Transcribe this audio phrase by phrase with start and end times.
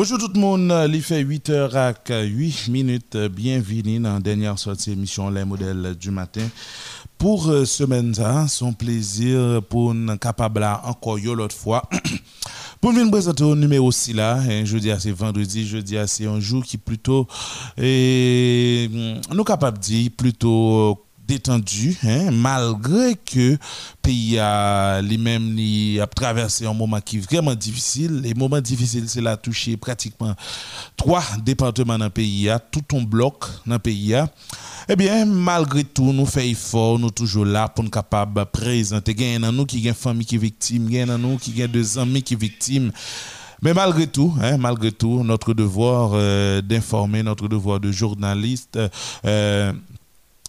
[0.00, 3.18] Bonjour tout le monde, il fait 8h à 8 minutes.
[3.18, 6.48] Bienvenue dans la dernière sortie émission Les modèles du matin.
[7.18, 8.14] Pour euh, semaine
[8.48, 11.82] son plaisir pour nous capable encore l'autre fois.
[12.80, 16.64] pour venir présenter au numéro 6 là, hein, jeudi c'est vendredi, jeudi c'est un jour
[16.64, 17.26] qui plutôt
[17.76, 18.88] et
[19.34, 23.58] nous capable dire plutôt détendu, hein, malgré que le
[24.02, 25.56] pays a lui-même
[26.02, 28.20] a traversé un moment qui est vraiment difficile.
[28.20, 30.34] Les moments difficiles, c'est là touché pratiquement
[30.96, 34.16] trois départements dans le pays, tout un bloc dans le pays.
[34.88, 39.14] Eh bien, malgré tout, nous faisons effort, nous toujours là pour nous capables présenter.
[39.16, 41.62] Il y a nous qui une famille qui est victime, il y a nous qui
[41.62, 42.90] ont des amis qui sont victimes.
[43.62, 48.78] Mais malgré tout, hein, malgré tout, notre devoir euh, d'informer, notre devoir de journaliste,
[49.26, 49.72] euh,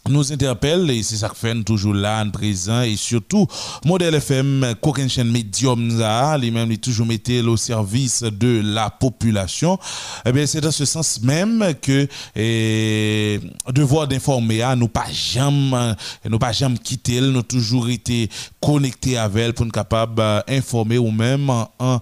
[0.10, 3.46] nous interpelle et c'est ça que fait toujours là en présent et surtout
[3.86, 9.78] modèle FM qu'aucune chaîne médium ça lui-même toujours metté au service de la population.
[10.26, 13.40] Eh bien c'est dans ce sens même que eh,
[13.70, 15.94] devoir d'informer à nous pas jamais
[16.28, 21.12] nous pas jamais quitter nous toujours été connectés avec elle pour nous capable d'informer ou
[21.12, 22.00] même en,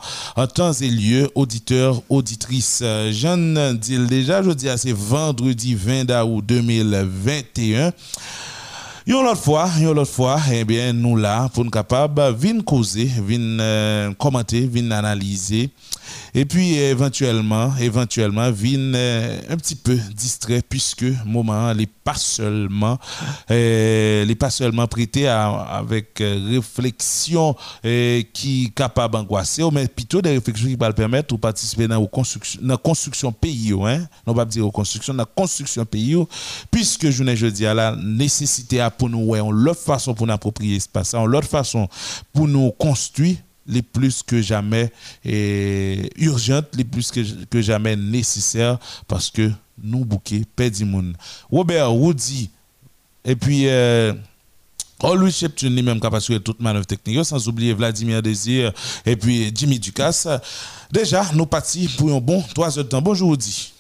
[0.55, 7.88] temps et lieu auditeurs auditrices jeune dis déjà je dis c'est vendredi 20 août 2021
[9.07, 13.05] Yon l'autre fois, yon l'autre fois, eh bien, nous là, pour nous capables, venir causer,
[13.05, 15.71] venir euh, commenter, venir analyser
[16.33, 22.97] et puis éventuellement, éventuellement, vin euh, un petit peu distrait puisque moment n'est pas seulement,
[23.51, 27.55] euh, pas seulement prêté avec euh, réflexion
[28.33, 32.59] qui capable d'angoisser, mais plutôt des réflexions qui vont permettre de participer dans la construction,
[32.63, 36.15] dans construction pays, hein, non pas dire construction, dans la construction pays,
[36.71, 40.33] puisque je ne jeudi à la nécessité pour nous, ouais, on l'autre façon pour nous
[40.33, 41.87] approprier espace, on l'autre façon
[42.33, 43.37] pour nous construire
[43.69, 44.91] les plus que jamais
[46.17, 49.49] urgentes, les plus que, jamais nécessaires parce que
[49.81, 51.15] nous bouquets du monde.
[51.49, 52.49] Robert Woody
[53.23, 54.13] et puis euh,
[55.01, 58.73] Oh, Louis Cheptune lui-même capable toute manœuvre technique, sans oublier Vladimir Désir
[59.05, 60.27] et puis Jimmy Ducasse.
[60.91, 63.01] Déjà, nous partis pour un bon trois heures de temps.
[63.01, 63.71] Bonjour, Woody.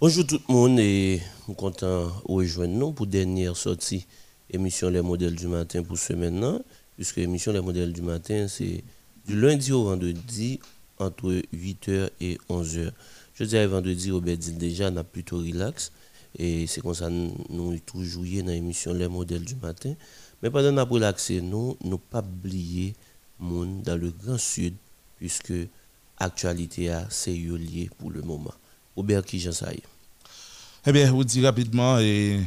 [0.00, 4.06] Bonjour tout le monde et nous de rejoindre nous pour dernière sortie
[4.48, 6.60] émission Les modèles du matin pour ce maintenant,
[6.94, 8.84] puisque l'émission Les modèles du matin, c'est
[9.26, 10.60] du lundi au vendredi
[10.98, 12.92] entre 8h et 11h.
[13.34, 15.92] Je dirais vendredi, Robert dit déjà, on a plutôt relax.
[16.38, 19.94] Et c'est comme ça nous toujours dans l'émission Les modèles du matin.
[20.42, 22.94] Mais pendant qu'on a relaxé, nous ne pas oublier
[23.38, 24.74] monde dans le Grand Sud,
[25.18, 25.52] puisque
[26.20, 28.54] l'actualité c'est lié pour le moment.
[28.96, 29.50] Robert qui j'en
[30.86, 32.40] Eh bien, vous dit rapidement et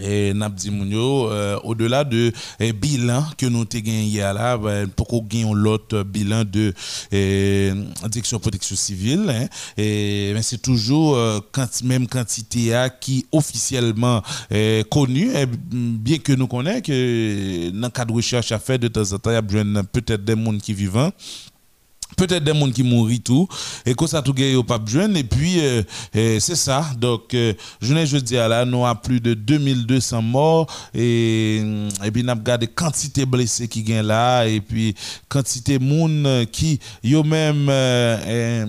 [0.00, 5.06] et Nabdi Mounio, euh, au-delà de eh, bilan que nous avons gagné là, ben, pour
[5.08, 6.72] qu'on gagne l'autre bilan de
[7.12, 7.72] eh,
[8.08, 11.40] direction protection civile, hein, et ben, c'est toujours euh,
[11.84, 17.90] même quantité à qui officiellement est connue, eh, bien que nous connaissons que dans le
[17.90, 20.58] cadre de recherche à faire de temps en temps, il y a peut-être des gens
[20.58, 21.10] qui vivent
[22.16, 23.48] peut-être des gens qui mourent tout.
[23.86, 25.82] Et que ça tout gagne pas jeune et puis euh,
[26.12, 26.84] c'est ça.
[26.98, 30.66] Donc euh, je ne je dis là nous avons plus de 2200 morts.
[30.94, 31.62] Et
[32.04, 34.46] et puis n'a regardé quantité blessés qui gagne là.
[34.46, 34.94] Et puis
[35.28, 38.66] quantité monde qui yo même euh,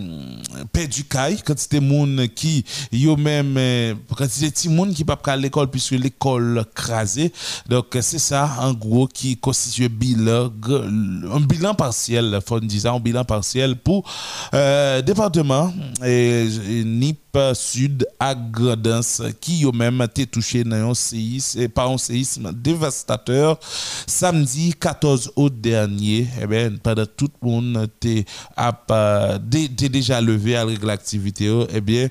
[0.71, 1.41] perdu caille.
[1.41, 7.31] Quantité monde qui yo même quantité de monde qui pas à l'école puisque l'école crasée.
[7.67, 10.49] Donc c'est ça en gros qui constitue bilan
[11.31, 14.09] un bilan partiel faut dire un bilan partiel pour
[14.55, 18.33] euh, département NIP Sud à
[19.39, 20.63] qui ont même été touché
[21.75, 23.59] par un séisme dévastateur
[24.07, 26.27] samedi 14 août dernier.
[26.41, 32.09] Eh bien, pendant tout le monde était déjà levé à l'activité, eh bien,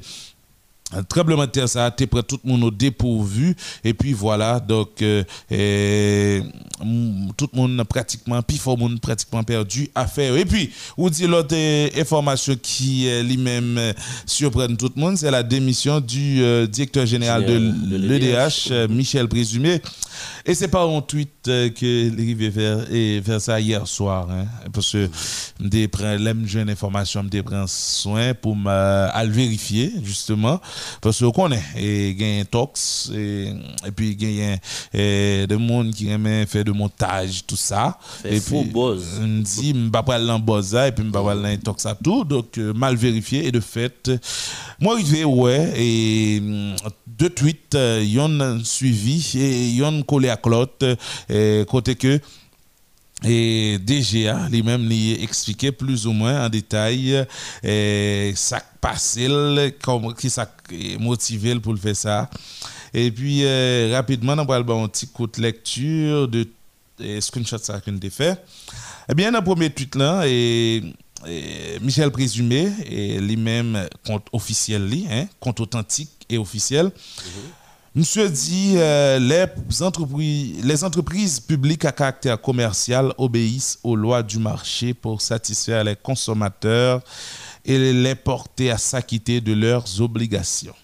[0.93, 3.55] un tremblement de terre ça a été prêt tout le monde au dépourvu.
[3.85, 9.91] Et puis voilà donc euh, mm, tout le monde pratiquement puis fort monde pratiquement perdu
[9.95, 10.37] à faire.
[10.37, 13.93] Et puis vous dit l'autre euh, information qui lui-même euh,
[14.27, 19.81] surprend tout le monde c'est la démission du directeur général de, l'EDH Michel Présumé
[20.49, 24.93] et c'est pas un tweet que est vers et vers ça hier soir hein, parce
[24.93, 25.09] que
[25.61, 30.61] je prends une information je prends soin pour me vérifier justement
[31.01, 33.53] parce qu'on connaît, et il y a un tox, et,
[33.95, 37.99] puis il y a des gens qui aiment faire de montage, tout ça.
[38.25, 41.13] et puis, on dit, je ne vais pas aller dans Boza, et puis je ne
[41.13, 42.25] vais pas aller dans tox à tout.
[42.25, 43.47] Donc, euh, mal vérifié.
[43.47, 44.11] Et de fait,
[44.81, 46.43] moi, arrivé, ouais, et
[47.07, 50.97] deux tweets, euh, ont suivi, et ont collé à Claude,
[51.67, 52.21] côté que,
[53.25, 57.27] et DGA lui-même lui expliqué plus ou moins en détail
[57.65, 59.27] et ça passé
[59.83, 60.49] comment qui ça
[61.01, 62.31] motivé pour le faire ça.
[62.95, 63.45] Et puis
[63.93, 66.47] rapidement on va un petit coup de lecture de
[67.19, 68.41] screenshot ça qu'on a fait.
[69.09, 70.83] Eh bien dans le premier tweet là et
[71.81, 72.71] Michel Présumé,
[73.21, 76.87] lui-même compte officiel, hein, compte authentique et officiel.
[76.87, 77.69] Mm-hmm.
[77.99, 84.39] Monsieur dit euh, les, entreprises, les entreprises publiques à caractère commercial obéissent aux lois du
[84.39, 87.03] marché pour satisfaire les consommateurs
[87.65, 90.75] et les porter à s'acquitter de leurs obligations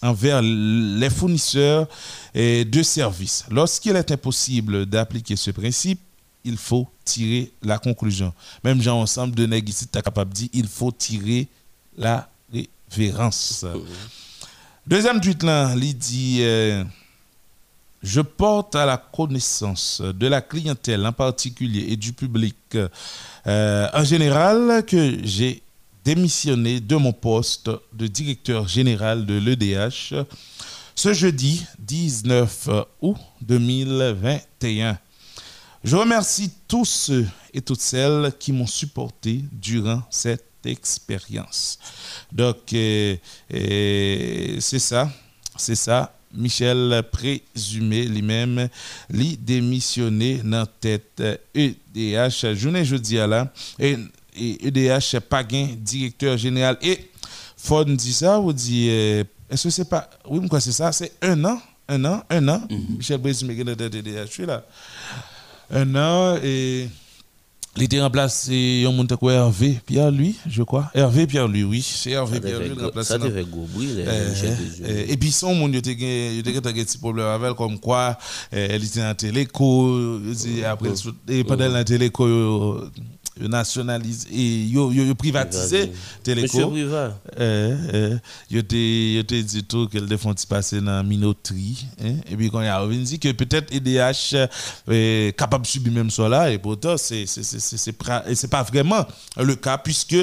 [0.00, 1.88] envers les fournisseurs
[2.34, 3.44] de services.
[3.50, 6.00] Lorsqu'il est impossible d'appliquer ce principe,
[6.48, 8.32] il faut tirer la conclusion.
[8.64, 11.46] Même Jean ensemble de nègres ici, tu capable de dire il faut tirer
[11.96, 13.64] la révérence.
[14.86, 16.82] Deuxième tweet là, il dit euh,
[18.02, 22.56] Je porte à la connaissance de la clientèle en particulier et du public
[23.46, 25.62] euh, en général que j'ai
[26.04, 30.14] démissionné de mon poste de directeur général de l'EDH
[30.98, 32.68] ce jeudi 19
[33.02, 34.98] août 2021.
[35.84, 41.78] Je remercie tous ceux et toutes celles qui m'ont supporté durant cette expérience.
[42.32, 43.16] Donc, euh,
[43.54, 45.10] euh, c'est ça,
[45.56, 46.14] c'est ça.
[46.34, 48.68] Michel présumé lui-même,
[49.08, 51.22] lui démissionné dans tête
[51.54, 52.54] EDH.
[52.54, 53.96] Journée jeudi à là, et,
[54.36, 56.76] EDH pas gain directeur général.
[56.82, 57.10] Et
[57.56, 61.12] Ford dit ça, ou dit, euh, est-ce que c'est pas, oui, quoi c'est ça, c'est
[61.22, 62.62] un an, un an, un an.
[62.68, 62.96] Mm-hmm.
[62.98, 64.64] Michel présumé dans tête EDH, je suis là
[65.70, 66.88] un an et
[67.76, 72.10] il était remplacé un monde Hervé Pierre lui je crois Hervé Pierre lui oui c'est
[72.10, 73.88] Hervé Pierre lui remplacé ça devait gobri
[74.86, 78.18] et puis son monde il était il était un petit problème avec comme quoi
[78.50, 80.18] elle était en téléco
[80.66, 80.90] après
[81.28, 82.80] et pendant la téléco
[83.40, 85.92] nationalisé et privatisé
[86.22, 86.70] Téléco.
[86.70, 86.88] Monsieur
[87.38, 88.16] eh, eh,
[88.50, 88.76] yo te
[89.16, 90.08] yo te dit tout qu'elle
[90.48, 92.14] passer dans minoterie hein?
[92.28, 94.48] et puis quand il a dit que peut-être EDH est
[94.90, 99.06] eh, capable de subir même là et pourtant c'est c'est pas vraiment
[99.36, 100.16] le cas puisque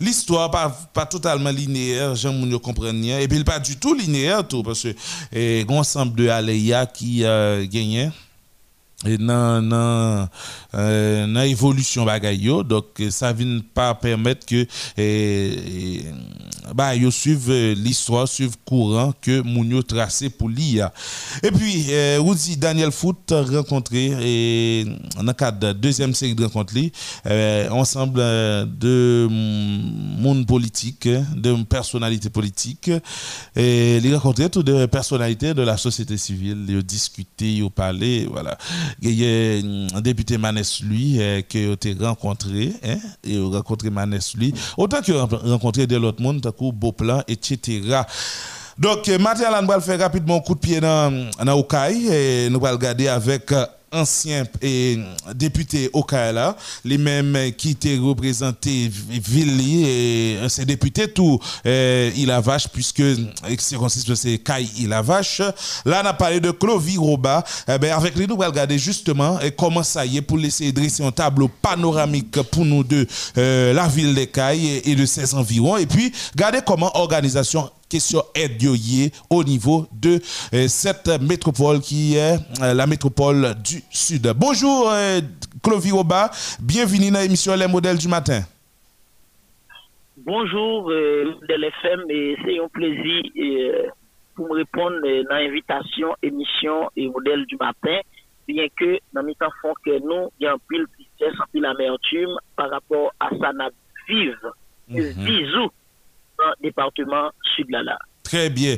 [0.00, 4.46] l'histoire pas pas totalement linéaire Jean Mounio comprenne rien et puis pas du tout linéaire
[4.46, 4.94] tout parce que
[5.32, 8.10] et ensemble de aléas qui euh, gagnent
[9.06, 10.28] et dans
[10.72, 14.66] dans euh, évolution bagaille donc ça vient pas permettre que
[14.96, 16.04] et,
[16.74, 20.92] bah yo suivent l'histoire suivent courant que Mounio tracé pour l'IA
[21.42, 24.86] et puis euh, Daniel Foot rencontré et
[25.22, 26.74] dans cadre de deuxième série de rencontres
[27.26, 32.90] euh, ensemble de monde politique de personnalités politiques
[33.56, 37.70] et les rencontré toutes des personnalités de la société civile ils ont discuté ils ont
[37.70, 38.56] parlé voilà.
[39.02, 40.38] Il y a un député
[40.68, 45.96] Manès lui euh, que tu rencontré hein et rencontré Manès lui autant que rencontré de
[45.96, 48.02] l'autre monde beau Beauplan etc.
[48.78, 52.64] Donc, euh, Mathieu on va faire rapidement un coup de pied dans, dans et nous
[52.64, 54.98] allons regarder avec euh, ancien et
[55.34, 62.30] député au Kaila, les mêmes qui étaient représentés Villi et ces députés tout euh, il
[62.30, 63.02] a vache puisque
[63.58, 65.40] c'est consiste c'est Kai il a vache.
[65.84, 67.44] Là on a parlé de Clovis Roba.
[67.68, 71.04] Eh ben avec lui nous allons regarder justement comment ça y est pour laisser dresser
[71.04, 73.06] un tableau panoramique pour nous de
[73.36, 75.76] euh, la ville de Kai et, de ses environs.
[75.76, 78.62] Et puis regarder comment organisation question aide
[79.30, 80.20] au niveau de
[80.54, 84.30] euh, cette métropole qui est euh, la métropole du Sud.
[84.36, 85.20] Bonjour euh,
[85.62, 86.30] Clovis Roba,
[86.60, 88.40] bienvenue dans l'émission Les modèles du matin.
[90.16, 93.22] Bonjour de FM et c'est un plaisir
[94.34, 94.96] pour me répondre
[95.30, 97.98] à l'invitation émission et modèle du matin
[98.46, 101.46] bien que dans mes temps font que nous il y a un pile tristesse, un
[101.52, 103.52] pile amertume par rapport à ça
[104.08, 104.36] vive.
[104.88, 105.70] Mm Bisous dans
[106.62, 107.98] département sud-là.
[108.28, 108.76] Très bien.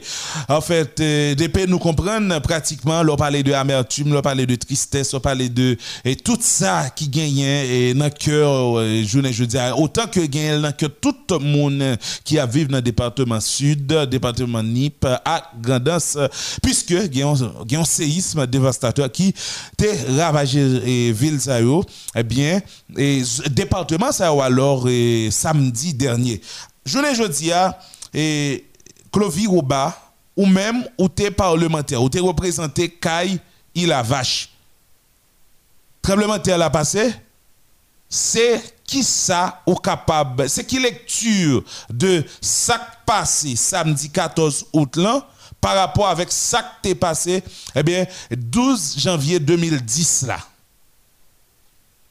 [0.49, 5.13] En fait, euh, depuis nous comprendre pratiquement, on parlait de amertume, on parlait de tristesse,
[5.13, 9.57] on parlait de et tout ça qui gagne et dans le cœur, euh, je dis,
[9.77, 13.89] autant que gagne dans cœur tout le monde qui a vécu dans le département sud,
[14.09, 16.17] département NIP, à Grandance,
[16.63, 19.35] puisque il y a un séisme dévastateur qui
[19.83, 21.41] a ravagé et ville
[22.15, 22.61] eh bien,
[22.97, 24.87] et département ça alors
[25.31, 26.41] samedi dernier.
[26.85, 27.51] Je ne dis
[28.13, 28.65] et
[29.13, 29.97] Clovis Roba,
[30.37, 33.39] ou même ou t'es parlementaire, ou t'es représenté Kai
[33.75, 34.51] il a vache.
[36.03, 37.13] Tremblement de terre l'a passé,
[38.09, 45.29] c'est qui ça ou capable, c'est qui lecture de ça passé samedi 14 août là,
[45.61, 47.43] par rapport avec ça qui est passé,
[47.77, 50.39] eh bien, 12 janvier 2010 là.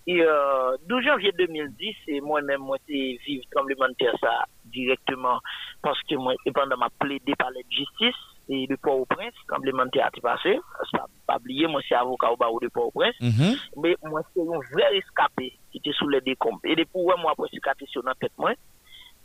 [0.08, 5.40] Et euh, 12 janvier 2010, et moi-même, moi, j'ai vécu tremblement de terre ça directement
[5.82, 8.16] parce que moi, pendant ma plaidé par la justice
[8.50, 9.34] et le Port-au-Prince,
[9.64, 10.60] de terre a passé.
[10.92, 13.16] Ça pas oublié, moi, c'est avocat au barreau de Port-au-Prince.
[13.22, 13.56] Mhm.
[13.78, 16.60] Mais moi, c'est un vrai rescapé qui était sous les décombres.
[16.64, 18.54] Et depuis, ouais, moi, après, c'est question dans la tête, moi.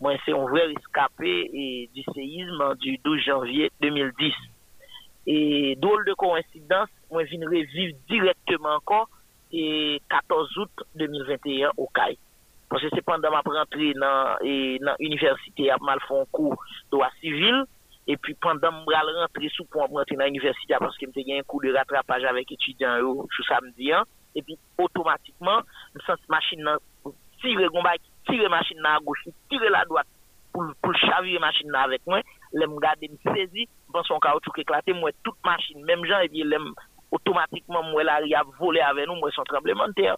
[0.01, 4.35] Moi, c'est un vrai rescapé et du séisme du 12 janvier 2010.
[5.27, 9.09] Et drôle de coïncidence, moi, je viens revivre directement encore
[9.53, 12.19] et 14 août 2021 au CAI.
[12.75, 14.37] Parce que c'est pendant ma rentrée dans
[14.99, 17.63] l'université, à mal fait un cours de droit civil.
[18.09, 21.63] Et puis pendant ma rentrée sous point rentrer dans l'université, parce que j'ai un cours
[21.63, 23.93] de rattrapage avec étudiants tout samedi.
[23.93, 24.03] Hein.
[24.35, 25.61] Et puis automatiquement,
[25.95, 26.69] je sens machine
[27.41, 27.69] tirer
[28.27, 30.09] tirer machine à gauche, tirer la droite
[30.53, 32.23] pour, pour chavirer machine avec moi.
[32.53, 36.19] Je me garde, me saisi, je pense qu'on caoutchouc éclaté, moi toute machine, même gens,
[36.19, 36.43] et puis
[37.13, 40.17] automatiquement, moi, il a volé avec nous, moi, son tremblement de terre.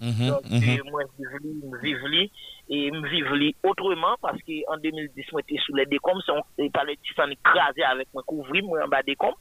[0.00, 0.90] Mhm, Donc, mhm.
[0.90, 2.32] moi, je vive li,
[2.70, 6.22] et li autrement, parce qu'en 2010, moi, j'étais sous les décombres,
[6.58, 9.38] c'est par le petit sang écrasé avec moi, couvri, moi, en bas des décombres.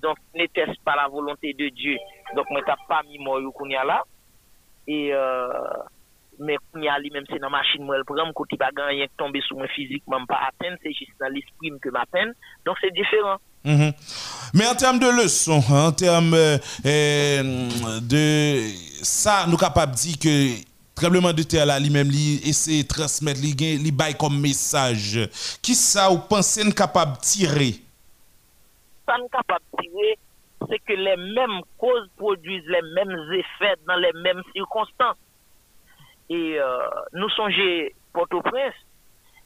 [0.00, 1.96] Donc, n'était-ce pas la volonté de Dieu.
[2.36, 3.40] Donc, moi, t'as pas mis moi,
[3.84, 4.04] là.
[4.86, 5.48] Et, euh,
[6.38, 9.40] mais kounya li, même c'est dans la machine, moi, elle prend, côté pas gagné, tomber
[9.42, 12.32] sous moi physiquement, pas à peine, c'est juste dans l'esprit que ma peine.
[12.64, 13.36] Donc, c'est différent.
[13.64, 13.92] Mhm.
[14.54, 18.70] Mais en termes de leçons, en termes euh, euh, de
[19.02, 20.64] ça, nous sommes capables de dire que
[20.94, 25.28] tremblement de terre là, lui-même, lui, essaie de transmettre, lui, lui comme message.
[25.62, 27.74] Qui ça, vous pensez, nous capable de tirer?
[29.10, 30.18] ça nous capable de tirer,
[30.68, 35.16] c'est que les mêmes causes produisent les mêmes effets dans les mêmes circonstances.
[36.28, 36.78] Et euh,
[37.12, 38.74] nous songeons Port-au-Prince,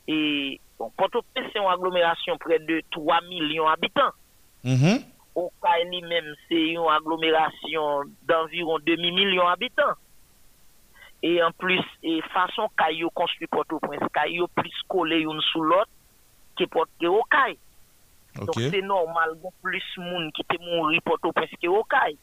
[0.07, 4.13] et bon, Port-au-Prince, c'est une agglomération près de 3 millions d'habitants.
[5.35, 9.95] Au cas lui-même, c'est une agglomération d'environ demi-million d'habitants.
[11.23, 15.89] Et en plus, et façon Caillou construit Port-au-Prince, Caillou plus collé une sous l'autre
[16.57, 16.87] que Port.
[17.01, 18.47] Ok.
[18.47, 22.19] Donc c'est normal, a plus de monde qui te mourir Port-au-Prince que Okaï.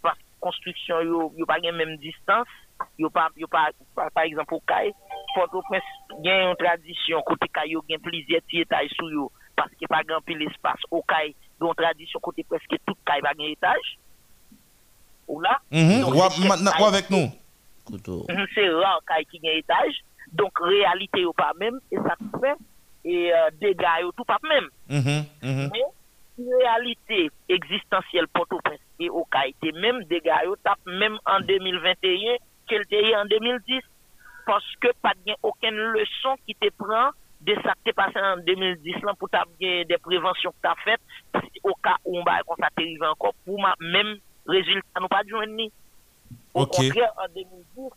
[0.00, 2.48] Parce que construction, yo, yo pas la même distance.
[2.98, 4.94] Yo pas, yo pas, par, exemple, Okaï,
[5.36, 5.82] Port-au-Prince,
[6.18, 9.30] il y a une tradition, côté Caillou, il y a plusieurs petits étages sous yo,
[9.54, 10.80] parce qu'il n'y a pas grand pile espace.
[10.90, 13.98] Okaï, il y a une tradition, côté presque tout Caille, pas grand étage.
[15.28, 15.60] Ou là?
[15.70, 16.00] Mhm.
[16.00, 17.28] Donc, Ou c'est maintenant, ou avec nous?
[17.84, 18.24] Couteau.
[18.30, 19.94] Mhm, c'est rare qu'il y ait un étage.
[20.32, 22.56] Donc, réalité, ou pas même, et ça fait,
[23.04, 24.68] et euh, dégâts, ou tout pas même.
[24.88, 25.70] Mhm.
[25.70, 25.84] Mais,
[26.38, 33.14] réalité existentielle Port-au-Prince et au été même dégâts, ou tape même en 2021, qu'elle était
[33.16, 33.82] en 2010.
[34.46, 37.10] Parce que pas de aucune leçon qui te prend
[37.40, 41.00] de ça qui t'est passé en 2010 là, pour bien des préventions que t'as faites,
[41.52, 45.22] si au cas où on va quand ça encore, pour ma même résultat, nous pas
[45.24, 45.70] de joindre ni.
[46.54, 47.90] Au contraire, en 2010,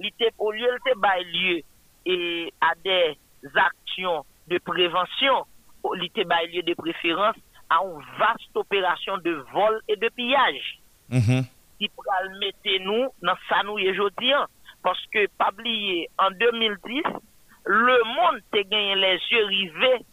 [0.00, 1.62] il était- au lieu de bail lieu
[2.04, 3.16] et à des
[3.54, 5.46] actions de prévention,
[5.96, 7.36] il était bail lieu de préférence
[7.70, 11.44] à une vaste opération de vol et de pillage Mhm.
[11.78, 14.32] qui pourra le mettre nous dans ça nous aujourd'hui.
[15.12, 17.02] Que, pas oublier, en 2010,
[17.64, 20.04] le monde a gagné les yeux rivés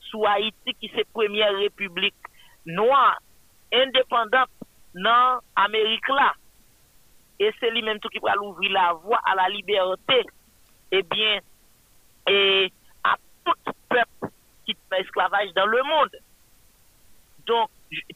[0.00, 2.14] sous Haïti qui c'est première république
[2.66, 3.18] noire
[3.72, 4.50] indépendante
[4.94, 6.34] dans l'Amérique là.
[7.38, 10.24] Et c'est lui-même tout qui va ouvrir la voie à la liberté.
[10.92, 11.40] Eh bien,
[12.28, 12.72] et
[13.02, 14.32] à tout peuple
[14.64, 16.16] qui est esclavage dans le monde.
[17.46, 17.70] Donc,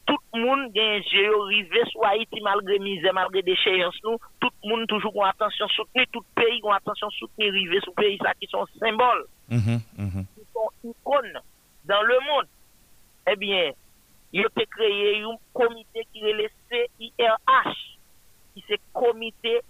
[0.05, 4.17] tout le monde gagne géo rivé sur Haïti malgré misère, malgré déchéance nous.
[4.39, 8.17] Tout le monde toujours ont attention soutenue, tout pays ont attention soutenue rivé sur pays
[8.23, 10.25] ça qui sont symboles, Mhm, mhm.
[10.35, 11.39] qui sont icônes
[11.85, 12.47] dans le monde.
[13.29, 13.71] Eh bien,
[14.33, 17.97] il a créé un comité qui est le CIRH,
[18.53, 19.61] qui c'est comité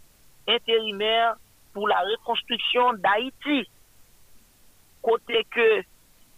[0.48, 1.36] intérimaire
[1.74, 3.68] pour la reconstruction d'Haïti.
[5.02, 5.84] Côté que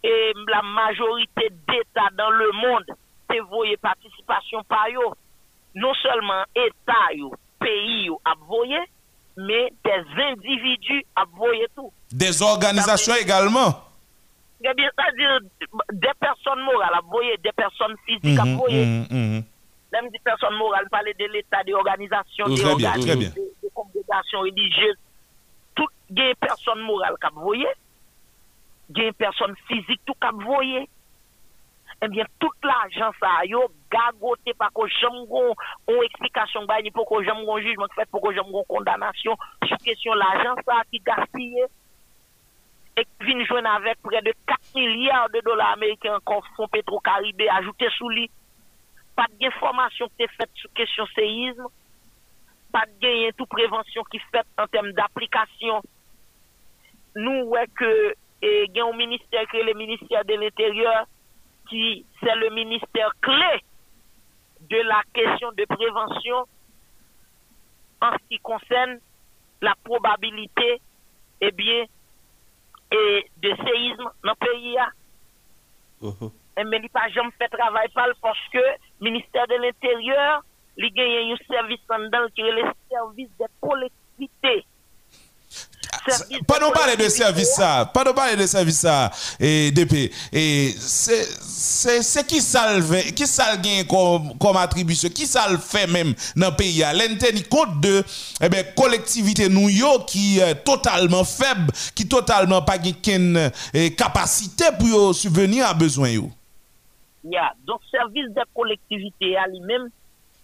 [0.02, 2.86] et la majorité d'États dans le monde
[3.30, 5.14] te voye participation par yo.
[5.74, 8.80] Non seulement État yo, pays yo a voye,
[9.36, 11.92] mais des individus a voye tout.
[12.10, 13.84] Des organisations également.
[14.62, 15.40] Eh bien, c'est-à-dire
[15.92, 19.44] des personnes morales a voye, des personnes physiques a Mhm, voye.
[19.92, 23.16] Même des personnes morales, parler de l'État, des organisations, des bien, bien.
[23.16, 23.26] des,
[23.62, 24.98] des congrégations religieuses.
[25.74, 27.66] Toutes les personnes morales qui voyez,
[28.90, 30.88] des personnes physiques tout qui voyez.
[32.02, 35.54] Eh bien, toute l'argent ça, yo, gagoté par que j'aime gon,
[35.86, 39.36] on explication ba ni pour que j'aime gon jugement fait pour que j'aime gon condamnation.
[39.66, 41.64] Sur question l'argent ça qui gaspillé
[42.96, 47.48] et qui vient joindre avec près de 4 milliards de dollars américains encore fonds pétro-caribé
[47.50, 48.30] ajouté sous lui
[49.20, 51.66] pas d'information qui est faite sur question séisme,
[52.72, 52.84] pas
[53.36, 55.82] toute prévention qui fait en termes d'application.
[57.16, 61.04] Nous, ouais, que, et il y a un ministère qui est le ministère de l'Intérieur,
[61.70, 63.64] qui, c'est le ministère clé
[64.68, 66.46] de la question de prévention
[68.02, 68.98] en ce qui concerne
[69.62, 70.80] la probabilité,
[71.40, 71.84] eh bien,
[72.92, 74.76] et de séisme dans le pays.
[76.02, 76.30] Mhm.
[76.58, 80.42] Et mais il pas jamais fait travail parce que le ministère de l'Intérieur,
[80.76, 81.80] il y a un service
[82.34, 84.66] qui est le service des collectivités.
[86.46, 90.12] Pas nous parler de service ça, pas nous parler de service ça, et DP.
[90.32, 95.48] Et c'est qui ça le fait- qui ça le gagne comme comme attribution, qui ça
[95.50, 98.02] le fait même dans le pays à l'interne compte de
[98.40, 99.68] eh ben collectivité nous
[100.06, 103.50] qui est totalement faible, qui totalement pas gagne
[103.96, 106.30] capacité pour subvenir à besoin yo.
[107.24, 109.88] Il y a donc service des collectivités à lui-même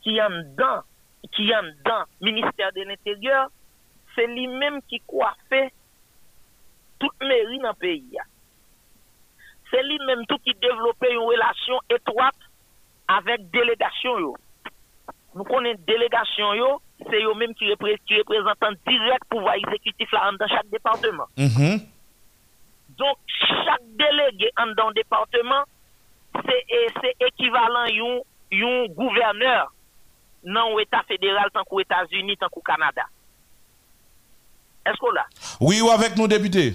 [0.02, 0.82] qui en dedans,
[1.34, 3.48] qui en dedans, ministère de l'Intérieur,
[4.16, 5.36] c'est lui-même qui coiffe
[6.98, 8.18] toute mairie dans le pays.
[9.70, 12.34] C'est lui-même tout qui développe une relation étroite
[13.08, 14.36] avec délégation yo.
[15.34, 16.80] Nous connaissons délégation yo,
[17.10, 21.26] c'est eux même qui, repré- qui représentent direct pouvoir exécutif là dans chaque département.
[21.36, 21.80] Mhm.
[22.96, 25.64] Donc, chaque délégué en dans le département,
[26.46, 28.20] c'est équivalent à un,
[28.52, 29.70] un gouverneur
[30.44, 33.02] dans l'État fédéral, tant qu'aux États-Unis, tant qu'au Canada.
[34.86, 35.26] Est-ce qu'on l'a?
[35.60, 36.72] Oui, ou avec nous députés.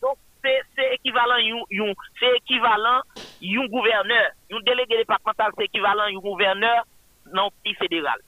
[0.00, 1.36] Donc, c'est équivalent,
[2.18, 3.02] c'est équivalent,
[3.42, 6.84] un gouverneur, un délégué départemental, c'est équivalent, un gouverneur
[7.32, 8.18] dans le pays fédéral.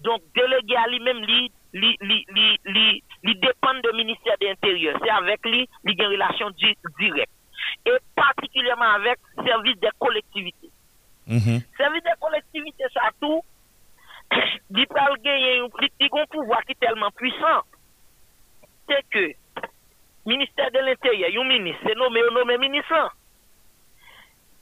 [0.00, 4.98] Donc, délégué à lui-même, lui, lui, lui, lui, lui, lui dépend du ministère de l'Intérieur.
[5.02, 7.30] C'est avec lui, il y a une relation di- directe.
[7.86, 10.70] Et particulièrement avec le service des collectivités.
[11.26, 11.60] Mhm.
[11.76, 13.42] Service des collectivités, ça tout,
[14.70, 17.62] il peut gagner a un pouvoir qui est tellement puissant.
[18.88, 19.32] C'est que,
[20.24, 23.16] ministère de l'Intérieur, un ministre, c'est nommé ou nommé ministre.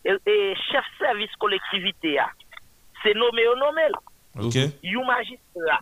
[0.04, 2.30] Et, et chef service collectivité, ah,
[3.02, 3.82] c'est nommé ou nommé.
[4.41, 4.56] OK.
[4.56, 5.80] Un magistrat.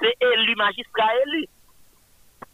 [0.00, 1.46] C'est élu, magistrat élu.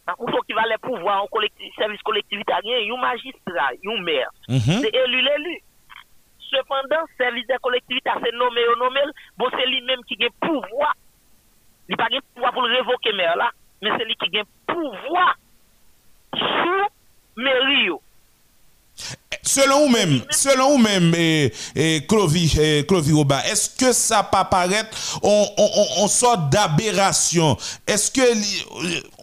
[0.05, 3.71] Par contre, qui va les pouvoirs en collectif, service collectivité, il y a un magistrat,
[3.85, 4.29] un maire.
[4.49, 4.59] Mhm.
[4.59, 5.61] C'est élu l'élu.
[6.51, 8.99] Cependant, service de collectivité, c'est nommé ou nommé,
[9.37, 10.93] bon, c'est lui-même qui a pouvoir.
[11.89, 13.49] li pa gen pouvoi pou revoke mer la,
[13.83, 15.29] men se li ki gen pouvoi
[16.39, 16.89] sou
[17.43, 17.99] meri yo.
[19.45, 24.95] Selon vous-même, selon vous-même, et, et Clovis, et Clovis Roba, est-ce que ça peut paraître
[25.21, 27.57] on, on, on, on sort d'aberration?
[27.85, 28.21] Est-ce que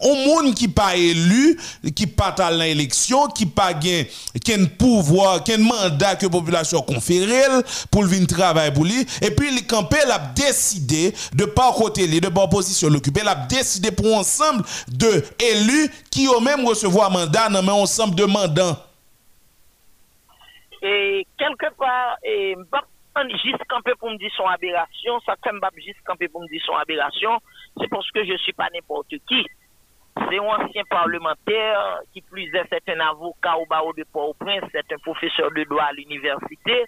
[0.01, 1.59] on monde qui pas élu,
[1.95, 4.03] qui pas à l'élection, qui pas gain,
[4.43, 7.41] qui pouvoir, qui mandat que la population conféré
[7.89, 12.29] pour venir travailler pour lui, et puis le campé a décidé de pas côté de
[12.29, 17.59] pas position l'occuper, a décidé pour ensemble de élus qui ont même recevoir mandat dans
[17.59, 18.90] un ensemble de mandats.
[20.81, 22.55] Et quelque part, et
[23.43, 26.61] juste campé pour me dire son aberration, ça fait m'pa juste campé pour me dire
[26.65, 27.39] son aberration,
[27.77, 29.45] c'est parce que je suis pas n'importe qui.
[30.15, 34.91] C'est un ancien parlementaire, qui plus est, c'est un avocat au barreau de Port-au-Prince, c'est
[34.91, 36.85] un professeur de droit à l'université.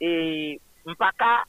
[0.00, 1.44] Et m'pa ka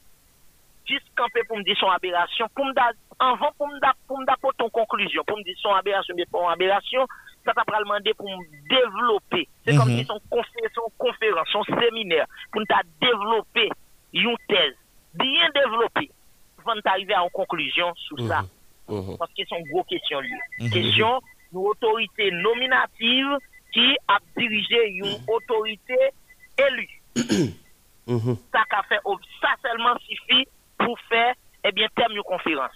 [0.86, 2.74] juste campé pour me dire son aberration, pour me
[3.20, 7.06] avant pour me pour me conclusion, pour me dire son aberration, mais pas une aberration,
[7.46, 8.30] ça t'a pas demandé pour
[8.70, 9.48] développer.
[9.66, 9.98] C'est comme Mhm.
[10.00, 13.70] si son confé- son conférence, son séminaire, pour t'a développer
[14.14, 14.76] une thèse,
[15.16, 16.12] bien développée,
[16.60, 18.42] avant d'arriver à une conclusion sur ça.
[18.88, 19.18] Mhm.
[19.18, 20.20] Parce que c'est une grosse question.
[20.72, 21.20] Question
[21.52, 23.38] d'une autorité nominative
[23.74, 25.98] qui a dirigé une autorité
[26.58, 27.02] élue.
[28.08, 28.36] Mhm.
[28.52, 29.00] Ça, fait,
[29.42, 30.46] ça seulement suffit
[30.78, 32.72] pour faire, eh bien, terme de conférence.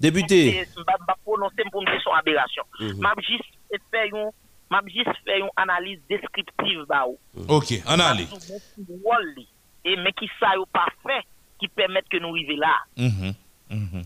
[0.00, 0.10] Mhm.
[0.10, 0.64] Député.
[0.74, 2.62] Je vais prononcer pour me dire son aberration.
[2.80, 2.98] Mhm.
[3.00, 7.18] M'a juste fait une analyse descriptive ba ou.
[7.48, 8.24] OK, on a allé.
[8.24, 9.48] M'a dit, bon, qui rôle li.
[9.84, 11.24] Et mais qui ça pas fait
[11.58, 12.74] qui permettent que nous arrivions là.
[12.96, 13.34] Mhm.
[13.70, 14.02] Mhm.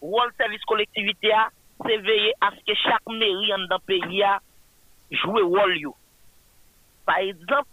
[0.00, 1.48] Rôle service collectivité a,
[1.86, 4.40] c'est veiller à ce que chaque mairie en dans le pays a
[5.10, 5.94] joue rôle yo.
[7.04, 7.68] Par exemple,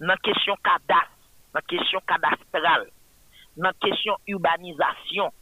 [0.00, 1.10] dans la question cadastre,
[1.52, 2.88] dans la question cadastrale,
[3.56, 5.32] dans la question urbanisation,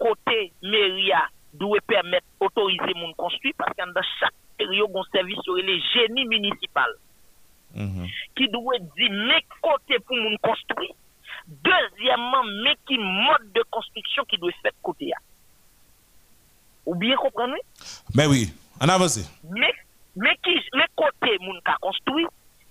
[0.00, 1.12] côté mairie
[1.54, 6.26] doit permettre autoriser moun construire parce que dans chaque mairie on service sur les génie
[6.26, 6.90] municipal
[7.74, 8.06] Mhm.
[8.34, 10.90] qui doit dire mais côté pour moun construire.
[11.46, 15.12] Deuxièmement, mais qui mode de construction qui doit faire côté.
[16.86, 17.54] Ou bien comprendre?
[17.54, 17.60] oui?
[18.14, 19.18] Ben oui, on avance.
[19.44, 19.72] mais,
[20.16, 22.26] mais qui, mais côté moun ka construit,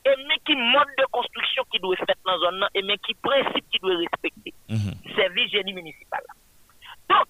[0.06, 3.66] et mais qui mode de construction qui doit faire dans zone, et mais qui principe
[3.72, 4.54] qui doit respecter.
[5.16, 6.34] service génie municipal là.
[7.10, 7.28] Donc,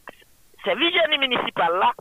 [0.63, 1.93] service génie municipal là,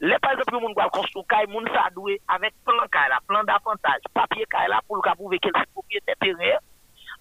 [0.00, 1.88] les par exemple, moun construire kay moun sa
[2.28, 6.58] avec plan kay là, plan d'avantage, papier kay là pour prouver qu'il est propriétaire terrain,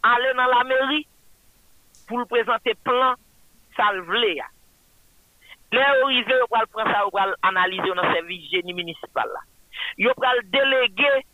[0.04, 1.08] aller dans la mairie
[2.08, 3.16] pour présenter plan
[3.78, 4.46] ça le vle ya.
[5.72, 9.40] Le prendre ça, analyser dans service génie municipal là.
[9.98, 10.12] Yo
[10.44, 11.26] déléguer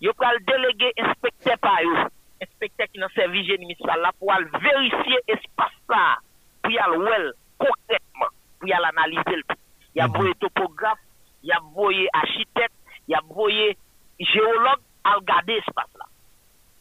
[0.00, 1.94] yo pral déléguer inspecteur par yo,
[2.42, 6.16] inspecteur qui dans service génie municipal là pour vérifier espace là,
[6.62, 9.60] pour aller well concrètement, pour y analyser le tout.
[9.94, 10.98] Il y a voyé topographe,
[11.42, 12.74] il y a voyé architecte,
[13.06, 13.76] il y a voyé
[14.18, 16.06] géologue à regarder espace là.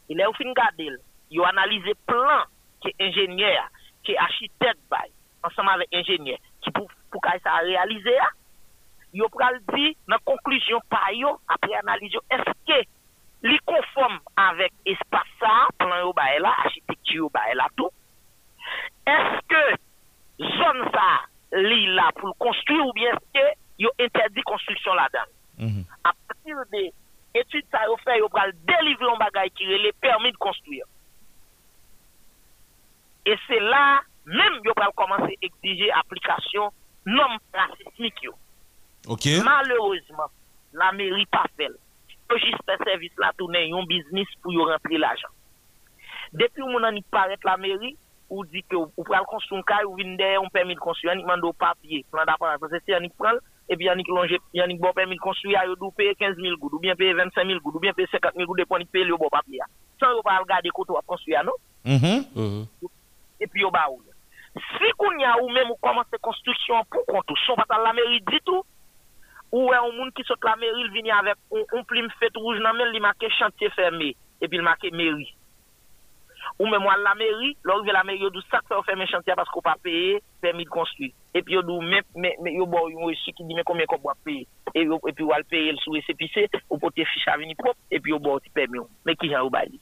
[0.07, 0.89] Il est au fin regarder,
[1.29, 2.43] il a analysé plan
[2.81, 3.69] qui est ingénieur,
[4.03, 4.79] qui est architecte
[5.43, 8.17] ensemble avec ingénieur, qui pour pour ça réaliser
[9.13, 12.79] yo pral di nan conclusion pa yo après analyse yo est-ce que
[13.47, 17.89] li conforme avec espace ça plan yo bail là architecture yo bail là tout?
[19.07, 19.81] Est-ce que
[20.39, 21.21] zone ça
[21.53, 23.45] li là pour construire ou bien est-ce que
[23.77, 26.91] yo interdit construction là-dedans à partir de
[27.39, 30.85] études ça yo fait yo pral délivrer un bagage qui les permis de construire
[33.25, 36.71] et c'est là même yo pral commencer exiger application
[37.05, 37.39] normes
[37.77, 38.33] sismiques yo
[39.07, 39.25] OK.
[39.43, 40.29] Malheureusement,
[40.73, 41.69] la mairie pas fait.
[42.29, 45.29] Le juste service là tourner un business pour y remplir l'argent.
[46.33, 47.97] Depuis mon an paraît la mairie,
[48.29, 51.21] ou dit que ou pral construire un cas ou vinn on permis de construire, on
[51.21, 53.37] demande au papier, plan d'appareil parce que c'est on prend
[53.69, 56.73] et puis on longe, on bon permis de construire, yo dou payer 15 000 goud
[56.73, 59.05] ou bien payer 25 000 goud ou bien payer 50 000 goud dépend de payer
[59.05, 59.59] le bon papier.
[59.99, 61.53] Sans yo pas regarder côté ou construire non?
[61.85, 62.65] Mhm.
[63.39, 64.01] et puis yo ba ou.
[64.55, 68.21] Si qu'on y a ou même ou commence construction pour compte, son pas la mairie
[68.27, 68.63] dit tout
[69.51, 72.59] ou un monde qui saute la mairie, il vient avec un, un plume fait rouge
[72.59, 75.33] dans main, il marqué chantier fermé et puis il marqué mairie.
[76.59, 79.61] Ou même moi la mairie, lorsque la mairie dit ça fait fermer chantier parce qu'on
[79.61, 81.11] pas payé permis de construire.
[81.33, 83.97] Et puis yo dit mais mais yo bon yo reçu qui dit mais combien qu'on
[83.97, 84.45] doit payer?
[84.75, 85.95] Et puis on va le payer le sous
[86.69, 88.79] ou pour tes fiches à venir propre et puis yo bon ti permis.
[89.05, 89.79] Mais qui j'en bail.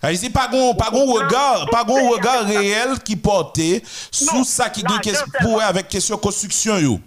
[0.00, 4.70] Ah, ici, pas gon, pas gon regard, pas gon regard réel qui portait sous ça
[4.70, 7.00] qui gagne pour avec question construction yo.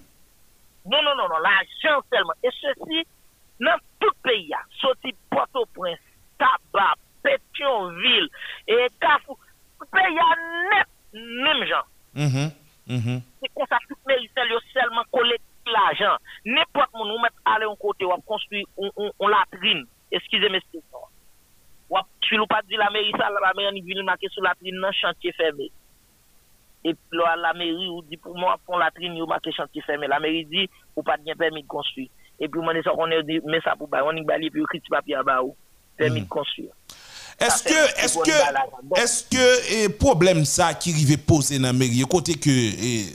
[0.85, 2.33] Non, non, non, non, l'argent seulement.
[2.43, 3.07] Et ceci,
[3.59, 5.99] dans tout pays, sorti Port-au-Prince,
[6.37, 8.29] Tabac, Pétionville,
[8.67, 9.39] et Carrefour,
[9.91, 10.35] pays a
[10.69, 11.85] net, même gens.
[12.13, 12.51] Mhm.
[12.87, 13.21] Mhm.
[13.41, 13.77] C'est comme ça,
[14.47, 16.17] yo seulement collecter l'argent.
[16.45, 19.85] N'importe où nous mettre aller côté, ou construire une latrine.
[20.11, 20.97] Excusez-moi, c'est ça.
[22.47, 25.71] Pas dit la mairie ça, la mairie vient marquer sur la latrine dans chantier fermé.
[26.83, 29.81] Et puis là, la mairie ou dit pour moi, pour la latrine, ou marqué chantier
[29.81, 30.07] fermé.
[30.07, 32.09] La mairie dit, ou pas de permis de construire.
[32.39, 35.15] Et puis, on dit ça, on dit, mais ça pour on bali, puis écrit papier
[35.15, 35.41] à bas
[35.97, 36.71] permis de construire.
[37.39, 42.35] Est-ce que, est-ce que, est-ce que, problème ça qui arrive poser dans la mairie, côté
[42.35, 43.05] que, eh,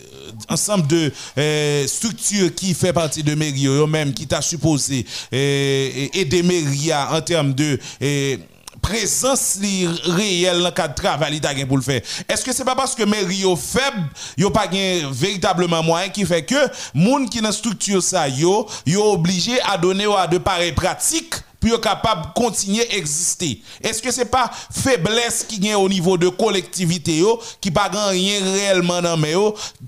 [0.48, 3.66] ensemble de eh, structures qui fait partie de mairie,
[4.14, 8.38] qui t'a supposé eh, aider mairie en termes de eh,
[8.82, 9.58] présence
[10.04, 12.02] réelle dans le cadre de travail ta pour le faire.
[12.28, 14.68] Est-ce que c'est pas parce que mairie yo faible, yo pas
[15.12, 20.06] véritablement moyen qui fait que moun qui dans structure ça yo, yo obligé à donner
[20.16, 23.60] à de pareilles pratiques pour capable de continuer à exister.
[23.82, 27.22] Est-ce que c'est pas faiblesse qui est au niveau de collectivité
[27.60, 29.34] qui pas rien réellement dans mais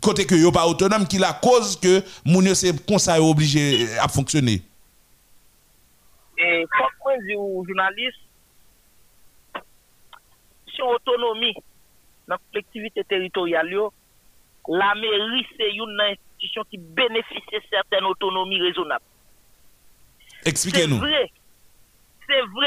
[0.01, 4.09] côté que yo pas autonome qui la cause que moun c'est comme ça obligé à
[4.09, 4.63] fonctionner?
[6.39, 8.19] Et de vue journaliste,
[10.67, 11.55] sur autonomie
[12.27, 13.71] dans la collectivité territoriale,
[14.69, 19.05] la mairie c'est une institution qui bénéficie de certaines autonomies raisonnables.
[20.45, 20.97] Expliquez-nous.
[20.97, 21.31] C'est vrai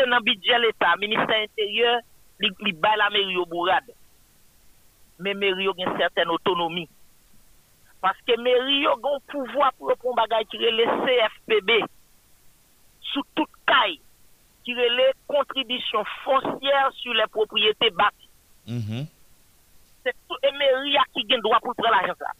[0.09, 1.99] dans le budget de l'État, ministère intérieur,
[2.39, 3.91] li, li bay la mairie au bourrade.
[5.19, 6.89] Mais mairie a une certaine autonomie.
[8.01, 11.83] Parce que mairie a un pouvoir pour prendre bagay qui relève CFPB
[13.01, 14.01] sous toute caille
[14.63, 18.29] qui relève contribution foncière sur les propriétés bâties.
[18.67, 19.07] Mhm.
[20.03, 22.31] C'est tout et mairie a qui a droit pour prendre l'argent ça.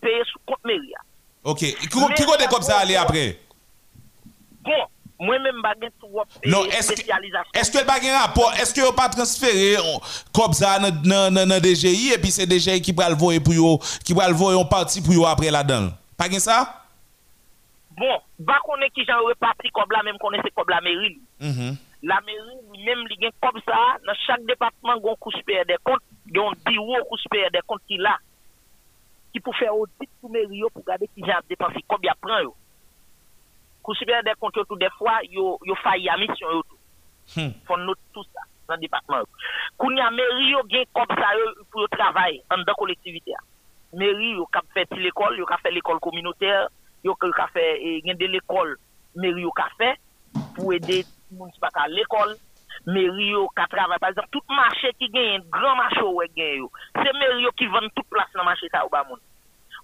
[0.00, 0.94] Payer sous compte mairie.
[0.94, 1.50] a.
[1.50, 1.58] OK.
[1.58, 3.38] Qui qui côté comme ça aller après?
[4.62, 4.86] Bon,
[5.18, 7.50] moi-même, je suis Non, est-ce que spécialisation.
[7.54, 9.76] est-ce que le un rapport, est-ce que vous pas transféré
[10.32, 13.78] comme ça dans dans DGI et puis c'est DGI qui va le voir pour yo,
[14.04, 15.90] qui va le voir en partie pour yo après là-dedans?
[16.16, 16.80] Pas gen ça?
[17.96, 21.20] Bon, ba konen ki jan reparti kob la, même konen se kob la mairie.
[21.40, 21.76] Mhm.
[22.02, 26.02] La mairie, même li gen kob ça, dans chaque département, gon kou supérieur des comptes,
[26.26, 28.18] gon bureau kou supérieur des comptes qui là,
[29.32, 32.56] qui pour faire audit pour mairie pour garder qui kob ya pran yo.
[33.84, 36.80] Kou supérieur des comptes tout des fois, yo, yo failli à mission yo tout.
[37.36, 37.52] Hmm.
[37.66, 38.40] Faut note tout ça.
[38.68, 39.28] nan depatman yo.
[39.78, 43.42] Koun ya meri yo gen kop sa yo pou yo travay an dan kolektivite ya.
[43.94, 46.68] Meri yo kap ti l'ekol, yo ka fè l'ekol kominoter,
[47.04, 47.66] yo ka fè
[48.06, 48.74] gen de l'ekol,
[49.14, 49.94] meri yo ka fè
[50.56, 52.34] pou ede moun si baka l'ekol,
[52.86, 53.68] meri yo ka.
[53.74, 57.44] Par exemple, tout machè ki gen yon gran machè yo wek gen yo, se meri
[57.44, 59.20] yo ki ven tout plas nan machè sa ou ba moun.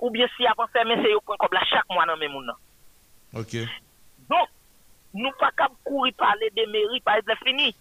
[0.00, 2.50] Ou bien si fè men se yo kon kob la chak mwa nan men moun.
[3.34, 3.54] Ok.
[4.30, 4.46] Don,
[5.18, 7.72] nou pa kap kouri pale de meri, pa e fini.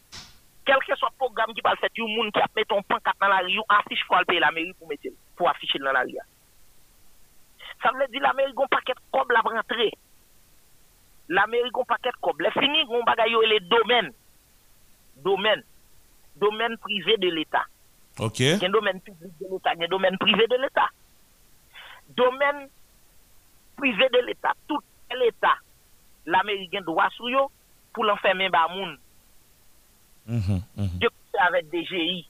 [0.66, 3.56] Kelke so program ki pal fet, yon moun ki ap meton pankat nan la ri,
[3.58, 6.26] yon afish kwa alpe la meri pou metel, pou afish nan la ri ya.
[7.82, 9.88] Sa vle di la meri gon paket kob la brantre.
[11.30, 12.42] La meri gon paket kob.
[12.42, 14.12] Le fini gon bagay yo e le domen.
[15.24, 15.64] Domen.
[16.36, 17.66] Domen privé de l'État.
[18.20, 18.42] Ok.
[18.60, 20.90] Gen domen public de l'État, gen domen privé de l'État.
[22.18, 22.68] Domen
[23.78, 24.54] privé de l'État.
[24.68, 24.84] Tout
[25.16, 25.56] l'État.
[26.26, 27.48] L'Américain doit sou yo
[27.94, 28.98] pou l'enfermer ba moun.
[30.30, 32.24] Je kouche avèk DGI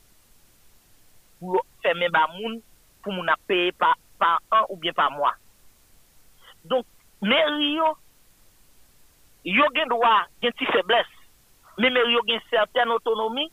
[1.40, 2.60] pou l'enfermer ba moun
[3.04, 5.34] pou moun ap paye pa an ou bien pa mwa.
[6.70, 6.86] Donk,
[7.22, 7.94] meri yo
[9.48, 11.10] yo gen doa gen ti febles.
[11.80, 13.48] Men meri yo gen certaine otonomi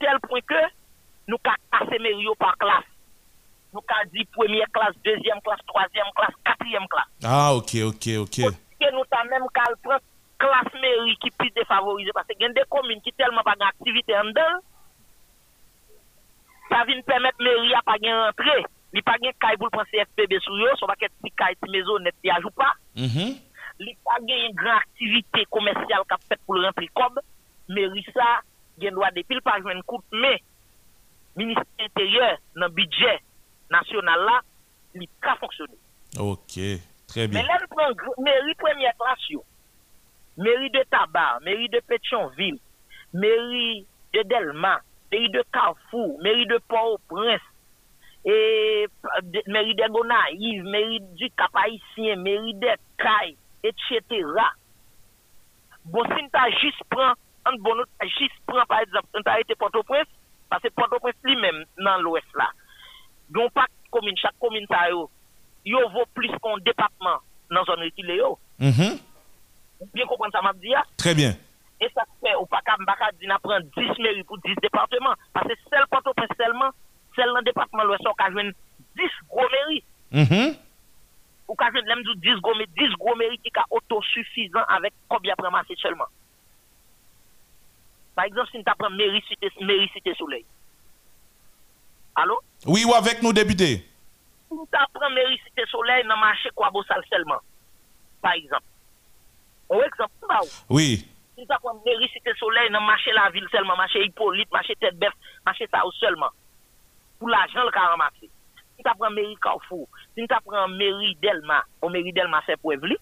[0.00, 0.62] tel point ke
[1.28, 2.54] nou ka kase meri yo pa
[3.70, 3.72] klas.
[3.72, 7.06] Nou ka di premier klas, deuxième klas, troisième klas, quatrième klas.
[7.24, 8.38] Ah, ok, ok, ok.
[8.80, 10.00] Ke nou ta menm kal pran
[10.38, 12.12] klas meri ki pi defavorize.
[12.12, 14.60] Pase gen de komine ki telman pa gen aktivite an del,
[16.70, 18.64] sa vin permet meri a pa gen rentre.
[18.90, 21.70] Li pa gen kay pou pran CFPB sou yo, so pa ket si kay ti
[21.70, 22.72] mezo net ti ajou pa.
[22.96, 23.36] Mhm.
[23.80, 27.20] Li pa gen yon gran aktivite komersyal ka fet pou rentre kob,
[27.68, 28.40] meri sa
[28.80, 30.38] gen doa depil pa jwen kout, me,
[31.38, 33.20] Ministre Intérieur nan budget
[33.70, 34.38] nasyonal la,
[34.98, 35.76] li ka fonksyonne.
[36.18, 36.56] Ok,
[37.10, 37.40] très bien.
[37.40, 39.44] Men lè nou pren gr- meri premier klas yo,
[40.40, 42.58] meri de Tabar, meri de Pétionville,
[43.12, 44.76] meri de Delma,
[45.12, 47.46] meri de Carrefour, meri de Port-au-Prince,
[48.24, 48.86] et
[49.22, 54.02] de- meri de Gonaïve, meri du Cap-Haïtien, meri de Caille, etc.
[55.84, 57.14] Bon, si nou ta jis pran,
[57.48, 57.80] an bon
[58.18, 60.10] jis pran, par exemple, nou ta ete Port-au-Prince,
[60.50, 62.50] parce Port-au-Prince li men nan l'Ouest la.
[63.30, 65.08] Don pa komine, chak komine sa yo,
[65.64, 68.38] yo vo plus kon depatman nan zon yo.
[68.58, 68.98] Mhm.
[69.94, 70.82] Bien kompren sa map di ya?
[70.96, 71.32] Très bien.
[71.80, 75.16] E sa fè ou pa ka mbaka di na pren 10 meri pou 10 departement.
[75.32, 76.74] Pase sel Port-au-Prince selman,
[77.16, 78.52] sel nan departement ou ka jwen
[78.98, 79.80] 10 gros meri.
[80.12, 80.56] Mhm.
[81.48, 84.92] Ou ka jwen lem dou 10 gros meri, 10 gros meri ki ka autosuffisant avèk
[85.08, 86.06] kob ya premase selman.
[88.14, 89.88] Par exemple, si nou ta pren meri cité, meri.
[92.14, 92.40] Allo?
[92.66, 93.86] Oui, ou avec nous, député.
[94.50, 97.38] Si nou ta pren meri cité soleil nan mache kwa bosal selman.
[98.20, 98.66] Par exemple.
[99.70, 100.48] Ou exemple?
[100.68, 101.06] Oui.
[101.38, 104.98] Si ta pren meri cité soleil nan mache la vil selman, mache Hippolyte, mache tête
[104.98, 105.14] bœuf,
[105.46, 106.34] mache sa ou selman.
[107.20, 108.26] Pou l'ajan l ka ramase.
[108.26, 109.86] Si ta pren meri Carrefour,
[110.18, 112.98] si ta pren meri Delma, ou meri Delma se pou evli,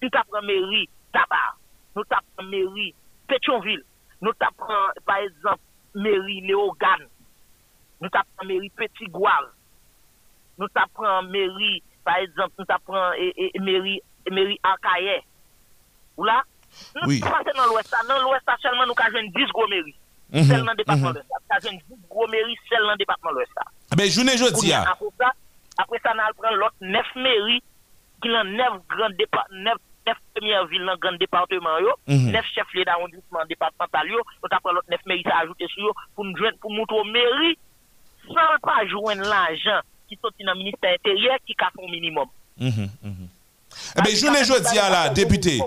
[0.00, 1.52] si ta pren meri Tabar,
[1.92, 2.94] nou ta pren meri
[3.28, 3.84] Pétionville,
[4.24, 5.60] nou ta pren, par exemple,
[6.00, 7.12] meri Léogane,
[8.02, 9.48] nou ta pran meri Petit Goual,
[10.58, 14.58] nou ta pran meri, par exemple, nou ta pran e, e, e, meri, e, meri
[14.66, 15.18] Akaye,
[16.18, 16.40] ou la,
[16.98, 17.18] nou oui.
[17.24, 20.48] pase nan l'Ouesta, nan l'Ouesta selman nou ka jwen 10 gwo meri, mm -hmm.
[20.50, 20.80] sel nan mhm.
[20.82, 21.18] depatman mm -hmm.
[21.18, 23.62] l'Ouesta, ka jwen 10 gwo meri sel nan depatman l'Ouesta.
[23.90, 24.84] Ah ben, jounen jodi ah.
[24.84, 25.32] ya.
[25.78, 27.62] Apre sa nan al pran lot 9 meri,
[28.22, 32.32] ki nan 9 grand departement, 9 9 premier ville nan grand département yo, mhm.
[32.32, 35.88] 9 chefs lieux d'arrondissement départemental yo, nou ta pran lot 9 meri sa ajoute sou
[35.88, 37.58] yo pou nou jwen pou moutou meri
[38.32, 42.28] san pa jwen l'argent ki soti nan ministère intérieur ki ka son minimum.
[42.58, 42.88] Mhm.
[43.96, 45.60] Eh bien, journée jeudi, ah, là, député,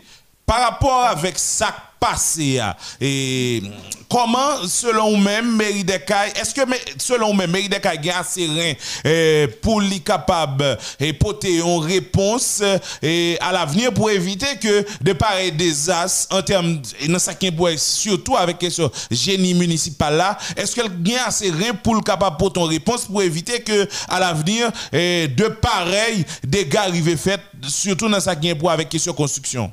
[0.52, 2.60] par rapport avec ça passé,
[3.00, 3.62] et
[4.10, 6.62] comment, selon vous-même, est-ce que,
[6.98, 8.74] selon vous-même, mairie de Caille a assez rien
[9.06, 12.64] eh, pour lui capable et porter une réponse
[13.04, 18.58] eh, à l'avenir pour éviter que de pareils désastres en termes, dans qui surtout avec
[18.58, 23.06] question génie municipal là, est-ce qu'elle a assez rien pour le capable pour ton réponse
[23.06, 28.52] pour éviter que à l'avenir eh, de pareils dégâts arrivent faits, surtout dans ça qui
[28.68, 29.72] avec question construction?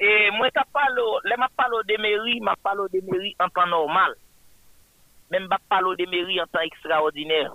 [0.00, 3.70] E mwen ka palo, le ma palo de meri, ma palo de meri an tan
[3.70, 4.14] normal.
[5.30, 7.52] Men ba palo de meri an tan ekstraordinaire.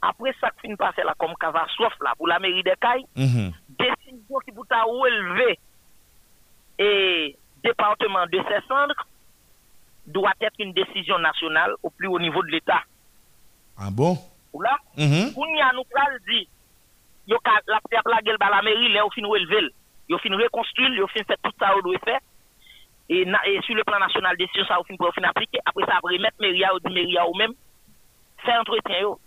[0.00, 3.50] Apre sak fin pase la kom kava sof la pou la meri de Kay, Mhm.
[3.76, 5.58] desisyon ki pou ta ou eleve
[6.78, 8.96] e departement de se cendres
[10.06, 12.82] doit etre une desisyon nasyonal ou pli au nivou de l'Etat.
[13.76, 14.16] Ah bon?
[14.52, 14.78] Ou la?
[14.96, 15.34] Mhm.
[15.34, 16.48] Koun ya nou pral di,
[17.26, 19.24] yo ka la pya plagel ba la meri, le ou fin
[20.10, 22.18] ou elvel, yo fin rekonstruil, yo fin fet tout sa ou dwe fe,
[23.08, 23.24] et,
[23.62, 25.58] sur le plan national, décision ça au fin pour fin appliquer.
[25.64, 27.52] Après ça, après mettre Méria ou Méria ou même,
[28.44, 29.00] faire entretien.
[29.00, 29.20] Yo.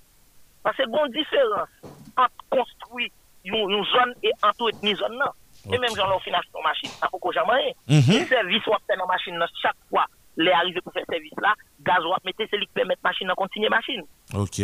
[0.63, 1.67] Parce que bon différence
[2.15, 3.09] entre construire
[3.43, 5.17] une, zone et entretenir une zone.
[5.17, 5.73] Non.
[5.73, 7.73] Et même quand on finance une machine, ça faut qu'on jamais rien.
[7.87, 8.27] Mm -hmm.
[8.27, 10.05] service ou fait dans machine, chaque fois,
[10.37, 13.35] les arrivés pour faire service là, gaz ou mettre c'est lui qui permet machine à
[13.35, 14.03] continuer machine.
[14.33, 14.59] OK.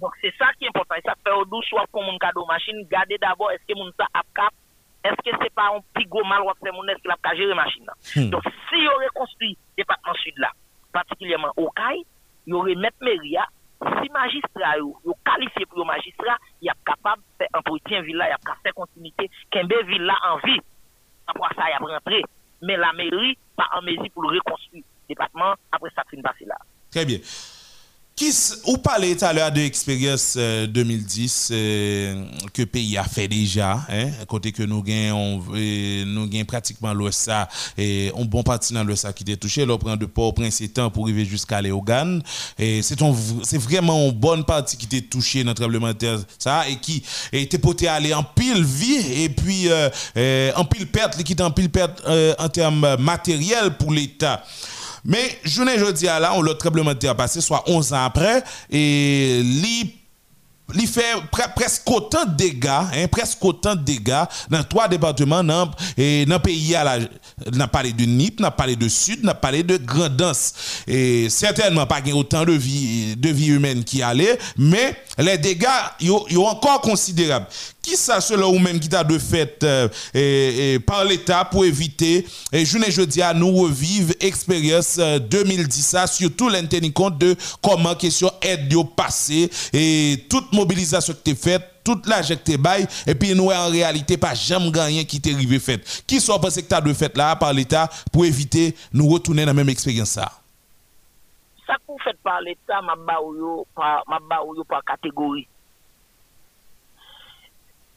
[0.00, 0.96] Donc c'est ça qui est important.
[0.96, 3.90] Et ça fait au douce soit pour mon cadeau machine, garder d'abord est-ce que mon
[3.98, 4.52] ça a cap?
[5.06, 7.86] Est-ce que c'est pas un pigot mal ou fait mon est qui a gérer machine
[8.16, 8.30] hmm.
[8.30, 10.50] Donc si on reconstruit département sud là,
[10.92, 12.02] particulièrement au CAI,
[12.46, 13.36] il aurait mettre mairie
[13.82, 18.32] si magistrat yo, yo qualifié pour magistrat, il est capable de faire entretien villa, il
[18.32, 20.60] a capable de faire continuité, qu'un villa en vie.
[21.26, 22.22] Après ça, il a rentré.
[22.62, 24.84] Mais la mairie, pas en mesure pour le reconstruire.
[25.08, 26.56] Département, après ça, fin passer là.
[26.90, 27.18] Très bien.
[28.18, 28.32] Qui,
[28.64, 32.24] ou parlez tout à l'heure de l'expérience 2010 euh, euh,
[32.54, 35.42] que le pays a fait déjà, hein, côté que nous gagnons,
[36.46, 40.88] pratiquement l'OSA et un bon parti dans l'OSA qui était touché, l'on de Port-au-Prince temps
[40.88, 42.22] pour arriver jusqu'à Léogane.
[42.58, 42.98] Et c'est
[43.58, 45.94] vraiment une bonne partie qui était touchée dans le
[46.38, 47.02] ça, et qui
[47.34, 51.50] était porté à aller en pile vie et puis euh, en pile perte, qui en
[51.50, 52.02] pile perte
[52.38, 54.42] en termes matériels pour l'État.
[55.06, 58.42] Mais journée jeudi à là, on l'a tremblement de terre passé, soit 11 ans après,
[58.70, 59.40] et
[60.74, 61.14] il fait
[61.54, 66.74] presque autant de dégâts, hein, presque autant de dégâts dans trois départements dans, le pays.
[67.54, 70.54] On a parlé de NIP, on a parlé de Sud, on a parlé de Grandance.
[70.88, 75.66] Et certainement pas autant de vie, de vie humaine qui allait, mais les dégâts
[76.00, 77.46] sont encore considérables.
[77.86, 79.88] Qui ça, selon ou même qui t'a de fait euh,
[80.80, 86.48] par l'État pour éviter, et je ne jeudi à nous revivre expérience 2010, euh, surtout
[86.48, 92.22] l'intérêt compte de comment question aide passé et toute mobilisation qui est faite toute la
[92.22, 96.02] que bail et puis nous en réalité pas jamais gagné qui t'est arrivé fait.
[96.08, 99.50] Qui sont pensé que tu de fait là par l'état pour éviter nous retourner dans
[99.50, 100.32] la même expérience ça?
[101.64, 103.20] Ça que fait par l'état m'a ba
[103.76, 104.18] par m'a
[104.68, 105.46] par catégorie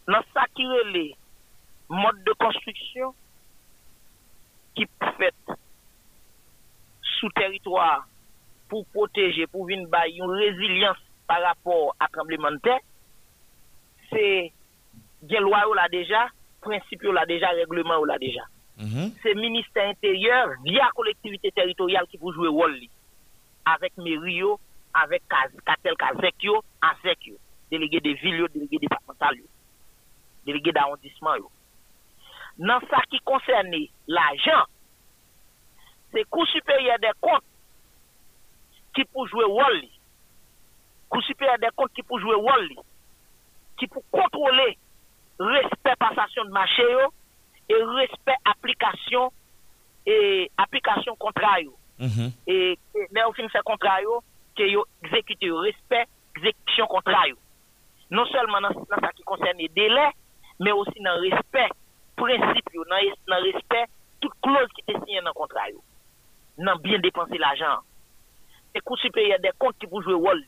[0.09, 1.15] dans ça qui est
[1.89, 3.13] mode de construction
[4.75, 5.33] qui fait
[7.19, 8.07] sous territoire
[8.67, 12.79] pour protéger pour venir une résilience par rapport à tremblement de terre,
[14.11, 14.51] c'est
[15.21, 16.27] bien loi ou là déjà,
[16.61, 18.41] principe ou là déjà, règlement ou là déjà.
[18.79, 19.11] Mm-hmm.
[19.21, 22.79] C'est ministère intérieur via collectivité territoriale qui peut jouer rôle
[23.65, 24.41] avec mairie,
[24.93, 27.35] avec cartel avec yo, avec yo,
[27.69, 28.47] délégué de ville,
[30.49, 31.35] délégué d'arrondissement.
[32.57, 33.73] Dans ça qui concerne
[34.07, 34.65] l'argent,
[36.11, 37.43] c'est coût supérieur des comptes
[38.95, 39.83] qui peut jouer rôle
[41.09, 42.69] Kou supérieur des comptes qui pour jouer rôle,
[43.77, 44.77] qui pour contrôler
[45.39, 46.83] respect passation de marché
[47.67, 49.31] et respect application
[50.05, 51.61] et application contrat
[51.99, 52.31] mm-hmm.
[52.47, 52.77] Et
[53.11, 53.97] mais au fin contrat
[54.55, 57.25] que yo exécute respect exécution contrat
[58.11, 60.11] Non seulement dans ce qui concerne les délais,
[60.59, 61.69] mais aussi dans le respect
[62.15, 62.69] principe
[63.27, 63.85] dans le respect
[64.19, 65.61] toute clause qui est signée dans le contrat
[66.57, 67.79] Dans bien dépenser l'argent.
[68.75, 70.43] Et coût supérieur des comptes qui pour jouer rôle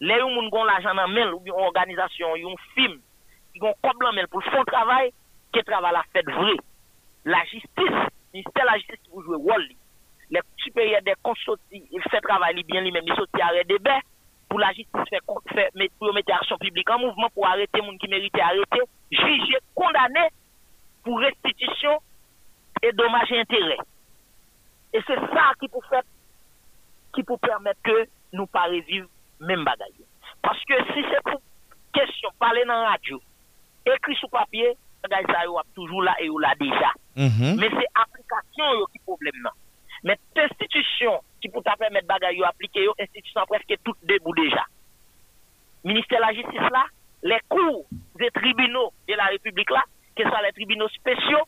[0.00, 3.00] les gens qui ont l'argent dans main ou une organisation, une film,
[3.54, 5.12] qui ont comme la pour faire travail,
[5.52, 6.56] qui travail la fait vrai.
[7.24, 9.68] La justice, ministère la justice qui vous jouer rôle.
[10.30, 11.36] Les supérieurs des comptes
[11.70, 14.00] ils font travail bien lui-même, ils sortent arrêt des bains
[14.50, 15.20] pour la justice faire,
[15.54, 19.58] faire pour mettre action publique en mouvement pour arrêter les gens qui méritent arrêter, juger,
[19.74, 20.28] condamner
[21.04, 21.98] pour restitution
[22.82, 23.78] et dommages et intérêts.
[24.92, 26.02] Et c'est ça qui peut faire,
[27.14, 29.08] qui peut permettre que nous pas revivre
[29.38, 30.04] même bagaille.
[30.42, 31.40] Parce que si c'est pour
[31.92, 33.20] question parler dans la radio,
[33.86, 36.90] écrit sur papier, bagaille ça est toujours là et ou là déjà.
[37.16, 37.56] Mm-hmm.
[37.56, 39.52] Mais c'est application qui problème là.
[40.04, 44.64] Mais institution qui peut permettre bagaille appliquer institution presque tout debout déjà.
[45.84, 46.86] Ministère de la justice là,
[47.22, 47.86] les cours
[48.16, 49.84] des tribunaux de la République là,
[50.16, 51.44] que ce soit les tribunaux spéciaux,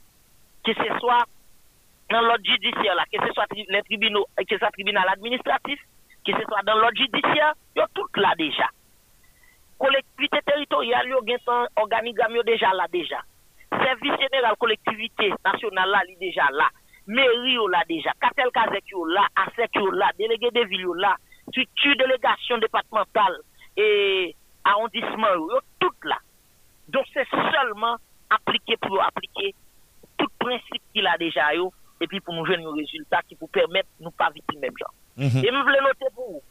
[0.65, 1.25] que ce soit
[2.11, 5.81] dans l'ordre judiciaire là, que ce soit les tribunaux, que ce soit tribunal administratif,
[6.27, 8.69] que ce soit dans l'ordre judiciaire, yo tout là déjà.
[9.79, 13.21] Collectivité territoriale, gen son organigramme déjà là déjà.
[13.71, 16.69] Service général collectivité nationale là, déjà là.
[17.07, 18.13] Mairie là déjà.
[18.21, 21.17] Cartel Kazek là, ASEC là, délégué de ville là,
[21.49, 23.39] structure délégation départementale
[23.77, 24.35] et
[24.65, 26.19] arrondissement yo, tout là.
[26.89, 27.97] Donc c'est seulement
[28.31, 29.55] appliquer pour appliquer
[30.19, 33.47] tout principe qu'il a déjà yo et puis pour nous jouer un résultat qui vous
[33.49, 34.95] permettre de ne pas vivre même genre.
[35.17, 35.45] Mhm.
[35.45, 36.43] Et je voulais noter pour vous,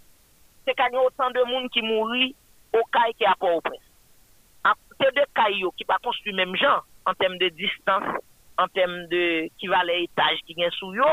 [0.66, 2.36] c'est qu'il y a autant de monde qui mourit
[2.74, 3.80] au CAI qui a pas au prince.
[5.00, 8.04] C'est deux CAI qui pas construit même genre en termes de distance
[8.62, 11.06] en termes de qui va les étages qui gagnent sous yo.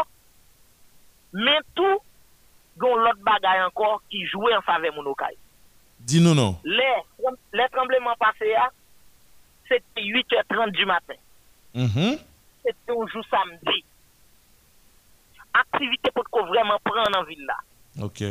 [1.32, 1.98] Mais tout,
[2.76, 5.36] gon l'autre bagaille encore qui jouait en faveur mon okay.
[6.00, 6.56] Dis-nous non.
[6.64, 6.94] Les,
[7.52, 8.70] les tremblements passés, là,
[9.66, 11.14] c'était 8h30 du matin.
[11.74, 12.18] Mhm.
[12.64, 13.84] C'était un jour samedi.
[15.52, 17.56] Activité pour qu'on vraiment prendre en ville là.
[18.04, 18.22] OK.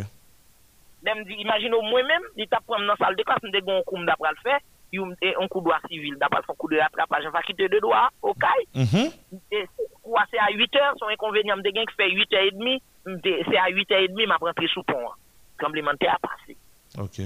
[1.03, 4.31] Dem di, imagine moi-même, il t'a dans la salle de classe, m'de gon koum d'après
[4.31, 4.59] le faire,
[4.91, 8.09] yon un coup de droit civil, d'après son coup de rattrapage, en faculté de droit,
[8.21, 8.67] au CAI.
[8.75, 9.11] Mhm.
[9.51, 13.67] C'est à 8 heures, son inconvénient gen qui fait 8 h 30 m'de- c'est à
[13.69, 14.97] 8 h 30 m'a rentré sous pont.
[15.09, 15.15] hein.
[15.59, 16.55] Tremblement de terre a passé.
[16.97, 17.25] OK.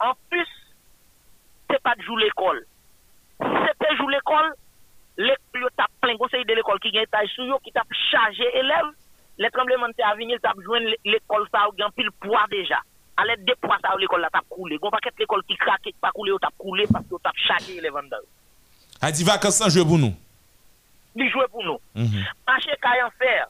[0.00, 0.46] En plus,
[1.70, 2.66] c'est pas de jour l'école.
[3.40, 4.52] C'était jour l'école,
[5.16, 8.92] l'école yo tap plein conseil de l'école qui gagne sous yo, qui tap chargé élèves,
[9.38, 12.80] les tremblements de terre à venir, tap joindre l'école ça, gen pile poids déjà.
[13.16, 14.76] À l'aide des poids ça, l'école là tap coulé.
[14.78, 17.96] Gon paquet l'école qui craque, qui pas coulé, ou tap coulé parce que chargé élèves
[17.96, 18.16] en dedans.
[19.00, 20.14] A dit vacances sans jeu pour nous.
[21.14, 21.78] Li joué pour nous.
[21.94, 22.24] Mhm.
[22.46, 23.46] Marché Kayan Fer,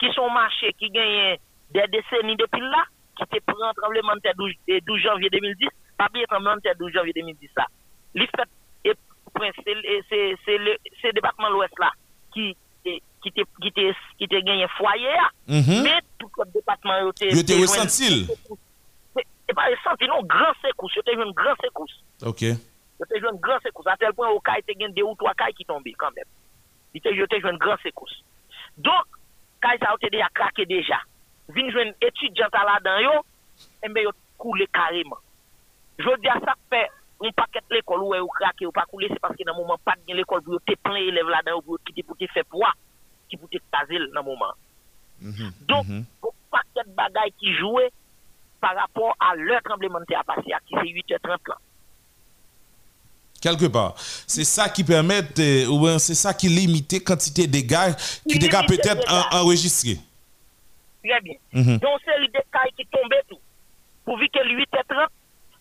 [0.00, 1.36] qui sont marchés qui gagnent
[1.70, 2.84] des décennies depuis là,
[3.18, 6.60] qui te prend tremblement de terre 12, eh, 12 janvier 2010, pas bien tremblement de
[6.60, 7.66] terre 12 janvier 2010 ça.
[8.14, 9.52] Fait,
[9.84, 11.90] et, c'est le- c'est département de l'Ouest là,
[12.32, 15.16] qui qui te qui te qui te gagné foyer.
[15.48, 15.82] Mhm.
[15.82, 17.24] mais tout le département yo te
[17.60, 18.28] ressenti.
[19.46, 22.02] C'est- c'est pas ressenti non grand secousse, joué une grand secousse.
[22.24, 22.40] OK.
[22.40, 25.54] Joué une grand secousse à tel point au caille te gagne deux ou trois cailles
[25.54, 26.24] qui tombaient quand même.
[26.94, 28.22] Il joué une grand secousse.
[28.78, 29.04] Donc
[29.60, 30.98] caille ça yo te déjà craqué déjà.
[31.48, 33.12] Vin jouer une étudiante là-dedans yo,
[33.82, 35.18] et ben yo coulé carrément.
[35.98, 36.88] Je dis à ça fait
[37.24, 39.78] un paquet l'école où ou craqué ou pas coulé, c'est parce que dans le moment
[39.84, 42.44] pas de l'école pour yo te plein élèves là-dedans pour qui te pour te faire
[42.46, 42.72] poids,
[43.28, 44.52] qui pour te caser dans le moment.
[45.20, 45.52] Mhm.
[45.62, 46.04] Donc, Mhm.
[46.24, 47.92] un paquet de bagailles qui jouaient
[48.60, 51.56] par rapport à leur tremblement de terre passé, qui c'est 8h30 là.
[53.40, 53.94] quelque part.
[54.26, 55.20] C'est ça qui permet,
[55.68, 57.94] ou bien c'est ça qui limite la quantité de dégâts
[58.28, 59.34] qui limite peut-être les en- dégâts.
[59.42, 59.98] enregistrés.
[61.04, 61.34] Très bien.
[61.52, 61.78] Mhm.
[61.78, 63.38] Donc, c'est des cailles qui tombaient tout.
[64.06, 65.08] Pour vivre que 8h30,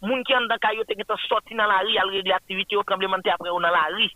[0.02, 2.84] moun qui en dans caillou te sont sorti dans la rue, à régler l'activité au
[2.84, 4.10] tremblement de terre après ou dans la rue.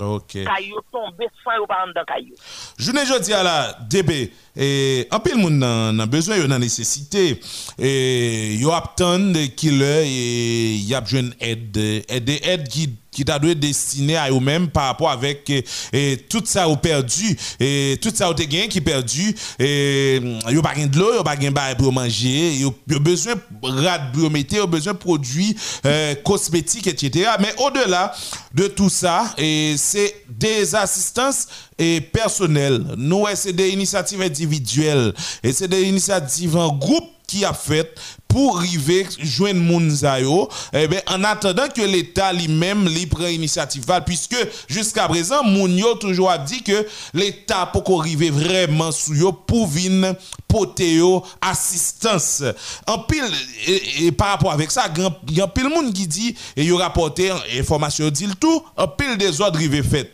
[0.00, 0.32] OK.
[0.44, 2.34] Caillou tombé sans pas dans caillou.
[2.78, 6.62] Je ne jodi à la DB et en pile moun nan, nan besoin yo nan
[6.62, 7.40] nécessité.
[7.78, 13.54] Et yo attend killer et y a besoin aide aide aide qui qui t'a dû
[13.54, 15.50] destiné à eux-mêmes par rapport avec
[15.92, 20.74] eh, tout ça au perdu et tout ça au gain qui perdu et yo pas
[20.74, 25.56] de l'eau yo pas gain pour manger yo, yo besoin rad pour yo besoin produits
[25.86, 28.12] euh, cosmétiques etc mais au-delà
[28.52, 31.46] de tout ça et c'est des assistances
[31.78, 35.12] et personnelles nous c'est des initiatives individuelles.
[35.42, 37.94] Et c'est des initiatives en groupe qui a fait
[38.28, 40.48] pour arriver joindre moun sa yo.
[40.72, 44.36] Eh ben en attendant que l'état lui-même li prend initiative puisque
[44.68, 49.68] jusqu'à présent moun yo toujours a dit que l'état pour arriver vraiment sous yo pour
[49.68, 50.14] vinn
[50.48, 51.00] porter
[51.40, 52.42] assistance.
[52.86, 53.24] En pile
[53.66, 57.30] et, par rapport avec ça grand y a pile moun qui dit et yo rapporté
[57.58, 60.10] information dit le tout en pile des ordres rivé fait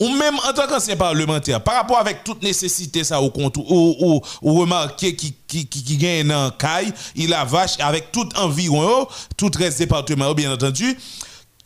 [0.00, 4.22] ou même en tant qu'ancien parlementaire, par rapport avec toute nécessité ça au compte, ou,
[4.42, 9.08] ou, remarquer qui, qui, qui, gagne dans caille, il a vache avec tout environ, yo,
[9.36, 10.96] tout reste département, bien entendu.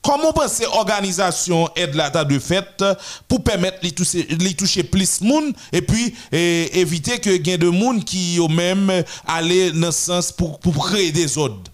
[0.03, 2.85] Comment penser organisation aide la de fête
[3.29, 4.27] pour permettre de toucher,
[4.57, 8.91] toucher plus de monde et puis eh, éviter que gain de monde qui au même
[9.29, 11.71] aller dans ce sens pour, pour créer des ordres?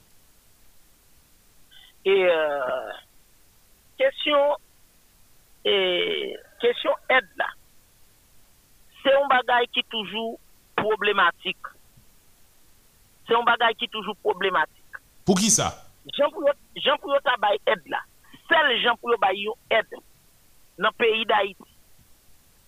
[2.05, 2.91] Et euh,
[3.97, 4.57] question,
[5.65, 7.47] et, question aide là,
[9.03, 10.39] c'est un bagage qui est toujours
[10.77, 11.57] problématique.
[13.27, 14.75] C'est un bagage qui est toujours problématique.
[15.25, 15.87] Pour qui ça?
[16.17, 18.01] Jean pour Jean pour yo tabay aide là.
[18.49, 19.87] Seul Jean pour yo bay yo aide
[20.79, 21.63] dans le pays d'Haïti.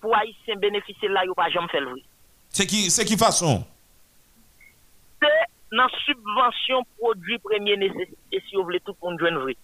[0.00, 1.94] Pour Haïtien bénéficier là, yo pas jamais fait le.
[2.48, 3.62] C'est qui, c'est qui façon?
[5.20, 5.28] C'est
[5.76, 9.56] dans subvention produit premier nécessité si vous voulez tout le monde joindre vrai.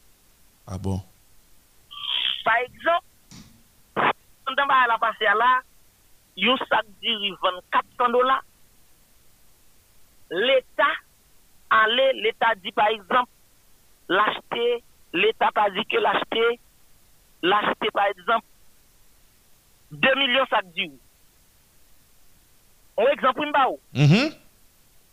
[0.67, 1.01] Ah bon?
[2.45, 3.07] Par exemple,
[4.55, 5.61] dans la passé là,
[6.37, 8.45] yon sac diri vend 400 dollars.
[10.31, 10.95] L'État,
[11.71, 13.31] allez, l'État dit par exemple,
[14.09, 16.61] l'acheter, l'État pas dit que l'acheter,
[17.43, 18.47] l'acheter par exemple,
[19.93, 20.99] 2 millions sac diri.
[22.99, 23.81] Un exemple, m'ba ou.
[23.95, 24.31] Mhm.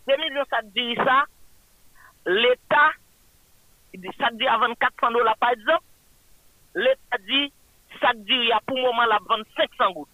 [0.07, 1.25] 2 millions sac diri ça,
[2.25, 2.91] l'État,
[4.19, 5.83] sac diri à 2400 dollars par exemple,
[6.75, 7.51] l'État dit,
[8.03, 10.09] sac diri pour le moment la vendre 500 gouttes.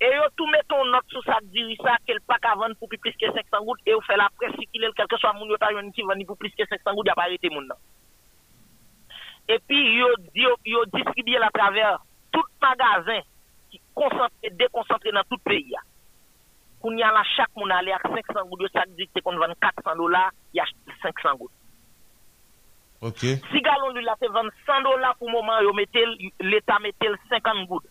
[0.00, 3.12] Et yo tout mettons note sur sac diri ça, qu'elle pas qu'à vendre pour plus
[3.12, 5.72] que 500 gouttes, et on fait la presse circuler, quel que soit moun yo ta
[5.72, 7.76] yon qui vend pour plus que 500 gouttes, y a pas arrêté moun nan.
[9.48, 10.84] Et puis yo, yo, yo
[11.52, 11.98] travers
[12.32, 13.22] tout magazin
[13.70, 15.82] ki konsantre, dekonsantre nan tout peyi ya.
[16.80, 19.52] Koun ya la chak moun ale ak 500 goud yo sak dik te kon van
[19.60, 20.64] 400 dola, ya
[21.02, 21.52] 500 goud.
[23.02, 23.20] Ok.
[23.20, 27.66] Si galon l'huile la te vende 100 dollars pour moment, yo metel, l'État metel 50
[27.66, 27.88] gouttes.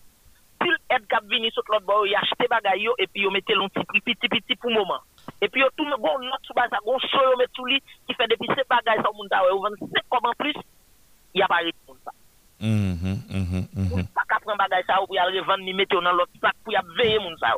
[0.60, 3.62] Pil et kap vini sot l'autre boy, yo achete bagay yo, et puis yo metel
[3.62, 5.02] un petit, petit, petit pour moment.
[5.42, 7.82] Et puis yo tout me gon not sou basa, gon show yo met sou li,
[8.08, 10.56] qui fait depuis ces bagay sa moun da yo vende 5 comme en plus,
[11.34, 12.12] y a pas retour ça.
[12.60, 14.08] Mhm, mhm, mhm.
[14.14, 16.54] Pas qu'à prendre bagay ça ou pour y aller vendre ni mettre dans l'autre sac
[16.64, 17.56] pour y veiller moun ça.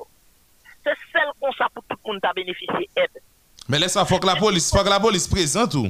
[0.84, 3.22] C'est celle qu'on ça pour tout le monde bénéficier aide.
[3.68, 5.88] Mais laisse ça, faut que la police, faut que la police présente ou?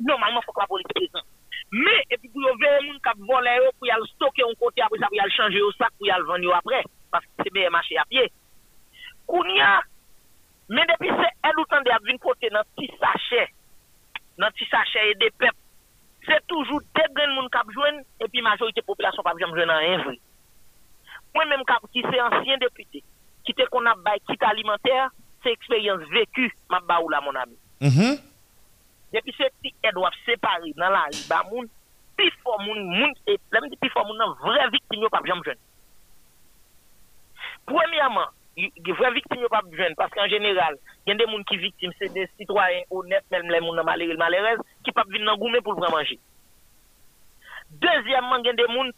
[0.00, 1.26] Normalman fok la polis prezant.
[1.74, 5.00] Me, epi pou yo veye moun kap vole yo pou yal stoke yon kote apre
[5.00, 6.82] sa pou yal chanje yo sak pou yal vende yo apre.
[7.14, 8.26] Paske se beye mache a pie.
[9.30, 9.78] Koun ya,
[10.68, 13.46] men depi se edoutan de ap vin kote nan ti sache,
[14.38, 15.56] nan ti sache e de pep,
[16.28, 20.18] se toujou te gen moun kap jwen, epi majorite populasyon pa jom jwen nan envri.
[21.34, 23.02] Mwen menm kap ki se ansyen depute,
[23.44, 25.08] ki te kon ap bay kit alimenter,
[25.42, 27.56] se eksperyans veku map ba ou la mon ami.
[27.80, 28.33] Mhm.
[29.14, 31.68] Depi se ti ed wap separe nan la ri ba moun,
[32.18, 35.26] pi fò moun, moun, e plem di pi fò moun nan vre viktim yo pap
[35.28, 35.60] jom jwen.
[37.70, 38.32] Premiyaman,
[38.98, 40.74] vre viktim yo pap jwen, paske an jeneral,
[41.06, 43.86] gen de moun ki viktim, se de sitwayen honet, men mle moun nan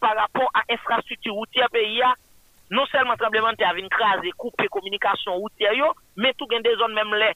[0.01, 2.15] par rapport a infrastruktur woutier pe ya,
[2.71, 7.09] non selman tremblemente avin krasi, koupe komunikasyon woutier yo, men tou gen de zon men
[7.13, 7.31] mle,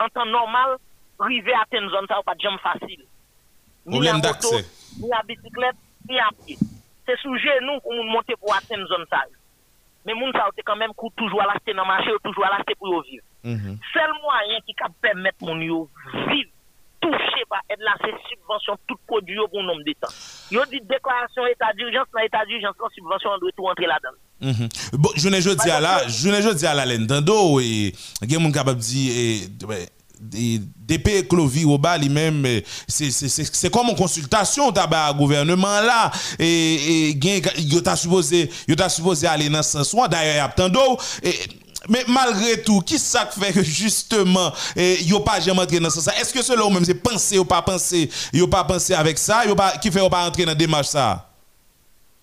[0.00, 0.76] an tan normal,
[1.24, 3.02] rive a ten zon sa ou pa jom fasil.
[3.86, 4.66] Ni Problème a moto, d'accès.
[5.00, 5.76] ni a bisiklet,
[6.08, 6.58] ni a pi.
[7.06, 9.22] Se souje nou pou moun monte pou a ten zon sa.
[10.06, 12.92] Men moun sa ou te kanmem kou toujou alaste nan mache ou toujou alaste pou
[12.92, 13.22] yo viv.
[13.46, 13.78] Mhm.
[13.92, 15.80] Sel mwayen ki ka permet moun yo
[16.28, 16.46] viv,
[17.02, 20.12] touche pa ed la se subvensyon tout produit yo pou nom de tan.
[20.54, 23.98] Yo di deklarasyon etat d'urjans nan etat d'urjans nan subvensyon an dwe tou entre la
[24.04, 24.18] dan.
[24.46, 24.68] Mhm.
[25.00, 27.92] Bon, jounen jodi a la, jounen jodi a la len dando e
[28.26, 29.24] gen moun kapab di e
[29.66, 36.10] ouais, e DP Clovis Oba lui-même eh, c'est comme une consultation tabac gouvernement là.
[36.38, 38.50] Et, et yo t'a supposé
[38.88, 40.08] supposé aller dans ce sens.
[40.08, 40.54] D'ailleurs y a
[41.88, 46.00] mais malgré tout, qui ça fait que justement, eh, yo pas jamais entré dans ce
[46.00, 46.20] sens?
[46.20, 49.78] Est-ce que cela même c'est penser ou pas penser, yo pas penser avec ça, pas
[49.78, 51.30] qui fait ou pas entrer dans démarche ça?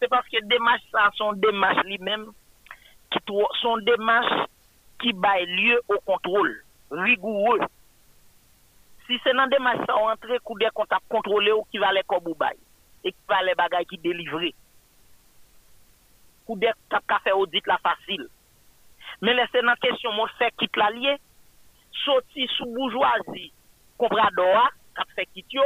[0.02, 2.26] C'est parce que démarche ça sont démarches lui-même
[3.62, 4.48] sont démarches
[5.02, 7.60] qui baillent lieu au contrôle rigoureux.
[9.08, 12.04] Si se nan demache sa ou antre, kou de kon tap kontrole ou ki vale
[12.08, 12.56] kobou bay.
[13.04, 14.54] E ki vale bagay ki delivre.
[16.48, 18.26] Kou de tap ka fe audit la fasil.
[19.24, 21.18] Men lese nan kesyon moun fe kit la liye,
[22.04, 23.50] soti sou boujwazi,
[24.02, 24.66] kompra doa,
[24.98, 25.66] kap fe kit yo,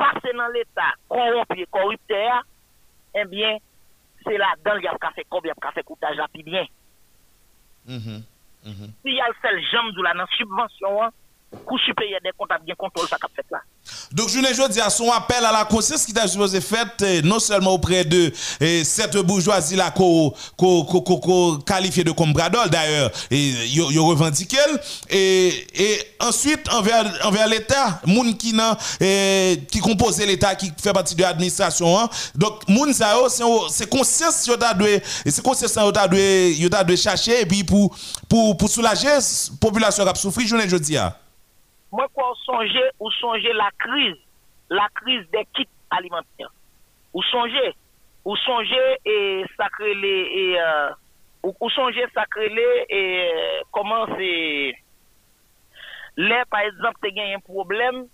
[0.00, 2.42] pase nan l'Etat, korompi, korupte ya,
[3.16, 3.64] enbyen, eh
[4.26, 6.66] se la dan yap ka fe kob, yap ka fe koutaj la pi bien.
[7.86, 8.20] Mm -hmm.
[8.66, 8.90] Mm -hmm.
[9.02, 11.12] Si yal sel jam dou la nan subvensyon an,
[14.12, 17.22] Donc, je ne dis à son appel à la conscience qui t'a supposé fait euh,
[17.22, 18.32] non seulement auprès de
[18.62, 20.32] euh, cette bourgeoisie là qu'on
[21.64, 24.56] qualifie de comme bradol d'ailleurs et yo, revendiqué
[25.10, 28.54] et ensuite envers l'état moun qui
[29.02, 32.08] euh, qui compose l'état qui fait partie de l'administration hein.
[32.34, 34.84] donc moun ça yo, c'est c'est conscience yo t'a dû
[35.26, 37.96] c'est conscience yo t'a dû chercher et puis pour
[38.28, 39.20] pour pour soulager la
[39.60, 41.16] population qui a souffert je ne dis à
[41.92, 43.10] Moi, quoi, songer, ou
[43.54, 44.16] la crise,
[44.70, 46.52] la crise des kits alimentaires.
[47.14, 47.74] Ou songer,
[48.24, 50.90] ou songer et sacré les, et, euh,
[51.42, 53.30] ou, songer sacré les, et
[53.72, 54.74] comment c'est,
[56.50, 58.06] par exemple, tu gagné un problème,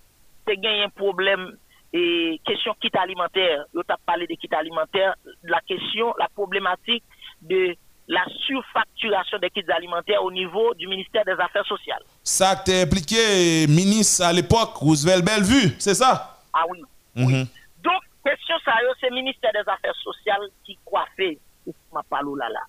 [0.47, 1.57] tu gagné un problème,
[1.93, 7.05] et question kit alimentaire, yo t'a parlé de kit alimentaire, la question, la problématique
[7.43, 7.75] de
[8.09, 12.03] la surfacturation des kits alimentaires au niveau du ministère des Affaires sociales.
[12.23, 16.39] Ça t'a impliqué ministre à l'époque, Roosevelt Bellevue, c'est ça?
[16.53, 16.83] Ah oui.
[17.15, 17.47] Mhm.
[17.83, 20.77] Donc, question ça, c'est le ministère des Affaires sociales qui
[22.13, 22.61] parole là là.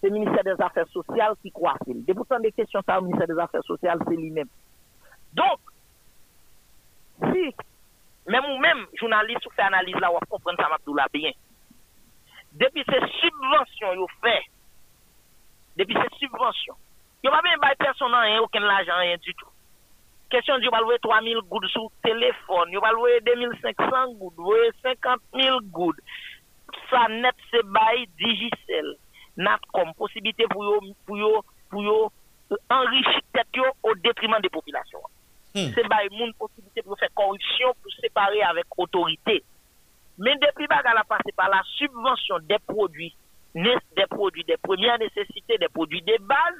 [0.00, 1.78] C'est le ministère des Affaires sociales qui coiffe.
[1.86, 4.48] De pourtant des questions ça au ministère des Affaires sociales, c'est lui-même.
[5.32, 5.58] Donc,
[7.20, 7.54] si,
[8.28, 11.30] même ou même, journaliste ou fait analyse là, ou comprendre ça, Mabdoula, bien.
[12.54, 14.44] Depuis ces subventions, yo fait,
[15.76, 16.76] depuis ces subventions,
[17.22, 19.48] yo pas bien bail personne rien, aucun l'argent, rien du tout.
[20.30, 25.20] Question yo va louer 3000 gouttes sur téléphone, yo va louer 2500 gouttes, louer 50
[25.34, 25.98] 000 gouttes.
[26.90, 28.96] Ça net, c'est bail digicel.
[29.36, 32.12] N'a comme possibilité pour yo, pour yo, pour yo,
[32.52, 35.02] euh, enrichir tête yo au détriment des populations.
[35.56, 35.70] Hmm.
[35.74, 39.42] C'est bail moun possibilité pour faire corruption, pour séparer avec autorité.
[40.18, 43.14] Mais depuis bagarre a passé par la subvention des produits,
[43.54, 46.54] des produits, des premières nécessités, des produits de base,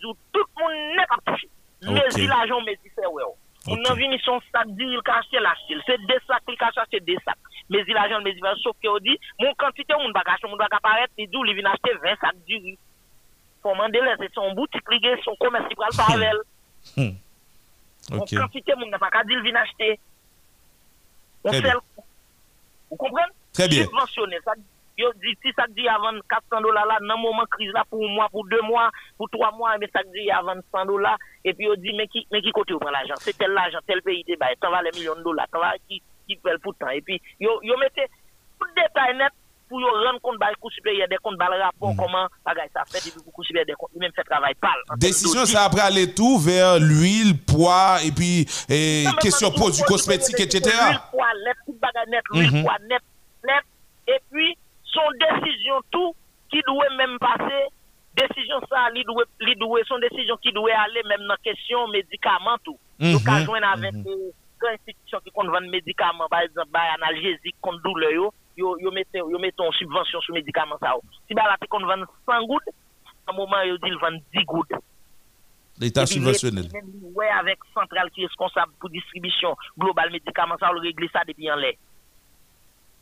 [0.00, 1.48] tout le monde n'est pas touché.
[1.82, 3.22] Mais si l'argent, mais si c'est ouais.
[3.68, 5.76] On a vu son sac d'huile caché l'acheter.
[5.86, 7.38] C'est des sacs qui cachent acheter des sacs.
[7.70, 10.56] Mais si l'argent, mais il va sauf qu'on dit, mon quantité, on va cacher, on
[10.56, 12.76] va apparaître, il dit, il vient acheter 20 sacs d'huile.
[13.62, 14.82] Faut demander c'est son boutique,
[15.24, 16.28] son commerce, il va le faire avec
[16.96, 17.14] elle.
[18.10, 20.00] Mon quantité, on n'a pas qu'à dire, il vient acheter.
[21.44, 21.72] On fait
[22.90, 23.32] Vous comprenez?
[23.52, 23.84] Très bien.
[23.84, 24.54] Ça,
[25.16, 28.08] dit, si ça dit avant 400 dollars là, dans le moment crise là, pour un
[28.08, 31.68] mois, pour deux mois, pour trois mois, mais ça dit avant 100 dollars, et puis
[31.68, 33.14] on dit, mais qui, mais qui côté prend l'argent?
[33.16, 35.74] C'est tel l'argent, tel pays de bail, t'en vas les millions de dollars, t'en vas
[35.88, 36.88] qui, qui fait le pourtant.
[36.90, 38.06] Et puis, yo, yo mettez
[38.60, 39.32] tout détail net
[39.72, 41.96] pour yo rendre compte bail coup supérieur des comptes le rapport, mm.
[41.96, 44.82] comment bagay ça fait, et puis coup supérieur des comptes, même fait travail pâle.
[44.98, 50.60] Décision, ça après aller tout vers l'huile, poids, et puis, et question produits cosmétiques, etc.
[50.60, 52.62] L'huile, poids, net, tout bagay net, l'huile, mm-hmm.
[52.62, 53.02] poids, net,
[53.44, 53.64] net,
[54.08, 56.14] et puis, son décision tout
[56.50, 57.64] qui doit même passer,
[58.14, 62.60] décision ça, li doit, li doit, son décision qui doit aller même dans question médicaments
[62.62, 62.78] tout.
[62.98, 63.12] Mm -hmm.
[63.12, 64.20] Nous joindre avec mm -hmm.
[64.60, 69.38] des institutions qui comptent vendre médicaments, par exemple, analgésique contre douleur, yo, yo, mettez, yo
[69.38, 70.94] mettez en subvention sur médicaments ça.
[71.28, 72.68] Si bah, là, tu compte vendre 100 gouttes,
[73.26, 74.72] à un moment, yo dit, il vend 10 gouttes.
[75.80, 76.68] L'État subventionnel.
[77.14, 81.50] Oui, avec centrale qui est responsable pour distribution globale médicaments, ça, on règle ça depuis
[81.50, 81.74] en l'air.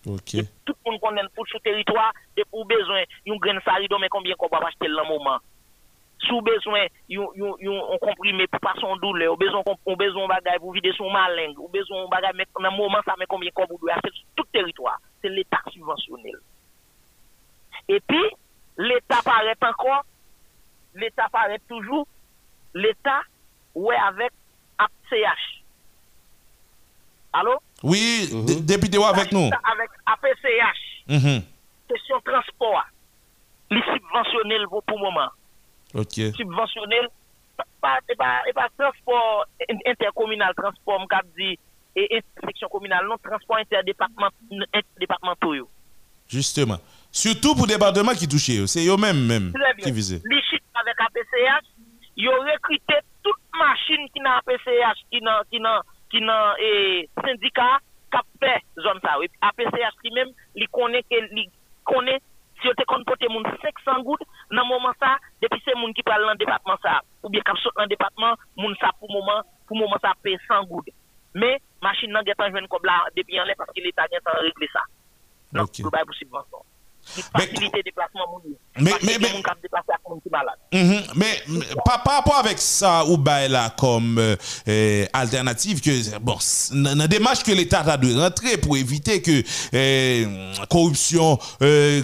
[0.07, 0.44] Okay.
[0.64, 4.34] Tout le monde connaît pour ce territoire, et pour besoin, une graine salide, mais combien
[4.34, 5.38] qu'on va acheter le moment?
[6.20, 11.11] Sous besoin, on comprimé pour pas son douleur, besoin, on besoin bagage pour vider son
[11.11, 14.59] malingue, ou besoin bagage, mais dans moment, ça met combien qu'on doit acheter tout le
[14.59, 14.98] territoire?
[15.22, 16.38] C'est l'État subventionnel.
[17.88, 18.24] Et puis,
[18.78, 20.04] l'État paraît encore,
[20.94, 22.06] l'État paraît toujours,
[22.74, 23.22] l'État,
[23.74, 24.32] ouais, avec
[24.78, 25.62] APCH.
[27.32, 27.58] Allô?
[27.82, 28.64] Oui, mhm.
[28.64, 29.50] député avec nous?
[29.64, 31.04] Avec APCH.
[31.08, 31.40] Mm
[31.88, 32.84] Question transport.
[33.70, 35.30] Les subventionnels pour le moment.
[35.94, 36.34] Ok.
[36.36, 37.08] Subventionnel.
[37.80, 39.46] Pas, pas, pas transport
[39.86, 41.58] intercommunal, transport, m'cap dit,
[41.97, 45.68] et intersection communale, non, transport interdépartementaux.
[46.28, 46.78] Justement.
[47.11, 50.22] Surtout pour les départements qui touchent, c'est eux-mêmes même qui visent.
[50.24, 51.66] Les chiffres avec APCH,
[52.16, 56.20] ils ont recruté toute machine qui n'a APCH, qui n'a, qui n'a, qui
[57.24, 57.80] syndicat
[58.12, 59.16] kap fait zone ça.
[59.43, 61.03] APCH lui-même, il connaît
[62.62, 64.20] si on te moun 500 gouttes
[64.51, 67.72] dans moment ça depuis c'est moun qui parle dans département ça ou bien kap saute
[67.76, 70.91] dans département moun ça pour moment pour moment ça paye 100 gouttes.
[71.35, 71.51] Me,
[71.85, 74.68] machin nan gen tan jwen kob la depi an le paske l'Etat gen tan regle
[74.72, 74.83] sa.
[75.51, 75.85] Donk, okay.
[75.87, 76.62] nou bay pou sibwansyon.
[76.62, 76.66] Bon.
[77.36, 78.42] Faciliter déplacement
[78.78, 79.28] mais mais mais
[80.72, 81.12] mm-hmm.
[81.16, 84.36] mais par rapport avec ça ou là comme euh,
[84.68, 86.36] euh, alternative que bon
[86.72, 89.42] dans démarche que l'état a de rentrer pour éviter que
[89.74, 91.38] euh, corruption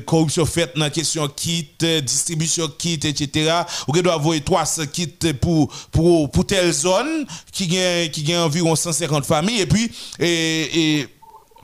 [0.05, 6.31] corruption faite dans question kit distribution kit etc ou doit avoir 300 kits pour pour
[6.31, 9.61] pour telle zone qui gagne qui gagne environ 150 familles.
[9.61, 11.07] Et puis et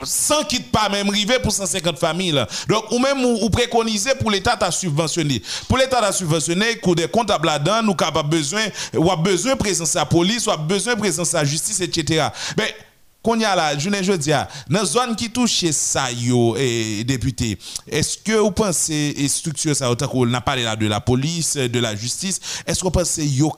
[0.05, 2.43] sans quitte pas même river pour 150 familles.
[2.67, 5.41] Donc, ou même ou, préconiser pour l'État à subventionner.
[5.67, 9.57] Pour l'État à subventionner, coup des comptables là-dedans, nous avons besoin, ou a besoin de
[9.57, 12.27] présence à la police, ou a besoin de présence à la justice, etc.
[12.57, 12.75] Mais,
[13.23, 16.57] qu'on y a là, je ne dis dans la zone qui touche ça, yo,
[17.05, 20.99] député, est-ce que vous pensez, et structure ça, autant qu'on a parlé là de la
[20.99, 23.53] police, de la justice, est-ce que vous pensez, yo,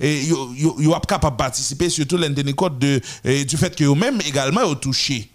[0.00, 4.74] yo, yo, yo, capable de participer, surtout l'indemnité de, du fait que vous-même également, vous
[4.74, 5.30] touché?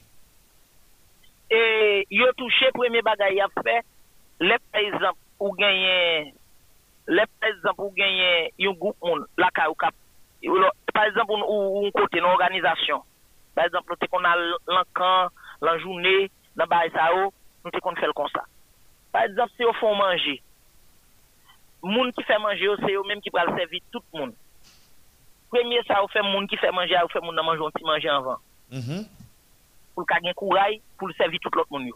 [1.49, 3.79] E yo touche premye bagay ap fe,
[4.39, 6.29] le prezamp ou genyen,
[7.09, 9.95] le prezamp ou genyen yon goup moun laka ou kap,
[10.93, 13.01] prezamp ou yon kote nan organizasyon,
[13.57, 14.27] prezamp nou te kon
[14.69, 15.33] lankan,
[16.59, 17.33] nan bay sa ou,
[17.65, 18.45] nou te kon kon sa.
[19.15, 20.37] Prezamp se yo fon manje,
[21.81, 24.35] moun ki fe manje yo se yo menm ki pral sevi tout moun.
[25.49, 28.37] Premye sa ou fe moun ki fe manje, ou moun nan ti manje anvan.
[28.69, 29.18] Mm-hmm.
[29.99, 31.89] Pour le gagner courage pour le servir tout l'autre monde.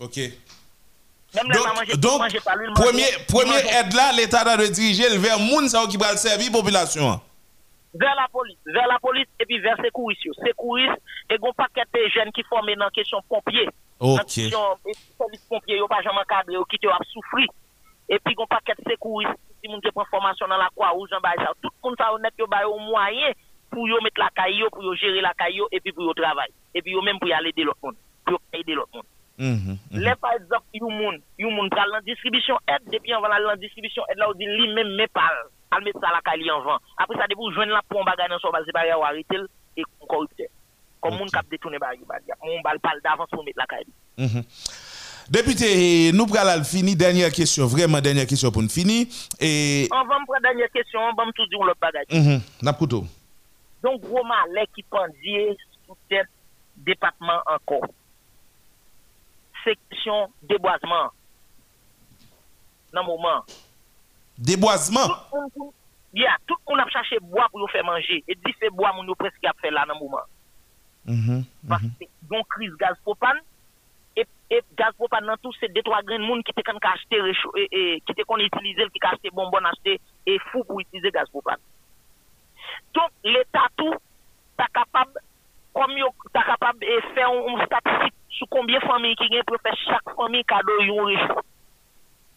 [0.00, 0.16] OK.
[1.34, 6.16] Même donc, donc premier, premier aide là, l'État a de diriger vers moun qui va
[6.16, 7.20] servir population.
[7.94, 10.20] Vers la police, vers la police et puis vers secouristes.
[10.46, 13.68] Secouristes et un paquet de jeunes qui forment dans la question pompier.
[13.98, 14.18] OK.
[14.18, 14.60] Dans question
[15.18, 17.48] service pompier, ils pas jamais cadré, qui te souffrir.
[18.08, 19.32] Et puis un paquet de secouristes
[19.62, 21.32] qui moun prend formation dans la croix rouge en bas
[21.62, 23.32] Tout le monde ça honnête yo ba au moyen
[23.72, 26.54] pour yo mettre la caillou, pour yo gérer la caillou et puis pour yo travailler
[26.74, 29.10] et puis même pour y aller aider l'autre monde, pour aider l'autre monde.
[29.38, 30.16] Mm -hmm.
[30.20, 34.02] par exemple, yon moun, yon moun pral la distribution aide, depuis on va la distribution
[34.10, 35.32] aide là, on dit lui même mais pas,
[35.72, 36.78] al mettre ça la kali en vent.
[36.98, 39.40] Après ça, debout, joindre la pompe bagage dans son base, c'est pas arrêter
[39.76, 40.46] et corrupteur.
[41.00, 41.34] Comme moun Ok.
[41.34, 42.02] kap détourné bagi.
[42.44, 43.86] Moun bal pal d'avance pour mettre la caille.
[44.18, 44.44] Mhm.
[45.30, 46.94] Député, nous prenons fini.
[46.94, 49.06] Dernière question, vraiment dernière question pour nous finir.
[49.40, 49.88] Et.
[49.90, 52.06] On va me prendre dernière question, on va me tout dire l'autre bagage.
[52.10, 52.40] Mhm.
[52.62, 52.72] N'a
[53.82, 55.56] Donc, gros malais qui pendient
[55.86, 56.28] sous tête
[56.76, 57.88] département encore.
[59.64, 61.10] Section déboisement.
[62.92, 63.44] Dans le moment.
[64.38, 65.08] Déboisement?
[65.30, 68.22] Tout le monde, a cherché bois pour faire manger.
[68.28, 70.26] Et dit fait bois, moun yo presque a fait là dans le moment.
[71.06, 71.44] Mhm.
[71.68, 73.38] Parce que donc crise gaz propane.
[74.14, 74.26] Et,
[74.76, 78.14] gaz propane dans tout, c'est deux, trois grains de monde qui te et, et, qui
[78.14, 79.58] te qu'on utiliser, qui bonbon,
[80.26, 81.58] et fou pour utiliser gaz propane.
[82.94, 83.94] Donc, l'État tout,
[84.56, 85.18] ta capable,
[85.74, 85.94] comme
[86.32, 90.14] capable de faire un, un statistique sur combien de familles qui gagnent pour faire chaque
[90.16, 91.40] famille cadeau yon réchaud.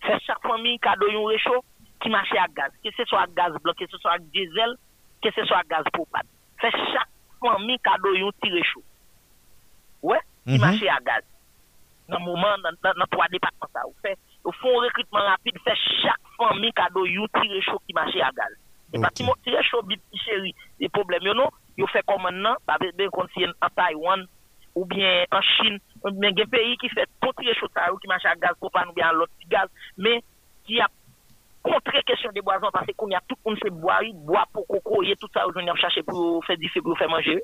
[0.02, 1.64] Faire chaque famille cadeau yon réchaud
[2.02, 2.72] qui marche à gaz?
[2.84, 4.76] Que ce soit à gaz blanc, que ce soit à diesel,
[5.22, 6.28] que ce soit à gaz propane.
[6.60, 7.10] Faire chaque
[7.42, 8.84] famille cadeau yon petit réchaud.
[10.04, 10.62] Ouais, qui Mhm.
[10.62, 11.24] marche à gaz?
[12.08, 15.76] Dans le moment, dans, trois départements, ça, vous fait, vous font un recrutement rapide, fait
[16.04, 18.54] chaque famille cadeau yon petit réchaud qui marche à gaz.
[18.96, 19.24] Et parce que
[20.26, 22.56] chéri, des problèmes, you know, yo fait comme maintenant,
[22.98, 24.26] bien qu'on si en Taïwan,
[24.74, 28.08] ou bien en Chine, ou bien des pays qui fait petit réchaud, ça, ou qui
[28.08, 29.68] marche à gaz, pour pas nous bien l'autre gaz,
[29.98, 30.24] mais
[30.66, 30.88] qui a
[31.62, 34.66] contre question des boisons parce qu'on y a tout le monde se boire, boire pour
[34.68, 37.44] coco, et tout ça, aujourd'hui, on chercher pour faire du pour faire manger.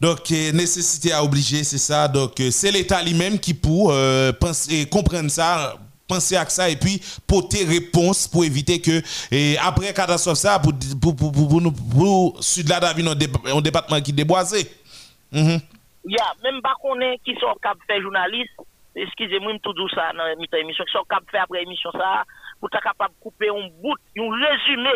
[0.00, 2.08] Donc, euh, nécessité à obliger, c'est ça.
[2.08, 5.76] Donc, euh, c'est l'État lui-même qui pour euh, penser, comprendre ça,
[6.06, 10.72] penser à ça et puis porter réponse pour éviter que, et après catastrophe, ça, pour,
[11.00, 14.70] pour, pour, pour, pour nous, pour Sud-là, d'avoir un, dé- un département qui déboisé.
[15.32, 15.60] Mhm.
[16.06, 18.52] Ya, même pas qu'on est qui sont cap faire journaliste,
[18.94, 22.24] excusez-moi, tout tout ça dans l'émission, émission, qui sont cap faire après émission ça,
[22.60, 24.90] pour être capable de couper un bout, un résumé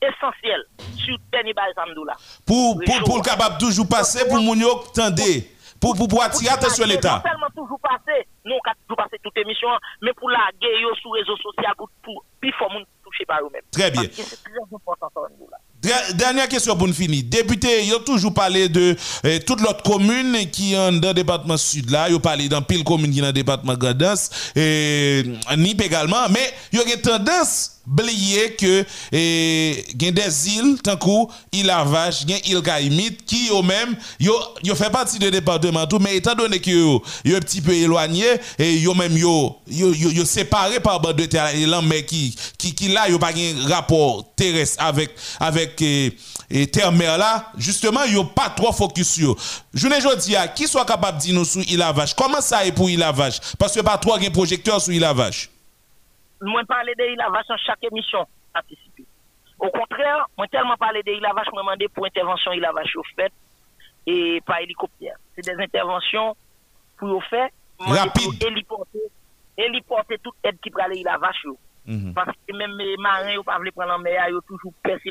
[0.00, 0.64] essentiel
[0.96, 2.16] sur dernier samedi là.
[2.46, 5.48] Pour, pour, pour le capable toujours passer, pour mon yo tendez,
[5.82, 7.20] pour, pour, pour attirer attention l'État.
[7.24, 9.68] Non seulement toujours passer, nous on toujours passer toute émission,
[10.00, 13.62] mais pour la guerre sur réseaux sociaux pour puis faut moun toucher par eux-mêmes.
[13.70, 14.02] Très bien.
[16.14, 17.24] Dernière question pour nous finir.
[17.26, 21.56] Député, ils ont toujours parlé de eh, toute l'autre commune qui est dans le département
[21.56, 22.08] sud là.
[22.08, 25.24] Ils ont parlé dans pile commune qui est dans le département Gardens et
[25.56, 26.28] Nip également.
[26.30, 31.66] Mais ils ont tendance à oublier que il y a des îles, tant coup, il
[31.66, 32.10] y a
[32.44, 33.96] île qui eux même
[34.74, 38.24] fait partie du département tout mais étant donné que yo un petit peu éloigné
[38.58, 42.74] et yo même yo yo yo, séparé par bord de terre et mais qui qui
[42.74, 45.10] qui là yo pas un rapport terrestre avec
[45.40, 46.16] avec eh,
[46.50, 49.36] eh, terre mer là justement yo pas trop focus sur
[49.74, 52.90] je ne jodi qui soit capable de dire sur île Lavache comment ça est pour
[52.90, 55.51] île Lavache parce que pas trop un projecteur sur île Lavache
[56.42, 58.26] Moi parler de la vache dans chaque émission.
[59.58, 63.02] Au contraire, moi tellement parler de la vache, moi demandé pour intervention la vache au
[63.16, 63.32] fait
[64.06, 65.16] et par hélicoptère.
[65.34, 66.36] C'est des interventions
[66.98, 67.52] pour au fait
[69.56, 71.56] héliporter toute aide qui prend la vache yo.
[71.86, 72.14] Mhm.
[72.14, 75.10] Parce que même les marins yo pas voulu prendre en mer, yo toujours peur si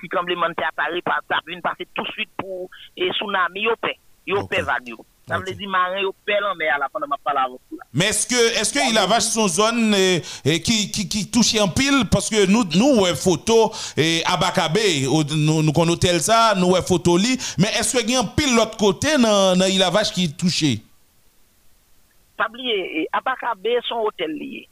[0.00, 1.00] si, tremblement de terre apparaît
[1.46, 3.98] vient passer tout de suite pour et tsunami yo paix.
[4.26, 4.50] Yo Ok.
[4.50, 5.04] paix vague yo.
[5.32, 7.58] Ça veut dire marins yo peur en mer là pendant ma parole.
[7.92, 11.30] Mais est-ce que est-ce que il a vache son zone eh, eh, qui, qui, qui
[11.30, 12.04] touche en pile?
[12.10, 16.72] Parce que nous nous ouais photo et à Bakabé au- nous nous hôtel ça nous
[16.72, 19.66] ouais photo li mais est-ce que il y a un pile l'autre côté dans dans
[19.66, 20.80] il a vache qui touché?
[22.36, 24.68] Pas oublier, Abakabe son hôtel lié.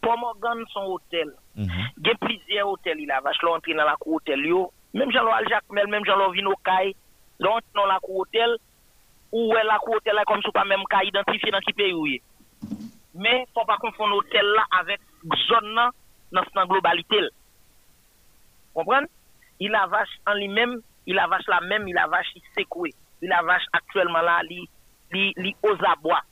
[0.00, 1.28] Port Morgan son hôtel.
[1.56, 1.68] mhm.
[2.02, 4.72] Il y a plusieurs hôtels là, vache là entrer dans la cour hôtel yo.
[4.94, 6.94] Même Jean Al Jacmel, même Jean Vino Kay,
[7.40, 8.56] là entrer dans la cour hôtel
[9.32, 12.06] ou la cour hôtel là comme si pas même ka identifier dans qui pays ou
[12.06, 12.22] yé.
[13.14, 15.00] Mais faut pas confondre hôtel là avec
[15.48, 15.90] zone là
[16.32, 17.20] dans sa globalité.
[18.74, 19.08] Comprendre?
[19.60, 22.94] Il a vache en lui-même, il a vache la même, il a vache il secoué.
[23.20, 24.68] Il a vache actuellement là, li
[25.10, 26.22] li li aux abois.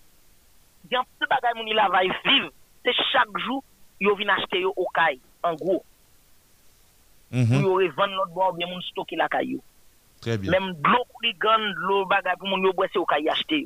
[0.84, 2.50] Il y a un petit bagay moun il a va vivre,
[2.84, 3.64] c'est chaque jour
[4.00, 5.84] yo vinn acheter yo au kay en gros.
[7.30, 7.62] Pour Mhm.
[7.62, 9.58] yo revendre l'autre bois ou bien moun stocker la yo.
[10.26, 10.50] Très bien.
[10.50, 13.64] Même de l'eau pligan, de l'eau bagay pour moun yo boire c'est au kay acheter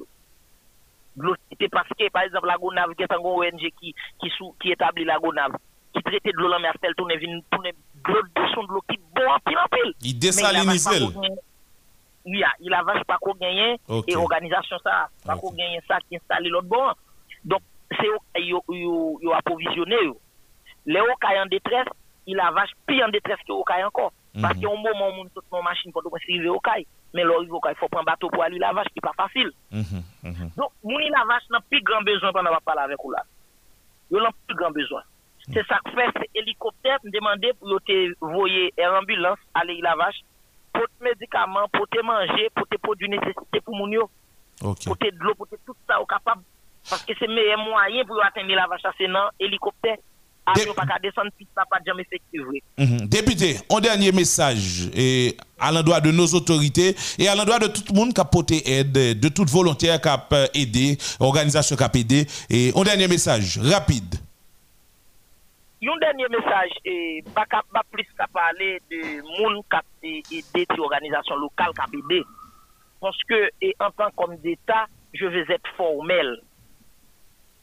[1.16, 4.54] l'eau c'était parce que par exemple la Gonave qui est un ONG qui qui sous
[4.61, 5.56] qui établit la Gonave
[5.94, 8.98] qui traite de l'eau la mer tel tourner vinn tourner de l'eau de l'eau qui
[9.14, 9.94] bon en pile en pile.
[10.02, 10.18] Il
[11.12, 11.36] qu'on-
[12.26, 15.96] Oui, ah, il a vache pas qu'on gagne et organisation ça, pas qu'on gagne ça
[16.06, 16.92] qui installe l'autre bon.
[17.44, 19.96] Donc c'est eux qui yo yo yo approvisionné.
[20.84, 21.88] Les au en détresse,
[22.26, 24.12] il a vache pire en détresse que au Okaï encore.
[24.41, 24.61] Parce Mhm.
[24.61, 26.87] qu'il y a un moment où on toute mon machine pour arriver au Okaï.
[27.12, 29.51] Mais là, il faut prendre bateau pour aller la vache qui pas facile.
[29.72, 30.51] Mhm, mhm.
[30.57, 33.24] Donc, moun la vache n'a plus grand besoin pendant va parler avec vous là.
[34.12, 35.03] N'a plus grand besoin.
[35.53, 39.97] C'est ça que fait, c'est hélicoptère me demander pour te voyer air ambulance aller la
[39.97, 40.20] vache
[40.72, 44.09] pote médicaments, pote manger, pote produits nécessité pour moun yo.
[44.62, 44.85] Ok.
[44.87, 46.43] Pote de l'eau, pote tout ça au capable.
[46.89, 49.09] Parce que c'est le meilleur moyen pour atteindre la vache c'est
[49.41, 49.97] hélicoptère.
[52.78, 53.07] Mhm.
[53.09, 57.82] Député, un dernier message et à l'endroit de nos autorités et à l'endroit de tout
[57.92, 61.90] le monde qui a porté aide, de toute volontaire qui a aidé, organisation qui a
[61.94, 62.26] aidé.
[62.48, 64.16] Et un dernier message, rapide.
[65.82, 67.46] Un dernier message, et pas
[67.90, 72.22] plus qu'à parler de monde qui a aidé des organisations locales qui a aidé.
[73.01, 76.42] Parce que, et en tant qu'homme d'État, je veux être formel.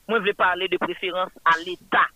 [0.07, 2.07] Moi, je veux parler de préférence à l'État.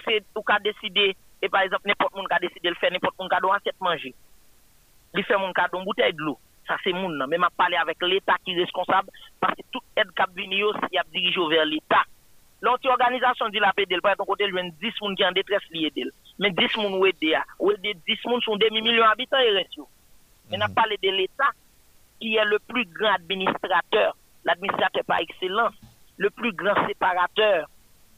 [0.00, 2.90] Que, ou ka décidé, et par exemple, n'importe monde qui a décidé de le faire,
[2.90, 4.14] n'importe monde qui a doit assiette manger.
[5.14, 6.38] Il fait mon cadeau, une bouteille de l'eau.
[6.66, 7.28] Ça, c'est moun nan.
[7.28, 10.64] Mais m'a parlé avec l'État qui est responsable, parce que toute aide qui a venu,
[10.90, 12.02] si a dirigé vers l'État.
[12.60, 15.28] L'autre organisation dit la PD, par exemple, côté, il y a 10 personnes qui sont
[15.28, 16.10] en détresse liées d'elle.
[16.38, 19.76] Mais 10 personnes ou aidé, ou aidé 10 personnes sont demi-millions d'habitants et reste.
[19.76, 19.88] yo.
[20.50, 21.50] Mais n'a parlé de l'État,
[22.20, 25.74] qui est le plus grand administrateur, l'administrateur par excellence,
[26.16, 27.68] le plus grand séparateur,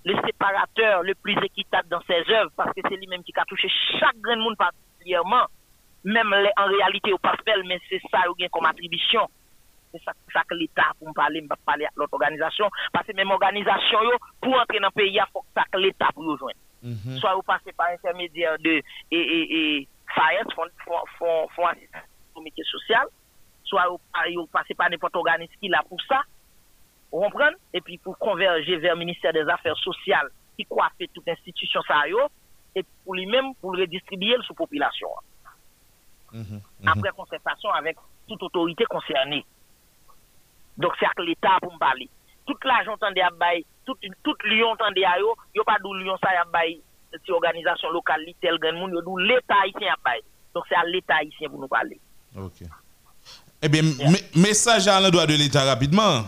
[0.05, 3.69] le séparateur le plus équitable dans ses œuvres, parce que c'est lui-même qui a touché
[3.99, 5.47] chaque grand monde particulièrement,
[6.05, 9.27] même les- en réalité au pas fait, mais c'est ça ou bien comme attribution.
[9.93, 13.13] C'est ça, ça que l'État, pour me parler, me parler à l'autre organisation, parce que
[13.13, 16.25] même organisation, yo, pour entrer dans le pays, il faut que ça que l'État pour
[16.27, 16.59] rejoindre.
[17.19, 22.03] Soit vous passez par intermédiaire de et, et, et FAES, Fonds fond, fond, fond assistance
[22.35, 23.07] comité social,
[23.65, 23.99] soit vous,
[24.37, 26.23] vous passez par n'importe organisme qui là pour ça,
[27.13, 27.57] vous comprenez?
[27.73, 32.03] Et puis pour converger vers le ministère des Affaires sociales, qui coiffe toute institution ça
[32.75, 35.09] et pour lui-même, pour le redistribuer sous population.
[36.87, 37.97] Après concertation avec
[38.27, 39.45] toute autorité concernée.
[40.77, 42.09] Donc c'est avec l'État pour me parler.
[42.47, 46.17] Toute l'argent tendait à bailler, toute, toute Lyon tendait à yo, yo pas d'où Lyon
[46.23, 46.81] ça y a bailler,
[47.11, 50.25] cette organisation locale, tel grand monde, yo d'où l'État haïtien a bailler.
[50.55, 51.99] Donc c'est à l'État haïtien pour nous parler.
[52.37, 52.63] Ok.
[53.63, 56.23] Eh bien, me- message à l'endroit de l'État rapidement.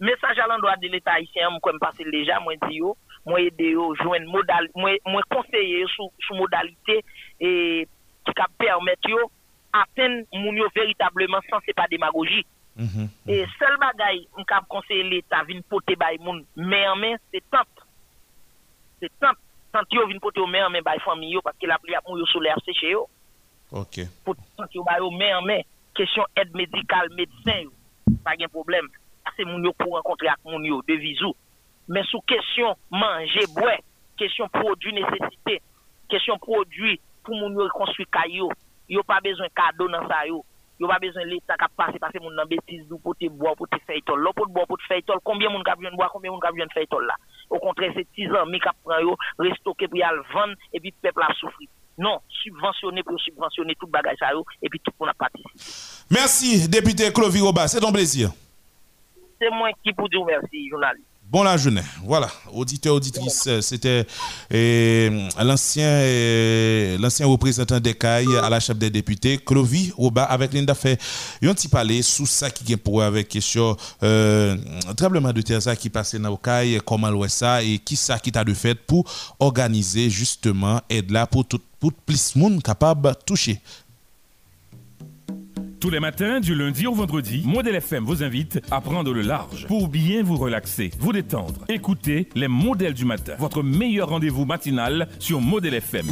[0.00, 3.94] Message à l'endroit de l'État haïtien, comme passé déjà, moi, dit yo, moi, aider yo,
[3.96, 7.04] joindre modal, moi, moi, conseiller sous modalité,
[7.40, 7.88] et,
[8.24, 9.30] qui cap permettre yo,
[9.72, 12.46] atteindre moun yo véritablement sans c'est pas démagogie.
[12.76, 13.08] Mhm.
[13.28, 17.42] Et seul bagay, m kap conseiller l'État vin pote bay moun main en main, c'est
[17.50, 17.68] tant.
[19.00, 19.34] C'est tant.
[19.72, 21.94] Tant yo vin pote au main en main bay famille yo, parce que la pli
[21.94, 23.08] ap moun yo sous l'air séché yo.
[23.70, 24.00] Ok.
[24.24, 25.60] Pour tant yo bay yo main en main,
[25.94, 27.72] question aide médicale, médecin yo,
[28.24, 28.88] pas de problème.
[29.36, 31.34] C'est moun yo pour rencontrer avec moun yo, de visou.
[31.88, 33.78] Mais sous question manger, boire,
[34.16, 35.60] question produit nécessité,
[36.08, 38.48] question produit pour moun yo reconstruire kayo,
[38.88, 40.44] yo pas besoin cadeau dans ça yo.
[40.78, 43.68] Yo pas besoin l'État qui passe parce que moun nan bêtise pour te boire pour
[43.68, 44.20] te faire tol.
[44.20, 46.68] L'autre pour boire pour te faire tol, combien moun ka boire, combien moun ka besoin
[46.72, 47.16] faire tol là?
[47.50, 50.80] Au contraire, c'est 10 ans mi ka prend yo, restocker pour y al vendre et
[50.80, 51.68] puis peuple a souffrir.
[51.96, 54.30] Non, subventionner pour subventionner tout bagage ça
[54.62, 56.06] et puis tout le monde a participé.
[56.10, 57.68] Merci, député Clovis Roba.
[57.68, 58.30] C'est ton plaisir.
[59.40, 61.06] C'est moi qui pour dire merci, journaliste.
[61.30, 61.80] Bon la journée.
[62.04, 64.06] Voilà, auditeur, auditrice, euh, c'était
[64.52, 70.52] euh, l'ancien euh, l'ancien représentant des CAI à la Chambre des députés, Clovis Roba, avec
[70.52, 71.00] Linda fait
[71.42, 74.56] un petit parler sous ça qui est pour avec question euh,
[74.96, 78.44] tremblement de terre ça qui passait dans CAI, comment l'ouest et qui ça qui t'a
[78.44, 79.04] de fait pour
[79.40, 83.60] organiser justement aide là pour tout pour plus de monde capable de toucher.
[85.84, 89.66] Tous les matins, du lundi au vendredi, Modèle FM vous invite à prendre le large
[89.66, 91.62] pour bien vous relaxer, vous détendre.
[91.68, 96.06] Écoutez les modèles du matin, votre meilleur rendez-vous matinal sur Modèle FM.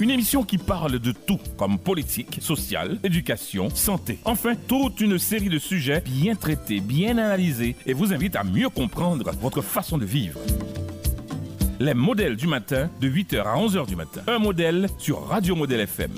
[0.00, 4.18] Une émission qui parle de tout, comme politique, sociale, éducation, santé.
[4.24, 8.70] Enfin, toute une série de sujets bien traités, bien analysés et vous invite à mieux
[8.70, 10.40] comprendre votre façon de vivre.
[11.78, 14.22] Les modèles du matin, de 8h à 11h du matin.
[14.26, 16.10] Un modèle sur Radio Modèle FM.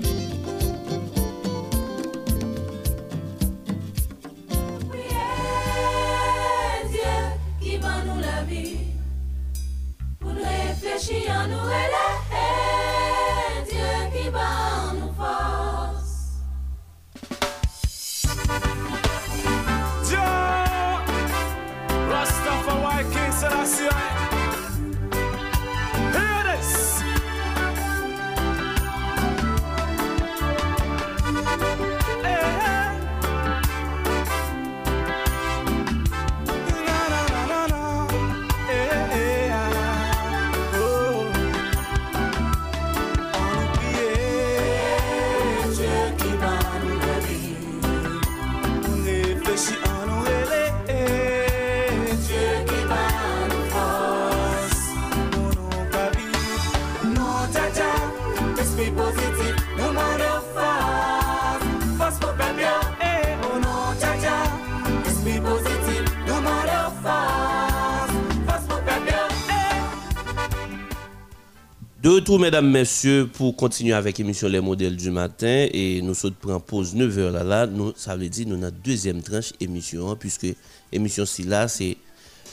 [72.53, 75.67] Mesdames, messieurs, pour continuer avec l'émission Les modèles du matin.
[75.71, 77.65] Et nous sommes en pause 9h là, là.
[77.65, 80.45] Nous, ça veut dire nous avons deuxième tranche émission, hein, puisque
[80.91, 81.97] émission ci là, c'est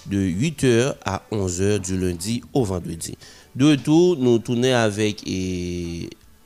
[0.06, 3.18] de 8h à 11h du lundi au vendredi.
[3.54, 5.22] De retour, nous tournons avec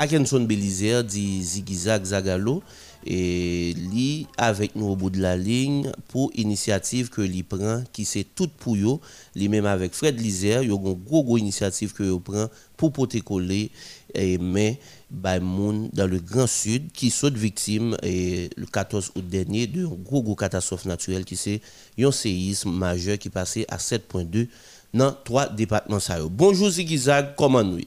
[0.00, 2.60] Akenson Belizer, dit Zigizag Zagalo,
[3.06, 8.04] et lui avec nous au bout de la ligne pour initiative que lui prend qui
[8.04, 9.00] c'est tout pour yo
[9.36, 13.20] lui même avec Fred Lizer yo une gros gros initiative que yo prend pour porter
[13.20, 13.70] coller
[14.14, 14.78] et mais
[15.10, 15.38] by
[15.92, 20.86] dans le Grand Sud qui saute victime et le 14 août dernier de gros catastrophe
[20.86, 21.60] naturelle qui c'est
[21.98, 24.48] un séisme majeur qui passait à 7.2
[24.94, 26.18] dans trois départements ça.
[26.30, 27.80] Bonjour Zigizag, comment nous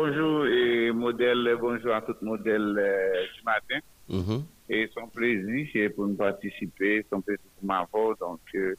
[0.00, 3.80] Bonjour et modèle, bonjour à tout modèle euh, du matin.
[4.08, 4.44] Mhm.
[4.70, 8.16] Et son plaisir c'est pour nous participer, son plaisir pour m'avoir.
[8.20, 8.76] Donc, euh,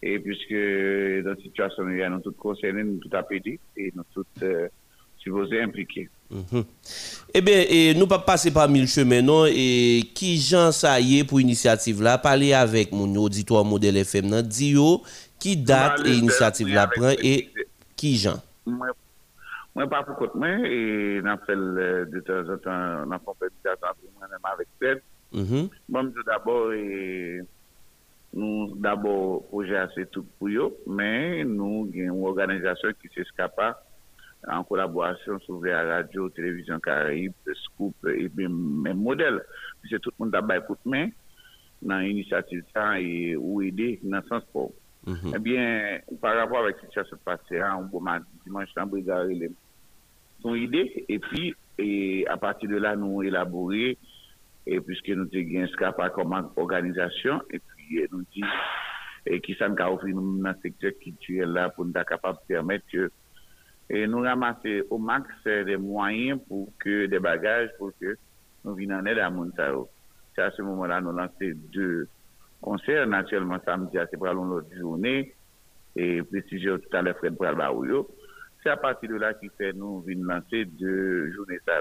[0.00, 0.52] et puisque
[1.24, 4.24] dans la situation, il y a nous tous concernés, nous tous appelés et nous tous
[4.42, 4.68] euh,
[5.18, 6.08] supposés impliqués.
[6.30, 6.64] Mhm.
[7.34, 9.46] Eh bien, et nous pas passer par mille chemins, non?
[9.46, 12.18] Et qui Jean ça y est pour initiative là?
[12.18, 14.48] Parler avec mon auditoire modèle FM, non?
[14.60, 15.02] Yo,
[15.40, 17.48] qui date et initiative là prend et
[17.96, 18.24] qui
[18.64, 18.88] moi
[19.76, 23.98] Mwen pa pou kote mwen, e nan fel e, de tan zan tan nan kompetitasyon
[23.98, 25.02] pou mwen mwen avèk pèd.
[25.36, 25.66] Mm-hmm.
[25.92, 27.42] Mwen mwen d'abord, e,
[28.32, 33.74] nou d'abord proje ase tout pou yo, men nou gen yon organizasyon ki se skapa
[34.48, 39.42] an kolaborasyon souve a radyo, televizyon Karayib, Scoop, e men model.
[39.84, 41.12] Pise tout moun d'abay pou tmen
[41.84, 44.72] nan inisiativ sa e ou ede nan sansport.
[45.04, 45.36] Mm-hmm.
[45.36, 45.70] Ebyen,
[46.00, 49.36] eh par rapport avèk ki se se pase an, ou bo man dimanche nan brigare
[49.44, 49.52] lèm.
[50.46, 53.98] Son idée, et puis, et à partir de là, nous élaborer,
[54.66, 58.44] et puisque nous avons un SCAPA comme organisation, et puis euh, nous dit,
[59.26, 62.38] et qui nous a offert nous dans le secteur culturel là pour nous être capable
[62.42, 62.86] de permettre
[63.88, 68.16] et nous ramasser au max des moyens pour que des bagages pour que
[68.64, 69.88] nous venions en aide à Montao.
[70.34, 72.08] C'est à ce moment-là nous lancer deux
[72.60, 75.34] concerts naturellement samedi c'est pour l'autre journée
[75.96, 78.08] et préciser tout à l'heure Fred pour Baouyo.
[78.66, 81.78] C'est à partir de là qui fait nous venir lancer deux journées ça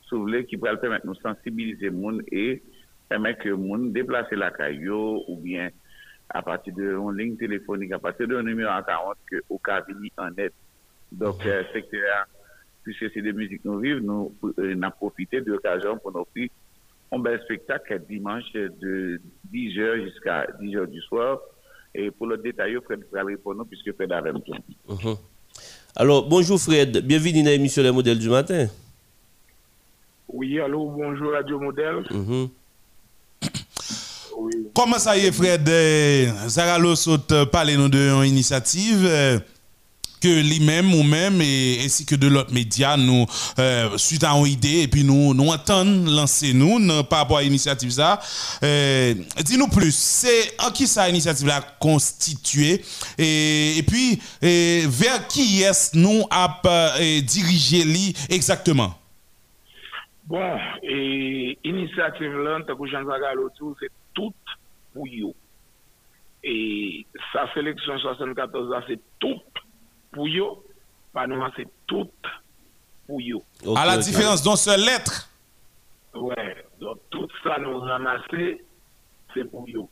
[0.00, 2.62] soulever qui pourrait permettre de nous sensibiliser monde et
[3.06, 5.68] permettre que monde déplacer la caillou ou bien
[6.30, 9.84] à partir de une ligne téléphonique, à partir d'un numéro à 40 que au cas
[10.16, 10.52] en aide.
[11.12, 12.24] Donc, euh, secteur,
[12.82, 16.48] puisque c'est de musique nous vivons, nous euh, avons profité de l'occasion pour nous offrir
[17.12, 19.20] un bel spectacle dimanche de
[19.52, 21.40] 10h jusqu'à 10h du soir.
[21.94, 24.64] Et pour le détail, Fred pourra répondre puisque Fred avait temps.
[24.88, 25.16] Mhm.
[25.98, 28.66] Alors, bonjour Fred, bienvenue dans l'émission Les modèles du matin.
[30.28, 32.04] Oui, allô, bonjour Radio Modèle.
[32.10, 32.48] Mhm.
[34.36, 34.52] Oui.
[34.74, 35.66] Comment ça y est, Fred?
[35.66, 39.38] Euh, Sarah Lo saute euh, parler nous de initiative euh,
[40.20, 43.26] que lui-même ou même et ainsi que de l'autre média nous
[43.58, 47.42] euh, suite à une idée et puis nous nous entendons lancer nous par rapport à
[47.42, 48.20] l'initiative ça.
[48.62, 49.14] Euh,
[49.44, 52.82] dis-nous plus c'est en qui ça initiative là constituée?
[53.18, 58.94] Et, et puis vers qui est nous a euh, dirigé li exactement?
[60.26, 62.58] Bon, et initiative là,
[63.80, 64.34] c'est tout
[64.92, 65.34] pour yo.
[66.42, 69.40] Et sa sélection 74 là, c'est tout
[70.16, 70.64] pour yo.
[71.12, 72.10] Pas nous, c'est tout
[73.06, 73.42] pour yo.
[73.64, 75.28] Ok, à la différence d'une seule lettre
[76.14, 78.64] Ouais, donc tout ça nous ramasser,
[79.34, 79.88] c'est pour yo.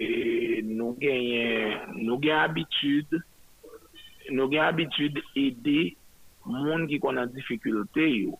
[0.00, 3.22] Et nous gagnons, nous gagnons habitude,
[4.30, 5.96] nous gagnons habitude aider
[6.44, 8.38] monde qui ont en difficulté yo.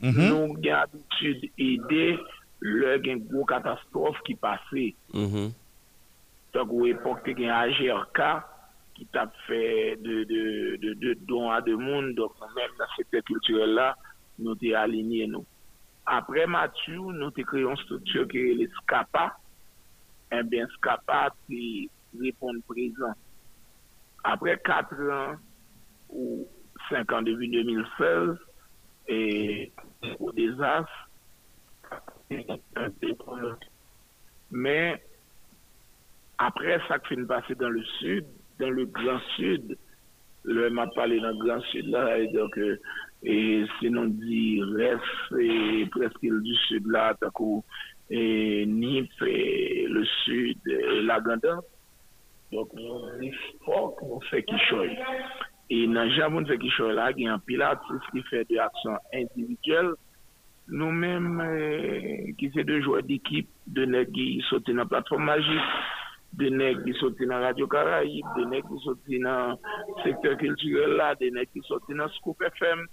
[0.00, 0.28] Mhm.
[0.28, 2.18] nous avons l'habitude d'aider
[2.60, 4.94] le gen gros catastrophe qui passait.
[5.12, 5.52] Mhm.
[6.54, 7.70] Donc, à l'époque, il y a un
[8.94, 12.14] qui t'a fait de, de, de, de dons à deux mondes.
[12.14, 13.96] Donc, même dans ce secteur culturel là,
[14.38, 15.44] nous avons aligné nous.
[16.06, 19.36] Après Mathieu, nous avons créé une structure qui est le SCAPA.
[20.32, 21.88] Eh bien, SCAPA, c'est
[22.20, 23.14] répondre présent.
[24.22, 25.36] Après quatre ans
[26.10, 26.46] ou
[26.88, 28.38] cinq ans depuis 2016,
[29.08, 29.72] et
[30.18, 31.10] au désastre,
[34.50, 35.02] mais
[36.38, 38.26] après ça qui finit passer dans le sud,
[38.58, 39.76] dans le Grand Sud,
[40.44, 42.80] le m'a parlé dans le Grand Sud là, et donc, euh,
[43.22, 47.64] et sinon dit reste et presque du Sud là, d'un coup,
[48.10, 51.60] et Nip, et le Sud, et la Ganda.
[52.52, 53.32] Donc, on est
[53.64, 54.96] fort qu'on fait qui choye.
[55.70, 58.44] Et dans Jamoun fait qui choye là, il y a un pilote euh, qui fait
[58.48, 59.94] de actions individuelles,
[60.72, 65.66] Nou menm eh, ki se de jwa d'ekip de nek ki sote nan platform magik
[66.38, 69.58] de nèg qui sorti dans Radio Caraïbe, de nèg qui sorti dans
[70.02, 72.86] secteur culturel là, de nèg qui sorti dans Scoop FM,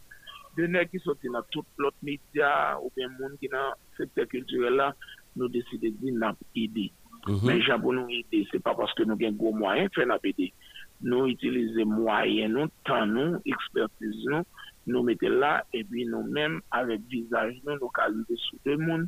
[0.58, 4.76] de nèg qui sorti dans tout l'autre média ou bien monde qui dans secteur culturel
[4.76, 4.94] là,
[5.36, 6.92] nous décidons de dire n'a aider.
[7.28, 7.48] Mm -hmm.
[7.48, 10.54] Mais j'abonne nous aider, c'est pas parce que nous avons gros moyens faire n'a aider.
[11.02, 14.44] Nous utiliser moyens, nous temps nous, expertise nous,
[14.88, 19.08] nous mettons là et puis nous-mêmes avec visage nous nous calmer sur deux mondes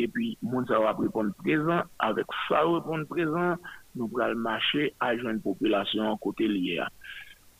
[0.00, 3.60] epi moun sa wap repon prezant, avek sa repon prezant,
[3.94, 6.88] nou pral mache a jwen populasyon kote liye a.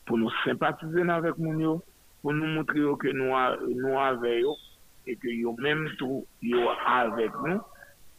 [0.05, 1.75] Pou nou simpatize nan vek moun yo,
[2.21, 4.55] pou nou moutre yo ke nou, a, nou ave yo,
[5.07, 7.61] e ke yo menm tou yo avek nou,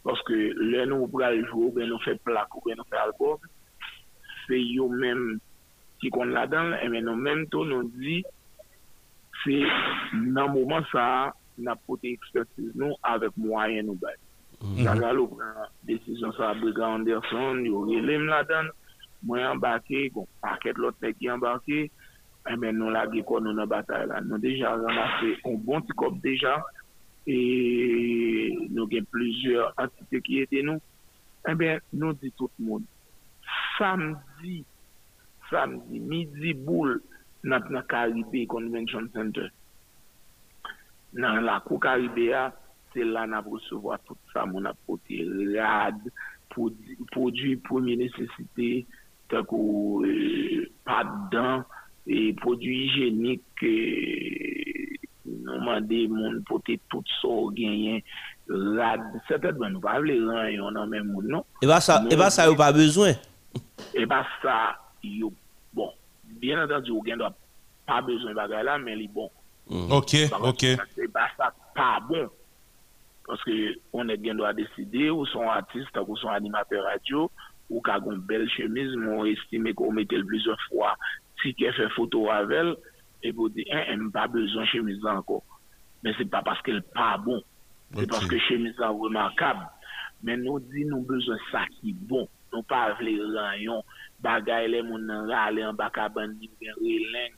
[0.07, 3.45] paske le nou pral jou, ben nou fe plak ou ben nou fe alkov,
[4.47, 5.37] se yo menm
[6.01, 8.23] ki kon la dan, e men nou menm tou nou di,
[9.43, 9.61] se
[10.15, 11.27] nan mouman sa a,
[11.59, 14.17] na pote ekspertiz nou avèk mwayen nou bay.
[14.63, 14.85] Mhm.
[14.87, 18.71] Jaga ou pran desisyon sa Briga Anderson, yo relem la dan,
[19.27, 21.91] mwen ambake, kon paket lot nek yon ambake,
[22.47, 24.23] e men nou la ge kon nou nan batay la.
[24.25, 26.57] Nou deja ramase, on bon ti kop deja,
[27.27, 27.39] e
[28.71, 30.81] nou gen plezyor antite ki ete nou,
[31.45, 32.87] e ben nou di tout moun.
[33.77, 34.63] Samdi,
[35.51, 36.97] samdi, midi boul,
[37.47, 39.53] nat na Karibé Convention Center.
[41.15, 42.49] nan la kou Karibéa,
[42.95, 45.21] se la nan pou souvo a tout sa moun apote
[45.55, 46.01] rad,
[46.51, 48.87] prodwi pomi nesesite,
[49.31, 49.61] tako
[50.09, 51.67] e, pat dan,
[52.09, 53.77] e, prodwi jenik, e,
[55.27, 58.03] nou mande moun pote tout so genyen,
[58.49, 61.47] rad, sepet ban nou pa vle ran yon nan men moun non.
[61.63, 63.19] E ba sa, e sa yo pa bezwen?
[63.97, 65.33] E ba sa yo,
[65.77, 65.93] bon,
[66.41, 67.31] bien adan di yo gen do
[67.87, 69.31] pa bezwen bagay la, men li bon,
[69.67, 70.63] Ok, ok.
[70.95, 72.31] Se ba sa pa bon.
[73.27, 77.27] Paske on e gen do a deside ou son artiste ou son animateur radio
[77.67, 80.93] ou kagon bel chemise moun estime kon metel blize fwa
[81.43, 82.77] si ke fe foto avel
[83.27, 85.41] e pou di en en pa bezon chemise anko.
[86.07, 87.43] Men se pa paske l pa bon.
[87.91, 88.13] Se okay.
[88.13, 89.65] paske chemise an remakab.
[90.23, 92.31] Men nou di nou bezon sa ki bon.
[92.55, 93.83] Nou pa avle ranyon
[94.23, 97.35] bagay le moun nan rale an baka bandi gen relenk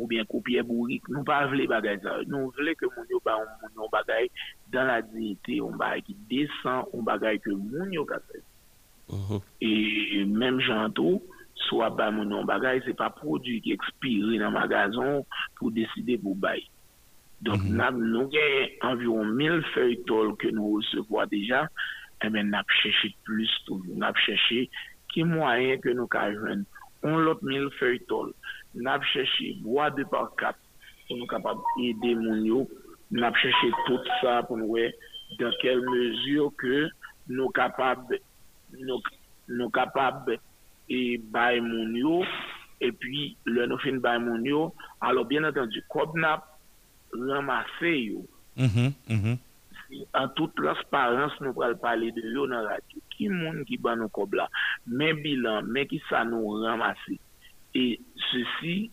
[0.00, 2.16] ou bien kopiye bourik, nou pa vle bagay sa.
[2.30, 4.30] Nou vle ke moun yo ba moun yo bagay
[4.72, 8.40] dan la dignite, moun bagay ki desan, moun bagay ke moun yo ka fè.
[9.12, 9.40] Mm -hmm.
[9.60, 11.20] E menm jantou,
[11.68, 15.20] swa ba moun yo bagay, se pa prodou ki ekspire nan magazon
[15.60, 16.64] pou deside pou bay.
[17.44, 18.00] Donk mm -hmm.
[18.16, 21.68] nou gen environ 1000 fey tol ke nou se vwa deja,
[22.24, 23.52] e men nap chèche plus,
[23.96, 24.68] nap chèche
[25.12, 26.64] ki mwayen ke nou ka jwen.
[27.02, 28.32] On lot 1000 fey tol.
[28.74, 30.58] nap chèche wad de par kat
[31.06, 32.64] pou nou kapab ede moun yo,
[33.10, 34.90] nap chèche tout sa pou nou wè
[35.40, 36.86] dan kel mezur ke
[37.30, 38.06] nou kapab
[38.78, 39.00] nou,
[39.48, 40.30] nou kapab
[40.90, 41.02] e
[41.34, 42.22] bay moun yo.
[42.80, 44.70] E pi lè nou fin bay moun yo
[45.04, 46.46] alò bien atendu, kob nap
[47.12, 48.24] ramase yo.
[48.56, 49.38] Mm -hmm, mm -hmm.
[50.14, 54.12] an tout transparans nou pral pale de yo nan radyo ki moun ki ban nou
[54.14, 54.46] kob la
[54.86, 57.18] men bilan, men ki sa nou ramase
[57.74, 58.00] et
[58.32, 58.90] ceci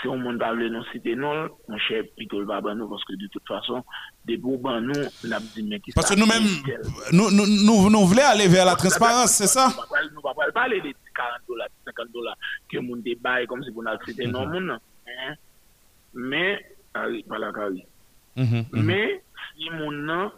[0.00, 3.46] si on monde pas nous citer non mon cher ban nous parce que de toute
[3.46, 3.84] façon
[4.24, 4.92] des beaux ban nous
[5.54, 6.44] dit mais qui Parce que nous-mêmes,
[7.12, 9.68] nous, nous, nous, nous voulons aller vers la transparence, c'est ça?
[9.68, 12.36] Nous ne pouvons pas parler de 40 dollars, 50 dollars
[12.68, 14.78] que moun débat comme si vous n'avez cité non non.
[15.06, 15.34] Hein?
[16.14, 17.84] Mais, pas la Harry.
[18.36, 18.84] Mhm, mhm.
[18.84, 19.22] Mais,
[19.56, 20.30] si moun nan,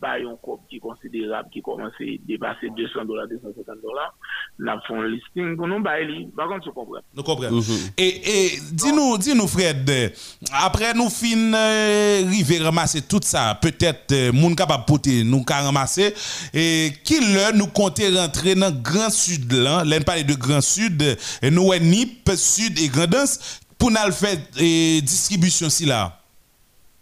[0.00, 4.14] ba yon kop qui est considérable, qui commence à dépasser 200 dollars, 250 dollars,
[4.58, 6.28] n'a fait un listing pour nous, ba li.
[6.36, 7.00] Par contre, tu comprends.
[7.14, 7.60] Nous comprenons.
[7.96, 10.08] Et, et dis-nous, dis-nous, Fred, euh,
[10.52, 15.60] après nous fin euh, river ramasser tout ça, peut-être euh, moun capable porter nous ka
[15.60, 16.14] ramasser
[16.54, 21.02] et qui là nous compter rentrer dans Grand Sud là, là parler de Grand Sud,
[21.02, 26.15] euh, et nous ouais, Nip, Sud et Grandance pour nous faire euh, distribution si là?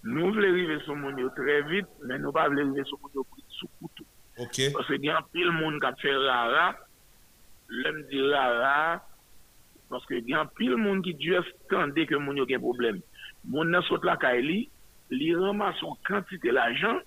[0.05, 3.15] Nou vle rive sou moun yo tre vit, men nou pa vle rive sou moun
[3.17, 3.25] yo
[3.57, 4.07] sou koutou.
[4.45, 4.61] Ok.
[4.75, 6.67] Pase gen pil moun kap fè rara,
[7.73, 9.01] lem di rara,
[9.89, 13.01] paske gen pil moun ki djef kande ke moun yo gen problem.
[13.49, 14.61] Moun nan sot la ka e li,
[15.15, 17.01] li rama son kantite la jan,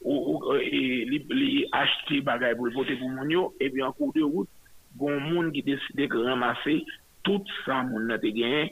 [0.00, 0.80] ou, ou e,
[1.10, 4.48] li, li achete bagay pou vote pou moun yo, e bi an kou de wout,
[4.96, 6.80] goun moun ki deside ke ramase
[7.26, 8.70] tout sa moun nan te genye,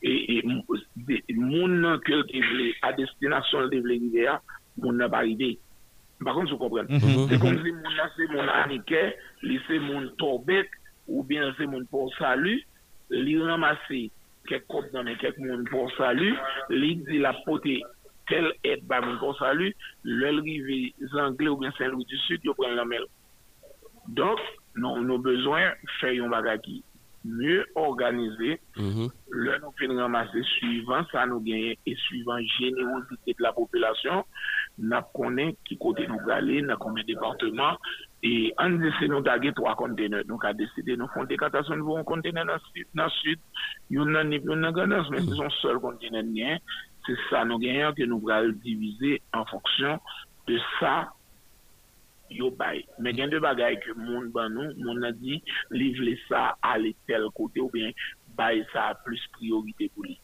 [0.00, 4.38] E, e moun nan ke te vle, a destinasyon te vle rive a,
[4.80, 5.54] moun nan pa rive.
[6.24, 6.88] Bakon sou kompren.
[7.30, 9.02] Se kon se moun nan se moun anike,
[9.44, 10.72] li se moun torbet,
[11.10, 12.58] ou bien se moun por salu,
[13.12, 14.06] li ramase
[14.48, 16.32] kek kop nan men kek moun por salu,
[16.72, 17.80] li di la pote
[18.30, 19.72] tel et ba moun por salu,
[20.06, 23.08] lel rive zangle ou bien sen louti sud, yo pren la mel.
[24.16, 24.40] Donk,
[24.80, 26.80] nou nou bezwen fè yon bagaki.
[27.24, 29.08] Mieux organisé, Mhm.
[29.30, 34.24] le nous fin ramasser suivant ça nous gagne et suivant générosité de la population,
[34.78, 37.76] n'a connaît qui côté nous aller, dans combien de départements,
[38.22, 40.24] et en décide nous taguer trois conteneurs.
[40.24, 43.38] Donc, a décidé nous font décantation de un conteneur dans le sud, dans le sud,
[43.90, 46.22] il y en a mais c'est son seul conteneur.
[47.06, 49.98] C'est ça nous gagnons que nous allons diviser en fonction
[50.46, 51.12] de ça
[52.30, 52.82] yo bay.
[53.02, 55.40] Men gen de bagay ke moun ban nou, moun nan di,
[55.74, 57.94] li vle sa ale tel kote ou bien
[58.38, 60.16] bay sa plus priorite pou li.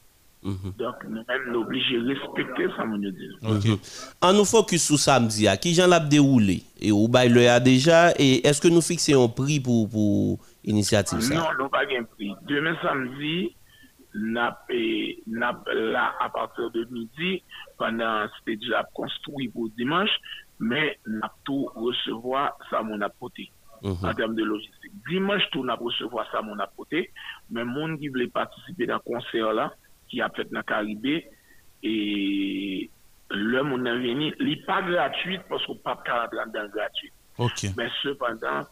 [0.47, 0.73] Mm -hmm.
[0.79, 3.55] Donk nou men l'oblige respekte sa moun yo di nou.
[3.55, 3.79] Mm -hmm.
[4.21, 6.63] An nou fokus sou samdi a, ki jan lap de ou li?
[6.79, 11.21] E ou bay le a deja, e eske nou fikse yon pri pou, pou inisiativ
[11.21, 11.35] sa?
[11.35, 12.31] Non, nou pa gen pri.
[12.47, 13.57] Demen samdi,
[14.15, 17.43] nap, e, nap la a partir de midi,
[17.79, 20.15] panan stage lap konstruy pou dimanche,
[20.61, 23.51] mais n'a tout recevoir ça mon apporté
[23.83, 23.97] Mhm.
[24.05, 24.93] en termes de logistique.
[25.07, 27.11] Dimanche tout n'a recevoir ça mon apporté,
[27.51, 29.71] mais monde qui voulait participer dans le concert là
[30.09, 31.29] qui a fait dans le Caribé
[31.83, 32.91] et
[33.31, 37.13] le monde venu, il n'est pas gratuit parce qu'on pas de dans gratuit.
[37.77, 38.63] Mais cependant,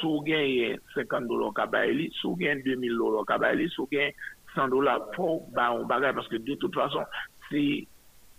[0.00, 4.14] si vous gagnez 50 dollars kabaili, si vous gagnez 2000 dollars kabaili, si vous gagnez
[4.54, 7.02] 100 dollars, faut bah on bagage parce que de toute façon,
[7.50, 7.86] c'est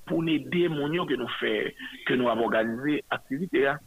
[0.10, 1.76] pour aider que nous fait
[2.06, 3.80] que nous avons organisé activité hein.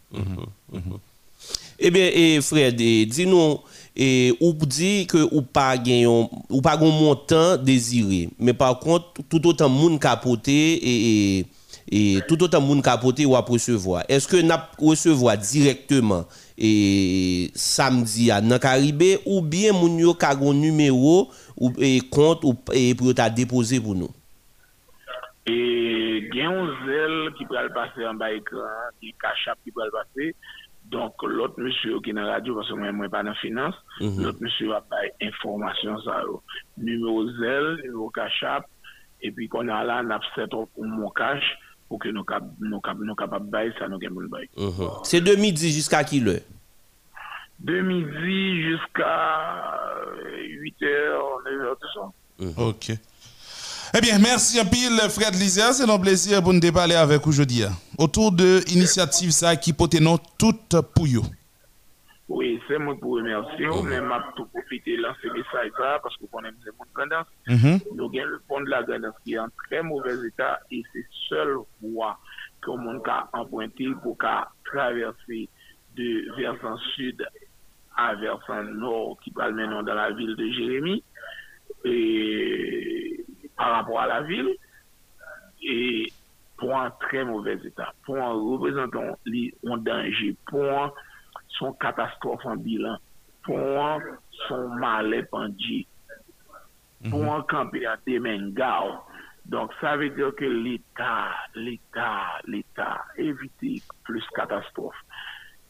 [1.85, 3.59] Eh bien, et Fred, eh, dis-nous,
[3.97, 9.45] et, ou dit que ou pas gagnons, ou pas montant désiré, mais par contre, tout
[9.49, 11.47] autant moun capoté et, et,
[11.91, 14.05] et tout autant moun capoté ou à recevoir.
[14.09, 16.25] Est-ce que n'a recevoir directement
[16.57, 23.15] et samedi à dans Caribé ou bien moun yo ka numéro ou et compte pour
[23.15, 24.11] ta déposer pour nous?
[25.43, 30.29] E gen yon zel ki pral pase an ba ekran, gen kachap ki pral pase,
[30.93, 34.23] donk lot monsye ou ki nan radyo, pasou mwen mwen pa nan finans, mm -hmm.
[34.27, 36.39] lot monsye ou ap bay informasyon sa yo.
[36.77, 38.71] Numero zel, numero kachap,
[39.19, 41.43] epi kon nan la nap setro pou moun kach,
[41.89, 44.47] pou ke nou kap, nou kap, nou kap ap bay, sa nou gen moun bay.
[44.57, 45.05] Mm -hmm.
[45.05, 46.39] Se de midi jiska ki lè?
[47.59, 49.15] De midi jiska
[50.71, 52.13] 8 er, 9 er, 2 son.
[52.39, 52.69] Mm -hmm.
[52.69, 53.12] Ok.
[53.95, 55.73] Eh bien, merci un pile, Fred Lizer.
[55.75, 57.63] C'est un plaisir pour nous parler avec aujourd'hui.
[57.63, 57.73] hein.
[57.99, 61.07] Autour de l'initiative ça qui porte non toute pour.
[62.29, 66.25] Oui, c'est moi pour remercier, mais m'a tout profiter de lancer message ça, parce que
[66.25, 67.27] qu'on aime c'est mon tendance.
[67.95, 71.05] Nous avons le pont de la Grandance qui est en très mauvais état et c'est
[71.29, 72.19] seule voie
[72.63, 75.51] que monde a emprunté pour qu'à traverser
[75.97, 77.23] de versant sud
[77.99, 81.05] à versant nord qui parle maintenant dans la ville de Jérémie
[81.85, 83.02] et
[83.63, 84.57] par rapport à la ville
[85.63, 86.13] et
[86.57, 87.93] pour un très mauvais état.
[88.05, 89.17] Pour un représentant
[89.69, 90.93] un danger, pour un
[91.59, 92.97] son catastrophe en bilan,
[93.45, 94.01] pour un
[94.49, 95.87] son malais pendu,
[97.09, 98.99] pour un campé à Demengao.
[99.47, 104.97] Donc, ça veut dire que l'État, l'État, l'État, éviter plus catastrophe.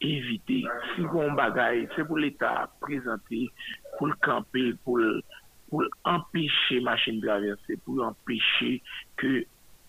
[0.00, 0.64] Éviter.
[0.94, 3.50] Si on bagaille, c'est pour l'État présenter,
[3.98, 5.22] pour le camper, pour, le-
[5.72, 8.82] pour empêcher machine de traverser, pour empêcher
[9.16, 9.46] que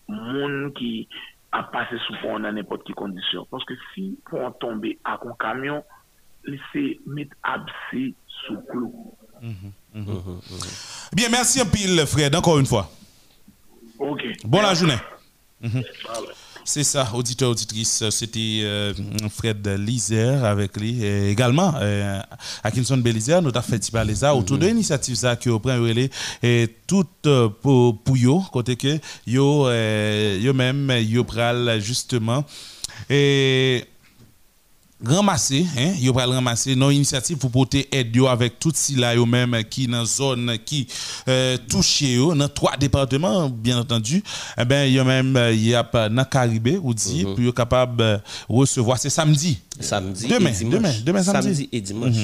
[0.08, 1.06] monde qui
[1.52, 3.46] a passé sous pont dans n'importe quelle condition.
[3.50, 5.84] Parce que si pont tomber à un camion,
[6.46, 8.14] il se met abcès
[8.46, 9.14] sous clou.
[11.12, 12.90] Bien, merci un pile, Fred, encore une fois.
[13.98, 14.24] Ok.
[14.42, 14.96] Bonne la journée.
[15.60, 16.32] Voilà.
[16.66, 18.94] C'est ça, auditeur, auditrice, c'était euh,
[19.30, 21.04] Fred Lizer avec lui.
[21.04, 22.18] Et également, euh,
[22.62, 25.84] Atkinson Belizer, nous avons fait parler ça autour de l'initiative ça qui prend
[26.42, 32.44] et tout euh, pour pour yo côté que yo euh, yo même yo pral justement
[33.10, 33.84] et
[35.06, 39.26] ramasser hein yo pral ramasser nos initiatives pour porter aide avec tout si là yo
[39.26, 40.86] même qui dans zone qui
[41.28, 44.22] euh, touché yo dans trois départements bien entendu.
[44.58, 48.18] Eh ben yo même euh, y a dans Caribé ou dit pour yo capable euh,
[48.48, 48.98] recevoir.
[48.98, 49.58] C'est samedi.
[49.80, 50.72] Samedi Demain, et dimanche.
[50.74, 51.68] demain, demain samedi.
[51.72, 52.14] et dimanche.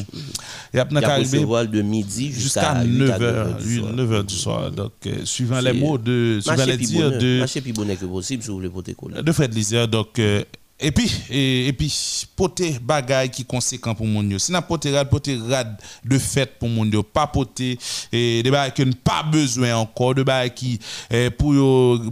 [0.72, 1.38] y a dans Il y a Caribé.
[1.38, 3.94] recevoir de midi jusqu'à jusqu'à 9h 9h.
[3.96, 4.70] 9h du soir.
[4.70, 8.42] donc euh, suivant les mots de suivant les dires de Marcher plus bonnet que possible
[8.42, 10.44] si vous voulez porter de Fred Lizer donc euh,
[10.80, 14.38] et puis et, et puis porter bagay qui conséquent pour mon yo.
[14.38, 17.02] Si n'a porter rad porter rad de fête pour mon yo.
[17.02, 17.78] Pas porter
[18.12, 20.78] et des bagay que n'a pas besoin encore de bagay qui
[21.10, 21.52] eh, pour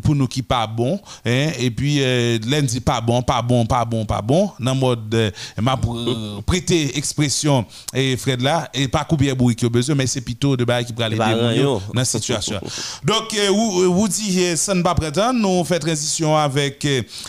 [0.02, 3.84] pour nous qui pas bon hein, et puis euh, lundi pas bon pas bon pas
[3.84, 5.30] bon pas bon dans mode euh,
[5.60, 7.64] m'a pr- prêter expression
[7.94, 10.86] et Fred là et pas couper bourri qui a besoin mais c'est plutôt de bagay
[10.86, 12.60] qui pour aller Bah, aider mon dans la situation.
[13.04, 16.84] Donc, vous, euh, vous dites, euh, ça ne pas prétendre, nous fait transition avec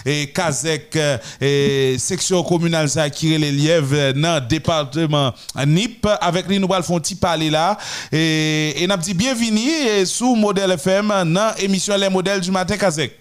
[0.06, 0.98] et Kazek
[1.42, 5.34] et section communale ça qui les lièvres dans département
[5.66, 7.78] NIP avec lui nous allons faire un petit parler là
[8.12, 13.14] et et n'a dit bienvenue sous modèle FM dans émission les modèles du matin Kazek.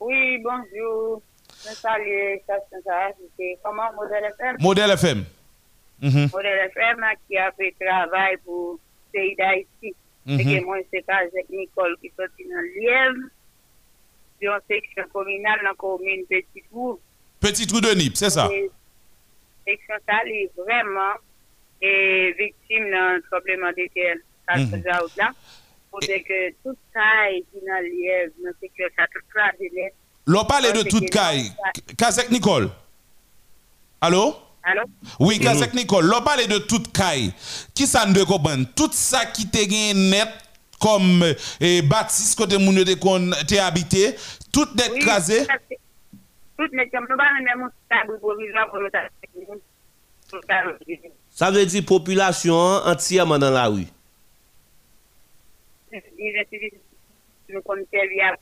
[0.00, 1.22] Oui, bonjour.
[1.62, 2.38] Je salue
[3.62, 5.24] comment modèle FM Modèle FM.
[6.02, 6.28] Mhm.
[6.32, 8.78] Modèle FM qui a fait travail pour le
[9.12, 9.94] pays d'Haïti.
[10.26, 10.40] Mhm.
[10.40, 13.28] Et que moi, c'est avec Nicole qui sortit dans Lièvre,
[14.46, 16.98] une section communale dans la commune Petit Trou.
[17.40, 18.48] Petit trou de NIP, c'est ça?
[18.52, 18.70] Et
[19.66, 21.14] section ça, elle est vraiment
[21.82, 24.16] et victime d'un tremblement de terre.
[24.46, 25.30] Ça, c'est ça, là.
[25.90, 29.92] Pour dire que tout ça est dans Lièvre, dans la section ça, tout ça, c'est.
[30.26, 31.50] L'on parle de toute caille.
[31.96, 32.70] Kazek Nicole.
[34.00, 34.36] Allô?
[34.62, 34.84] Alors,
[35.18, 37.32] Oui, Kazek Nicole, l'on parle de toute caille.
[37.74, 38.64] Qui ça ne?
[38.76, 40.28] Tout ça qui te gagne net
[40.80, 41.24] comme
[41.60, 44.16] eh, bâtisse côté moun yo te kon te habité,
[44.52, 45.44] tout net oui, crasé.
[45.44, 45.78] ça, c'est-
[46.58, 47.70] tout net, comme nous, même
[48.20, 48.80] provisoire pour.
[51.30, 53.86] Ça veut dire population entièrement dans la rue.
[57.90, 58.36] Servir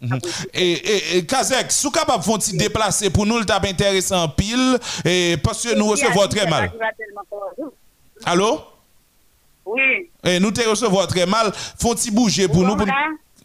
[0.00, 0.18] Mhm.
[0.54, 5.36] Et, et, et Kazek, capable font ti déplacer pour nous le tap intéressant pile et
[5.36, 6.72] parce que nous recevons très mal.
[8.24, 8.64] Allô?
[9.64, 10.10] Oui.
[10.24, 11.52] Et nous te recevons très mal,
[11.96, 12.86] ti bouger pour nous pour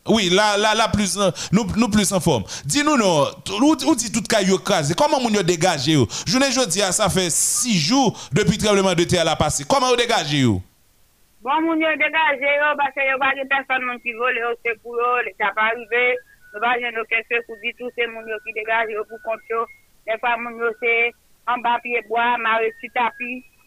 [0.07, 2.43] Oui, là, là, là, plus, euh, nous, nous plus en forme.
[2.65, 3.27] Dis-nous, non,
[3.61, 4.93] où, où dit tout cas yo crasé?
[4.95, 5.93] Comment yo dégagé?
[6.25, 9.65] Je ne dis ça fait six jours depuis le tremblement de terre la passé.
[9.67, 10.61] Comment vous dégagé yo?
[11.41, 15.51] Bon, moun yo dégagé parce que pas de personne qui vole au secours yo, l'état
[15.53, 16.15] pas arrivé.
[16.53, 20.57] Nous pas gen aucun secours du tout, c'est moun yo qui dégage pour compte moun
[20.57, 21.11] yo c'est
[21.47, 22.91] en bas pied bois, marre sur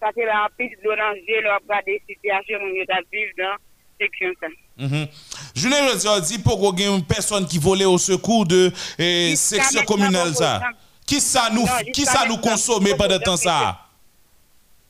[0.00, 2.72] ça fait la piste de l'enjeu, là, regarder la situation où on
[3.12, 3.56] vivre dans
[4.00, 4.48] section ça.
[4.76, 5.06] Mhm.
[5.54, 9.36] Je ne dis pas qu'il y a une personne qui volait au secours de eh,
[9.36, 10.60] section communale ça.
[11.06, 13.78] Qui ça nous, Non, qui ça nous consomme on pendant temps ça?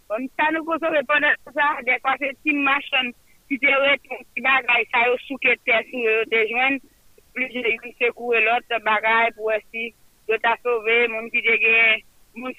[0.08, 0.16] Ça,
[0.52, 3.12] nous consommons pendant ça, des fois, c'est une machine
[3.48, 6.80] qui te rete un petit bagage, ça yo sous que sur yo te joindre,
[7.34, 9.94] plus j'ai eu secouer l'autre bagage pour essayer
[10.28, 12.02] de t'a sauver, mon qui te gagne,
[12.34, 12.50] mon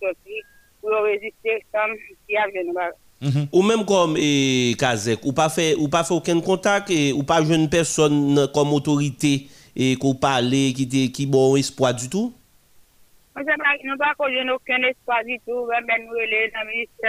[0.00, 0.44] sortir,
[0.80, 1.96] pour résister comme
[2.28, 2.72] qui a venu.
[3.20, 3.48] Mhm.
[3.52, 7.24] Ou même comme eh, Kazek, ou pas fait ou pas fait aucun contact et ou
[7.24, 12.32] pas une personne comme autorité et qu'on parle qui te- qui bon espoir du tout?
[13.36, 17.08] Nous ne pas qu'on aucun espoir du tout, nous avons pile ça,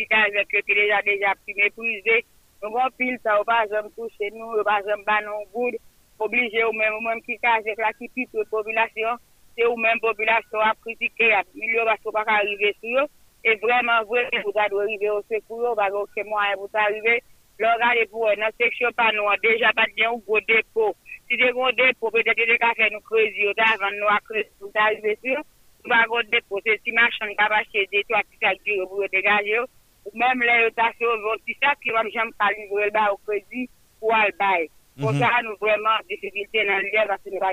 [1.66, 2.35] jamais
[2.66, 5.76] Nou bon pil sa, ou pa jom touche nou, ou pa jom banon goud,
[6.18, 9.20] oblije ou men, ou men ki kajek la ki pit ou populasyon,
[9.54, 13.04] se ou men populasyon ap kritike, ap milyo basko pa ka arrive sou yo,
[13.46, 16.72] e vreman vre, ou ta do arrive ou sekou yo, bago ke mwa e pou
[16.74, 17.20] ta arrive,
[17.62, 20.90] lor gade pou e, nan seksyon pa nou an, deja pat gen ou go depo,
[21.30, 23.94] si de go depo, pe de te de ka fe nou krezi, ou ta avan
[24.02, 25.46] nou akre, ou ta arrive sou yo,
[25.84, 29.12] ou bago depo, se si machan kaba che de to, ati sa gire pou yo
[29.14, 29.68] degaje yo,
[30.06, 33.68] ou même les rotations, vont ça qui va jamais pas livrer le bas au crédit
[34.00, 34.70] ou à le bail.
[35.00, 37.52] Pour ça, nous vraiment difficulté dans le lien parce que nous pas.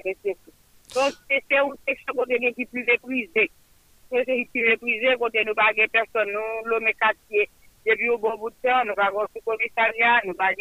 [0.95, 3.51] Donc, c'est c'est une section côté qui est plus épuisée.
[4.11, 7.49] C'est c'est plus épuisé côté nous pas personne, nous, l'homme quartier.
[7.85, 10.51] Depuis au bon bout de temps, nous pas ce commissariat, nous pas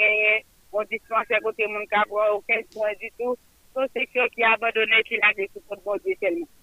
[0.72, 1.84] on dispensaire côté mon
[2.34, 3.36] aucun point du tout.
[3.74, 5.32] C'est une section qui a abandonné, qui l'a
[5.68, 6.16] pour bon Dieu.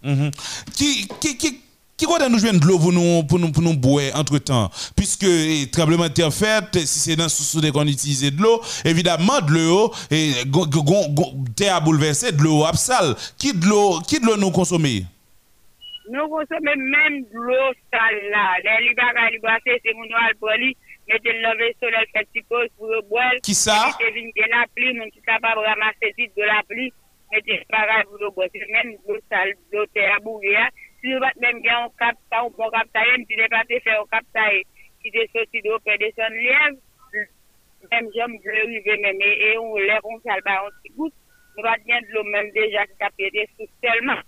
[0.03, 0.31] Mhm.
[0.75, 1.68] Qui, qui, qui,
[1.99, 4.71] qui côté nous joindre de l'eau pour nous, pour nous, pour nous boire entre temps?
[4.95, 9.41] Puisque, eh, tremblement de terre fait, si c'est dans sous qu'on utilise de l'eau, évidemment,
[9.41, 10.65] de l'eau, et, gon-
[11.55, 13.15] terre a bouleversé, de l'eau absale.
[13.37, 15.03] Qui de l'eau, qui de l'eau nous consommer?
[16.09, 18.55] Nous consommons même de l'eau sale là.
[18.63, 20.75] Les libéraux, les brasser, c'est mon noir pour lui.
[21.07, 23.33] Mettez le sur le petit pause pour le boire.
[23.43, 23.91] Qui ça?
[23.99, 26.93] C'est venu de la pluie, mon qui capable de ramasser de la pluie.
[27.31, 28.47] Mettez le bagage pour le boire.
[28.53, 30.69] C'est même de l'eau sale, de l'eau terre hein.
[30.99, 33.77] Si yo bat men gen yon kapta, bon yon bon kapta yon, ti de pati
[33.85, 36.75] fe yon kapta yon, e, ki de soti do pe de son lev,
[37.91, 41.15] men jom glorive men, e yon lev yon salba yon ti gout,
[41.55, 44.19] nou bat gen dlo men deja ki kapete sou selman.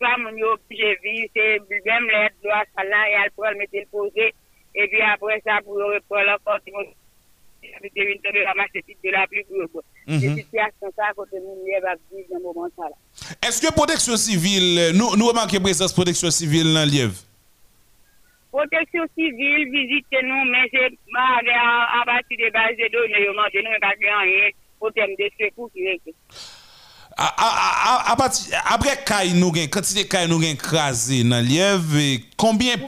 [0.00, 3.46] Swa moun yo ki je vi, se blbem le dlo a salan, e al pou
[3.46, 4.28] al mette l'poze,
[4.74, 6.90] e pi apre sa pou yo repol akor ti moun.
[7.76, 9.24] Avec des de la.
[10.06, 12.84] C'est situation ça, côté vivre dans moment ça.
[13.46, 17.14] Est-ce que protection civile, nous, nous remarquons présence protection civile dans Lièvre?
[18.50, 24.50] Protection civile, visite nous, mais c'est à, partir de base de données, nous pas rien
[24.80, 26.00] au terme de secours qui est.
[27.16, 31.40] À, à, à, à partir, après caille nous gain, quantité caille nous gain écrasé dans
[31.44, 32.82] Lièvre, et combien de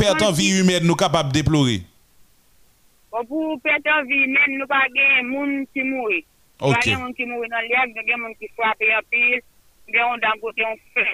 [3.25, 6.21] Pou Petrovi men nou pa gen moun ki moui.
[6.61, 6.83] Ok.
[6.85, 9.41] Gen moun ki moui nan liak, gen moun ki fwape apil,
[9.89, 11.07] gen moun dan kote yon fè.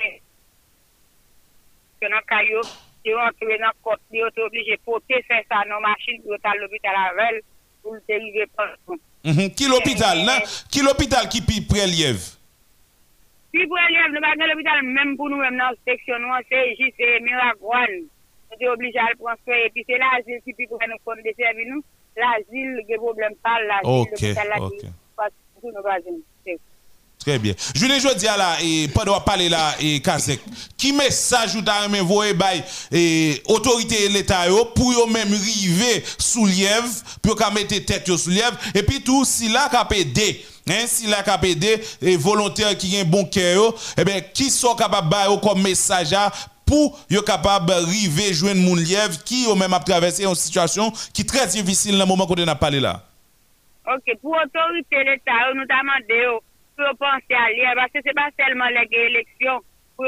[2.02, 2.62] Kè nan kayo,
[3.04, 6.42] kè yon kre nan kote, yon te oblige pote fè sa nan machin pou yon
[6.42, 7.38] tal l'opital avèl
[7.82, 8.98] pou l'derive panson.
[9.22, 9.52] Mhm.
[9.54, 10.42] Ki l'opital nan?
[10.74, 12.32] Ki l'opital ki pi preliev?
[13.54, 16.66] Pi preliev, nou pa gen l'opital mèm pou nou mèm nan seksyon nou an se
[16.80, 18.02] jise miragwan.
[18.52, 19.70] Nous sommes obligés à le transférer.
[19.74, 21.82] Puis c'est l'asile qui peut nous prendre des services, nous.
[22.16, 24.00] L'asile, il y a problème pas l'asile.
[24.02, 24.72] Ok, l'hôpital, là, ok.
[24.78, 26.20] qui- parce que nous pas jeunes.
[26.46, 26.58] C'est-
[27.18, 27.54] Très bien.
[27.76, 30.40] Je ne dire là, et pendant parler là, et Kazek,
[30.76, 34.42] qui message ou t'as aimé voyer bay, et autorité de l'État
[34.74, 36.88] pour yo même river sous lièvre,
[37.22, 41.38] pour qu'on mette tête sous lièvre, et puis tout, si qu'a aidé, hein, si qu'a
[41.44, 45.62] aidé, et volontaire qui ont bon cœur eh bien, qui sont capables de yo comme
[45.62, 46.12] message
[46.72, 51.28] pour yo capable river joindre moun lièvre, qui yo même traversé une situation qui est
[51.28, 53.04] très difficile dans le moment qu'on a parlé là.
[53.84, 56.24] Ok, pour autorité l'État, nous demandé
[56.74, 59.60] pour penser à l'IA, parce que ce n'est pas seulement les élections,
[59.96, 60.06] pour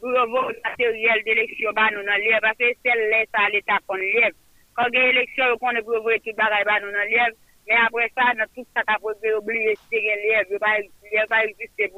[0.00, 4.28] pour matériel d'élection, bah, l'IA, parce que c'est l'État, l'État qu'on l'IA.
[4.76, 6.50] Quand tout bah,
[7.68, 8.22] mais après ça,
[8.54, 8.82] tout ça,
[11.76, 11.92] c'est.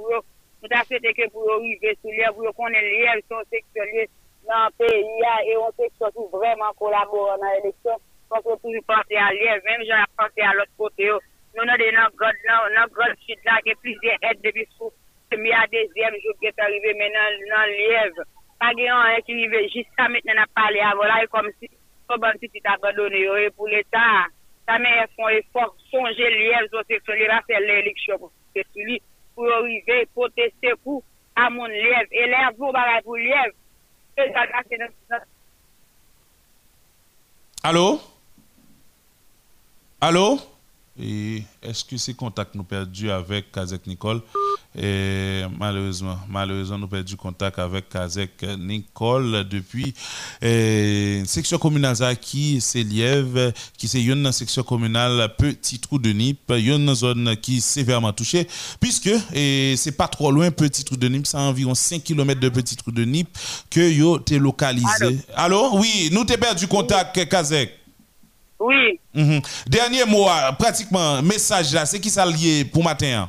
[0.62, 3.80] Nous avons souhaité que pour arriver sur l'IA, pour qu'on ait l'IA, son section
[4.46, 7.96] dans le pays, et on sait surtout vraiment collaborer dans l'élection.
[8.28, 11.10] Parce que toujours penser à l'IA, même j'en ai pensé à l'autre côté.
[11.12, 11.18] oh.
[11.56, 14.92] Nous avons des notre sud là, qui plusieurs aides depuis sous
[15.30, 18.22] premier à deuxième jour qui est arrivé maintenant dans l'Ièvre.
[18.60, 21.70] Pas rien qui arrive jusqu'à maintenant, on a parlé avant là, et comme si,
[22.06, 24.28] comme un petit abandonné, oh, et pour l'État,
[24.68, 28.30] ça m'a font effort, songer l'Ièvre, section, il va faire l'élection pour
[29.40, 31.02] pour arriver, protester pour
[31.34, 33.54] à mon Lièvre, et pour bagaille pour Lièvre.
[34.18, 34.78] Et ça, c'est
[37.62, 37.98] Allô?
[39.98, 40.38] Allô?
[40.98, 44.20] Et est-ce que ces contacts nous perdus avec Kazek Nicole?
[44.78, 49.92] Et malheureusement, malheureusement, nous perdu contact avec Kazek Nicole depuis
[50.44, 56.52] euh, section communale qui c'est Lièvre, qui c'est une section communale Petit Trou de Nip,
[56.56, 58.46] une zone qui est sévèrement touchée,
[58.80, 62.48] puisque et c'est pas trop loin Petit Trou de Nip, c'est environ 5 km de
[62.48, 63.28] Petit Trou de Nip
[63.70, 65.18] que yo t'es localisé.
[65.34, 65.78] Allô?
[65.78, 67.72] Oui, nous t'es perdu contact Kazek.
[68.60, 69.00] Oui.
[69.14, 69.40] Mhm.
[69.66, 73.28] Dernier mot, euh, pratiquement, message là, c'est qui ça lié pour matin?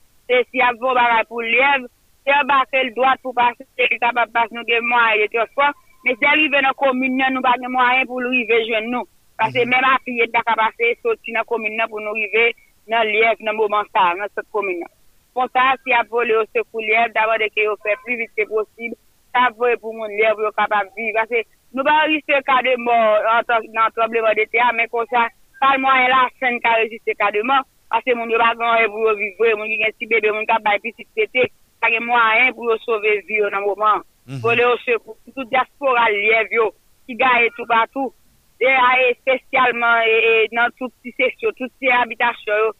[0.31, 1.87] se si ap von baray pou lev,
[2.23, 5.27] se ap bakre l doat pou pase, se li kapap pase nou gen mwayen de
[5.33, 5.75] transport,
[6.05, 9.03] men se rive nan komine nou bak gen mwayen pou l rive jen nou.
[9.41, 9.89] Pase men mhm.
[9.91, 12.53] api yet da kapase soti nan komine pou nou rive
[12.87, 14.87] nan lev nan mouman sa, nan sot komine.
[15.35, 18.31] Pontan si ap vole yo se pou lev, dava de ke yo fe pli vit
[18.37, 18.95] se posib,
[19.35, 21.17] sa vole pou moun lev yo kapap vive.
[21.19, 21.43] Pase
[21.75, 23.27] nou ba riste ka de mor
[23.75, 25.27] nan trobleman de te a, men konsan,
[25.59, 28.77] pal mwayen la sen ka rejiste ka de mor, Parce que mon ne pas grand
[28.87, 31.51] pour vivre, mon qui a un petit bébé, mon qui a un petit pété,
[31.81, 34.01] pas de moyen pour sauver vie dans le moment.
[34.25, 36.73] Voler au secours, tout diaspora lièvre, yo,
[37.05, 38.13] qui gagne tout partout.
[38.61, 42.71] Et, et spécialement et, et dans toutes ces sections, toutes ces habitations, yo,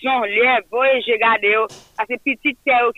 [0.00, 0.20] son,
[0.70, 1.66] voyez, j'ai gardé, yo,
[2.64, 2.92] terre yo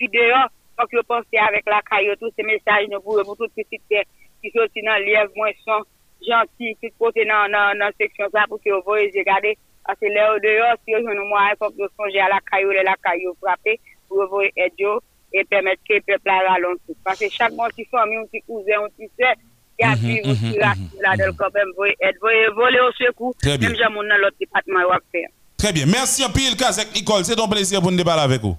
[0.87, 4.03] que vous pensez avec la caillou, tous ces messages nous pour, pour toute petite terre
[4.41, 5.83] qui sont dans lièvre, moins son,
[6.25, 9.57] gentil, tout dans, dans, dans section ça, pour que vous voyez, j'ai gardé,
[9.89, 12.93] parce que là, au dehors, si vous avez moyen, vous songez à la caillou, la
[13.03, 14.85] caillou frapper, pour vous aider,
[15.33, 16.93] et permettre que le peuple a ralenti.
[17.03, 19.33] Parce que chaque bon petit famille, un petit cousin, un petit soeur,
[19.79, 22.91] qui a vécu aussi là, là, dans le camp, même, voyez, aider, voyez, voler au
[22.91, 25.29] secours, même j'ai mon dans l'autre département, on va faire.
[25.57, 25.87] Très bien.
[25.87, 27.25] Merci en pile, Kazek Nicole.
[27.25, 28.55] C'est un plaisir pour nous débattre avec vous.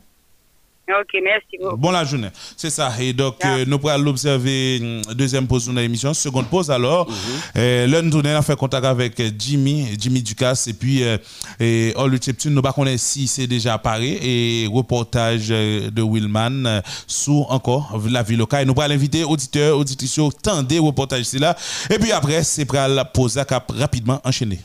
[1.00, 1.76] Ok, merci beaucoup.
[1.76, 2.28] Bon la journée.
[2.56, 2.92] C'est ça.
[3.00, 6.12] Et donc, euh, nous pourrons l'observer hum, deuxième pause de l'émission.
[6.14, 7.08] Seconde pause alors.
[7.56, 10.66] Euh, Là, nous on a fait contact avec euh, Jimmy, Jimmy Ducasse.
[10.68, 11.18] Et puis, euh,
[11.58, 14.06] et, oh, le Cheptune, nous ne connaissons pas si c'est déjà apparu.
[14.22, 18.66] Et reportage euh, de Willman euh, sous encore la ville locale.
[18.66, 21.56] Nous pourrons l'inviter, auditeurs, auditrices, tendez reportage c'est là.
[21.90, 24.60] Et puis après, c'est pour la pause à cap rapidement enchaîner.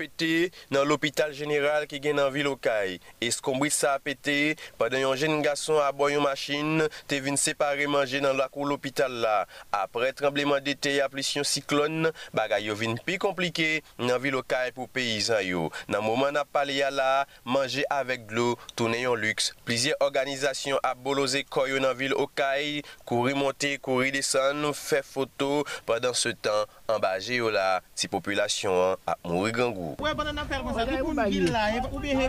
[0.00, 2.96] pete nan l'opital general ki gen nan vilokay.
[3.24, 8.38] Eskombri sa pete, padan yon jen gason aboy yon machin, te vin separe manje nan
[8.38, 9.36] lakou l'opital la.
[9.76, 15.44] Apre trembleman dete ya plisyon siklon, bagay yo vin pi komplike nan vilokay pou peyizan
[15.44, 15.68] yo.
[15.92, 19.52] Nan mouman na pale ya la, manje avek glou, toune yon luks.
[19.68, 26.68] Plizye organizasyon aboloze koyo nan vilokay, kouri monte, kouri desan, fe foto, padan se tan,
[26.90, 29.89] ambaje yo la, si populasyon an ap mouri gangou.
[29.98, 32.26] Ouè banan nan ferme sa, li pou mbil la, oube he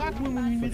[0.00, 0.70] bat mwen mwen mwen.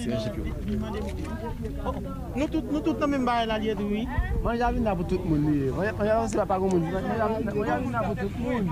[2.36, 4.06] Nou tout nan men baye la liye dwi.
[4.42, 5.70] Mwen javin nan pou tout moun liye.
[5.76, 6.84] Mwen javin se pa pa goun moun.
[6.88, 8.64] Mwen javin nan pou tout moun.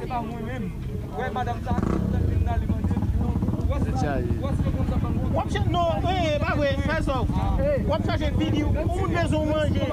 [0.00, 0.64] Se pa mwen mwen.
[1.16, 3.04] Ouè banan sa, li pou mbil la, li pou mbil la.
[3.64, 5.23] Ouè se kon sa pa mwen.
[5.34, 7.26] Eh, Wap chache, non, e, ba we, fè sov.
[7.88, 9.88] Wap chache vidi, ou moun bezon manje.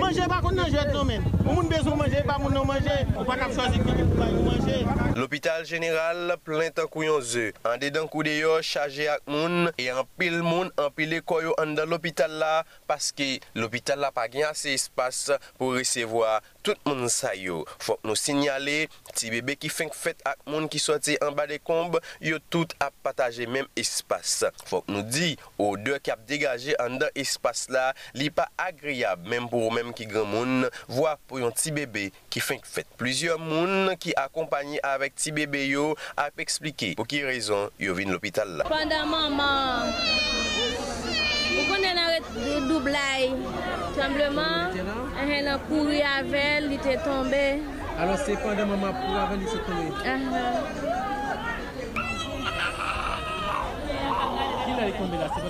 [0.00, 1.24] Manje ba kon nan jet non men.
[1.44, 2.94] Ou moun bezon manje, ba moun nan manje.
[3.18, 4.78] Ou pa kap chwazi ki pou bay ou manje.
[5.16, 7.50] L'hôpital général plein tan kouyon zè.
[7.68, 11.52] An dedan kou de yo chaje ak moun, e an pil moun an pile koyo
[11.60, 13.28] an dan l'hôpital la, paske
[13.58, 17.66] l'hôpital la pa gen ase espase pou resevoa tout moun sa yo.
[17.84, 21.60] Fok nou sinyale, ti bebe ki fenk fèt ak moun ki soti an ba de
[21.60, 24.48] komb, yo tout ap pataje menm espase.
[24.70, 29.48] Fok nou di, ode ki ap degaje an da espas la, li pa agriyab menm
[29.50, 32.86] pou menm ki gran moun, vwa pou yon ti bebe ki fenk fet.
[33.00, 38.14] Plizye moun ki akompanyi avek ti bebe yo ap eksplike pou ki rezon yo vin
[38.14, 38.68] l'opital la.
[38.70, 39.90] Panda maman,
[41.50, 42.32] pou konen aret
[42.70, 43.30] doublai,
[43.98, 44.80] trembleman,
[45.18, 47.46] anjen an kouri avel, li te tombe.
[47.98, 50.10] Alo se panda maman pou avel li se tombe?
[50.14, 51.09] Anjen.
[54.70, 55.40] Hillary Kondilászti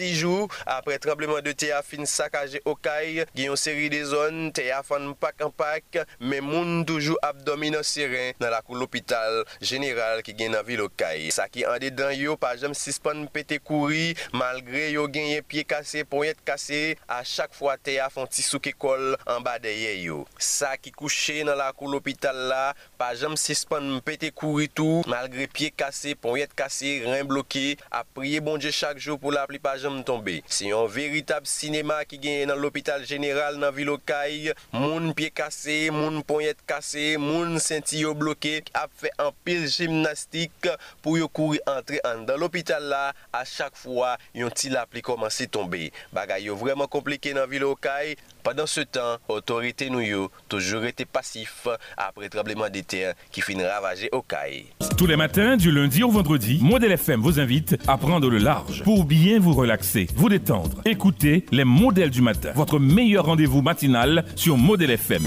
[0.00, 4.48] 6 jou apre trembleman de te a fin sakaje okay, gen yon seri de zon,
[4.56, 9.42] te a fan mpak mpak, men moun toujou abdomi nan siren nan la kou l'opital
[9.60, 11.28] general ki gen nan vil okay.
[11.34, 15.66] Sa ki an de dan yo, pa jem sispan pete kouri, malgre yo genye pie
[15.68, 19.98] kase, ponyet kase, a chak fwa te a fan ti souke kol an ba deye
[20.04, 20.22] yo.
[20.40, 22.62] Sa ki kouche nan la kou l'opital la,
[23.00, 28.40] pa jem sispan pete kouri tou, malgre pie kase, ponyet kase, ren bloke, a priye
[28.44, 30.38] bonje chak jou pou la pli pa jem jom tombe.
[30.50, 36.22] Se yon veritab sinema ki genye nan l'Hopital General nan Vilokay, moun pie kase, moun
[36.26, 40.70] ponyet kase, moun senti yo bloke, ap fe an pil jimnastik
[41.04, 43.02] pou yo kouri antre an dan l'Hopital la,
[43.34, 45.88] a chak fwa yon ti la pli komanse tombe.
[46.16, 51.68] Bagay yo vreman komplike nan Vilokay, Pendant ce temps, autorité nou yo toujours été passif
[51.96, 54.64] après tremblement de terre qui finit ravager Okaï.
[54.96, 58.82] Tous les matins, du lundi au vendredi, Modèle FM vous invite à prendre le large
[58.82, 60.80] pour bien vous relaxer, vous détendre.
[60.86, 65.22] Écoutez les modèles du matin, votre meilleur rendez-vous matinal sur Modèle FM.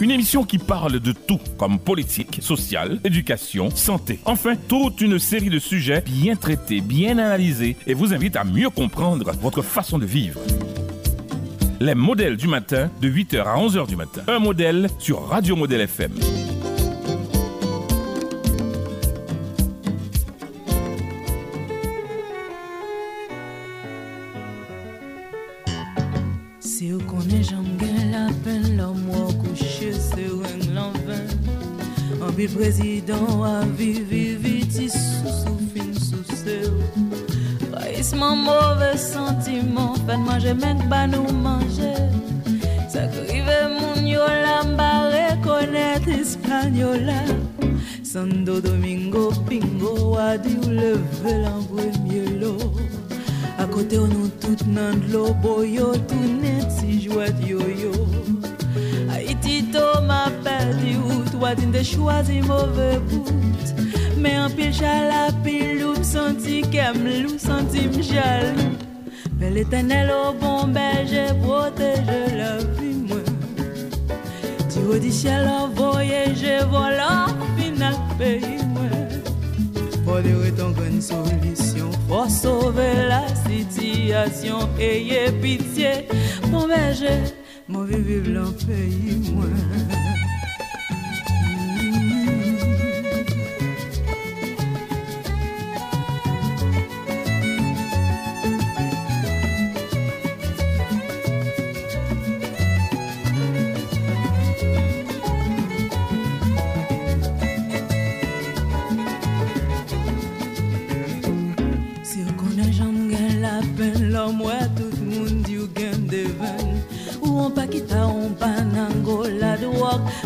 [0.00, 4.18] Une émission qui parle de tout, comme politique, sociale, éducation, santé.
[4.24, 8.70] Enfin, toute une série de sujets bien traités, bien analysés et vous invite à mieux
[8.70, 10.40] comprendre votre façon de vivre.
[11.82, 14.20] Les modèles du matin de 8h à 11h du matin.
[14.28, 16.12] Un modèle sur Radio Modèle FM.
[26.60, 29.10] Si vous connaissez bien la peine, l'homme
[29.42, 30.26] coucher, c'est
[30.76, 32.26] un.
[32.26, 36.99] Un pile président à vivre, vivre, sous, sous, fin, sous,
[38.02, 41.94] mauvais sentiment, fait manger, même pas nous manger.
[42.88, 47.22] Ça crive mon yo la m'a reconnaître espagnol là.
[48.02, 52.72] Santo Domingo, Pingo, Wadi ou lever en premier lot.
[53.58, 57.92] À côté, on nous toutes nan de l'eau, boyo, tout net, si jouet yo-yo.
[59.12, 63.26] Haïti, Thomas, perdu, ou toi, tu t'es choisi mauvais bout.
[64.20, 68.76] Mais en pile, chala, pile, loup, senti qu'aime, loup, senti m'jaloux.
[69.38, 73.16] Mais l'éternel au bon berger, protège la vie, moi.
[74.70, 78.82] Tu au du ciel envoyé, je vole en final pays, moi.
[80.04, 86.08] Pour dire ton une solution, faut sauver la situation, ayez pitié,
[86.50, 87.22] mon berger,
[87.68, 89.32] mon vivre dans le pays,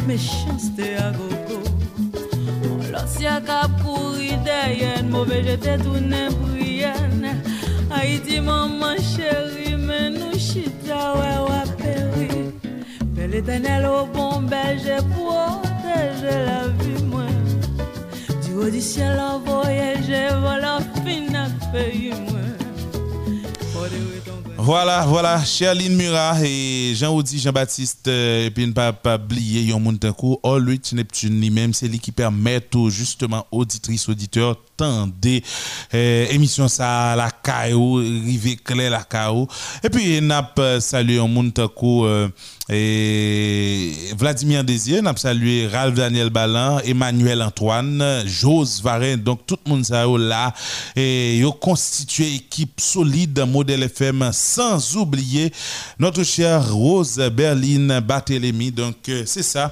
[0.07, 1.63] méchanceté à gogo.
[2.93, 7.43] L'ancien cap couru derrière, mauvais j'étais tourné bruyenne.
[7.91, 12.29] Haïti, maman chérie, mais nous chita, ouais, ouais, péri.
[13.15, 17.25] Mais l'éternel au bon berger protège la vie, moi.
[18.45, 22.41] Du haut du ciel envoyé, j'ai voilà fin à pays, moi.
[24.57, 29.99] Voilà, voilà, Cherline Murat et Jean-Audi Jean-Baptiste, euh, et puis ne pas, oublier, yon moun
[29.99, 35.43] tan kou, Allrich Neptune lui-même, c'est lui qui permet tout, justement, auditrices, auditeurs, tendez,
[35.95, 39.49] euh, émission ça, la KO, rive la KO.
[39.83, 41.19] Et puis, n'a pas salué
[41.53, 42.29] tan kou, euh,
[42.69, 49.71] et Vladimir Désir, n'a salué Ralph Daniel Ballan, Emmanuel Antoine, Jose Varin, donc tout le
[49.71, 50.55] monde ça yo là,
[50.97, 55.53] et yo constitué équipe solide modèle FM sans oublier
[55.99, 58.71] notre chère Rose Berline Barthélémy.
[58.73, 59.71] Donc euh, c'est ça.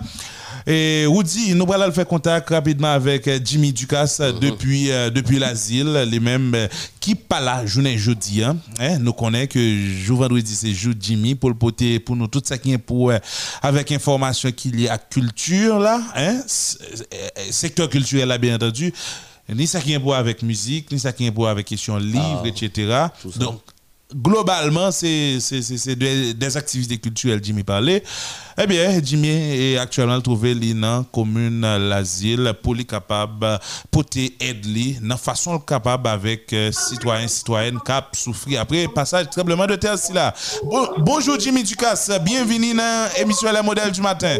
[0.66, 5.38] Et Woody, nous allons faire contact rapidement avec euh, Jimmy Ducasse euh, depuis, euh, depuis
[5.38, 6.68] l'asile, les mêmes euh,
[7.00, 8.42] qui pas là journée jeudi.
[8.44, 12.26] Hein, Hein, nous connaissons que jour vendredi c'est jour Jimmy pour le poter pour nous
[12.28, 13.18] tout ça qui est pour euh,
[13.60, 16.40] avec information qu'il y a culture là, hein,
[17.50, 18.92] secteur culturel là bien entendu.
[19.52, 22.42] Ni ça qui est pour avec musique, ni ça qui est pour avec question livre,
[22.44, 23.06] Ah, etc.
[23.36, 23.60] Donc
[24.14, 25.38] globalement, c'est
[25.96, 28.02] des, des activités culturelles, Jimmy parlait.
[28.60, 33.58] Eh bien, Jimmy est actuellement trouvé dans commune l'asile pour lui capable
[33.90, 34.64] porter aide
[35.02, 40.12] dans façon capable avec euh, citoyens citoyennes cap souffrir après passage tremblement de terre si
[40.12, 40.34] là.
[40.64, 44.36] Bon- bonjour Jimmy Ducasse, bienvenue dans l'émission Les modèles du matin.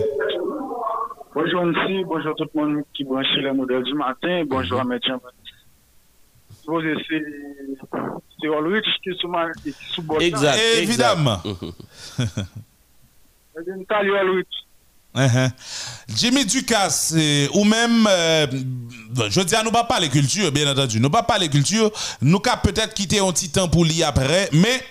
[1.35, 5.19] Bonjour MC, bonjour tout le monde qui branche les modèles du matin, bonjour à jean
[5.19, 5.42] Supposé
[6.65, 7.23] c'est
[8.41, 10.05] c'est Ulrich qui est sous.
[10.21, 10.59] Exact.
[10.79, 11.41] Évidemment.
[15.15, 15.51] Uh-huh.
[16.09, 18.47] Jimmy Ducasse, euh, ou même, euh,
[19.29, 21.01] je dis à nous pas parler culture, bien entendu.
[21.01, 21.91] Nous pas parler culture,
[22.23, 24.83] nous qu'à peut-être quitter un petit temps pour lire après, mais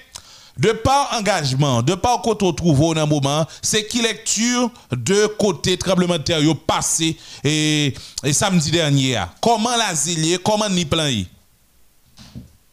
[0.60, 5.76] de par engagement, de par côté on trouve au moment, c'est qui lecture de côté
[5.76, 7.91] tremblement de terre passé et,
[8.23, 9.15] et samedi dernier.
[9.15, 9.34] a.
[9.41, 11.26] Comment l'asile, comment ni plan y?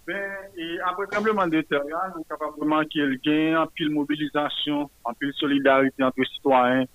[0.08, 5.34] Ben, e apre trembleman de teryan, nou kapap vreman ki el gen, anpil mobilizasyon, anpil
[5.36, 6.86] solidarite anpil sitwaen,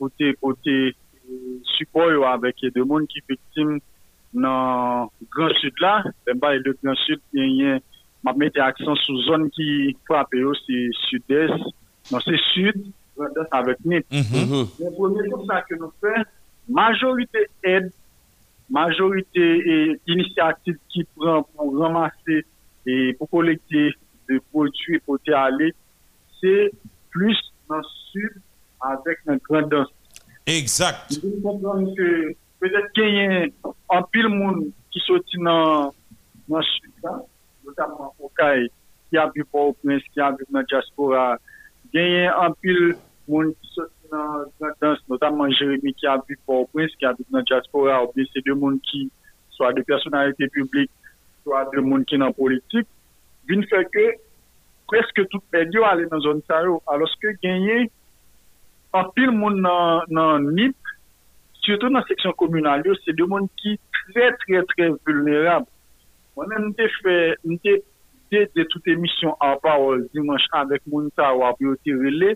[0.00, 0.74] kote kote
[1.76, 3.76] supoy ou avek e de moun ki pektim
[4.34, 5.92] nan Gran Sud la,
[6.26, 7.78] ben ba el de Gran Sud, genyen,
[8.26, 11.70] map mette aksan sou zon ki frape yo, se sud-est,
[12.10, 12.82] nan se sud,
[13.54, 14.10] avek net.
[14.10, 14.66] Men mhm.
[14.66, 14.98] mhm.
[14.98, 16.26] pwemye tout sa ke nou fe,
[16.66, 17.94] majorite ed,
[18.74, 19.80] majorite e,
[20.10, 22.42] inisiativ ki pran pou ramase
[22.86, 23.92] et pour collecter
[24.28, 25.74] des produits pour aller,
[26.40, 26.70] c'est
[27.10, 27.36] plus
[27.68, 27.82] dans le
[28.12, 28.42] sud
[28.80, 29.96] avec une grande densité.
[30.46, 31.18] Exact.
[31.24, 33.46] Nous comprenons que peut-être qu'il y a
[33.90, 35.92] un pile monde qui sortit dans
[36.48, 37.20] dans le sud, là,
[37.64, 38.70] notamment au CAI,
[39.10, 41.38] qui a vu au prince qui a vu dans la diaspora.
[41.92, 42.96] Il y a un pile
[43.26, 47.12] monde qui sortit dans la danse, notamment Jérémy qui a vu au prince qui a
[47.12, 49.10] vu dans la diaspora, ou bien c'est deux mondes qui,
[49.50, 50.90] soit des personnalités publiques,
[51.46, 52.86] l'histoire de moun ki nan politik,
[53.46, 54.06] vin fè ke
[54.90, 56.80] preske tout pèd yo alè nan zon sa yo.
[56.90, 57.88] Aloske genye,
[58.92, 60.76] anpil moun nan, nan NIP,
[61.62, 63.02] surtout nan seksyon komunal yo, mhm.
[63.04, 65.66] se de moun ki trè trè trè vulnerab.
[66.36, 67.82] Mwen mte fè, mte
[68.30, 72.34] de tout emisyon apawol dimanche avèk moun sa yo api yo ti rele,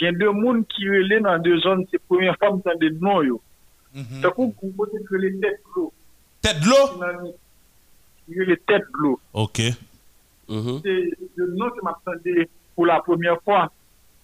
[0.00, 3.42] gen de moun ki rele nan de zon se premier fam tan de dnon yo.
[4.22, 5.90] Takou kou mwote rele tèt lo.
[6.42, 6.80] Tèt lo?
[7.02, 7.36] Nan NIP.
[8.28, 9.20] je les têtes de l'eau.
[9.32, 9.58] Ok.
[10.48, 10.80] Mm -hmm.
[10.82, 13.70] C'est le nom que m'attendais pour la première fois.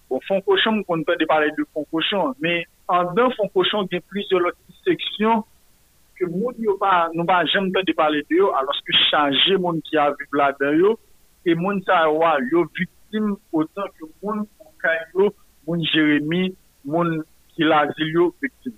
[0.09, 3.95] Bon, fond cochon, on entendait parler de fond cochon, mais en d'un fond cochon, il
[3.95, 5.43] y a plusieurs autres sections
[6.17, 9.97] que nous n'avons pas jamais entendu parler de yo, alors que changer les gens qui
[9.97, 10.95] a vécu là-dedans,
[11.45, 15.29] et les gens qui a victime autant que les gens
[15.67, 17.23] moun Jérémy, moun
[17.53, 18.73] qui la zilio victime.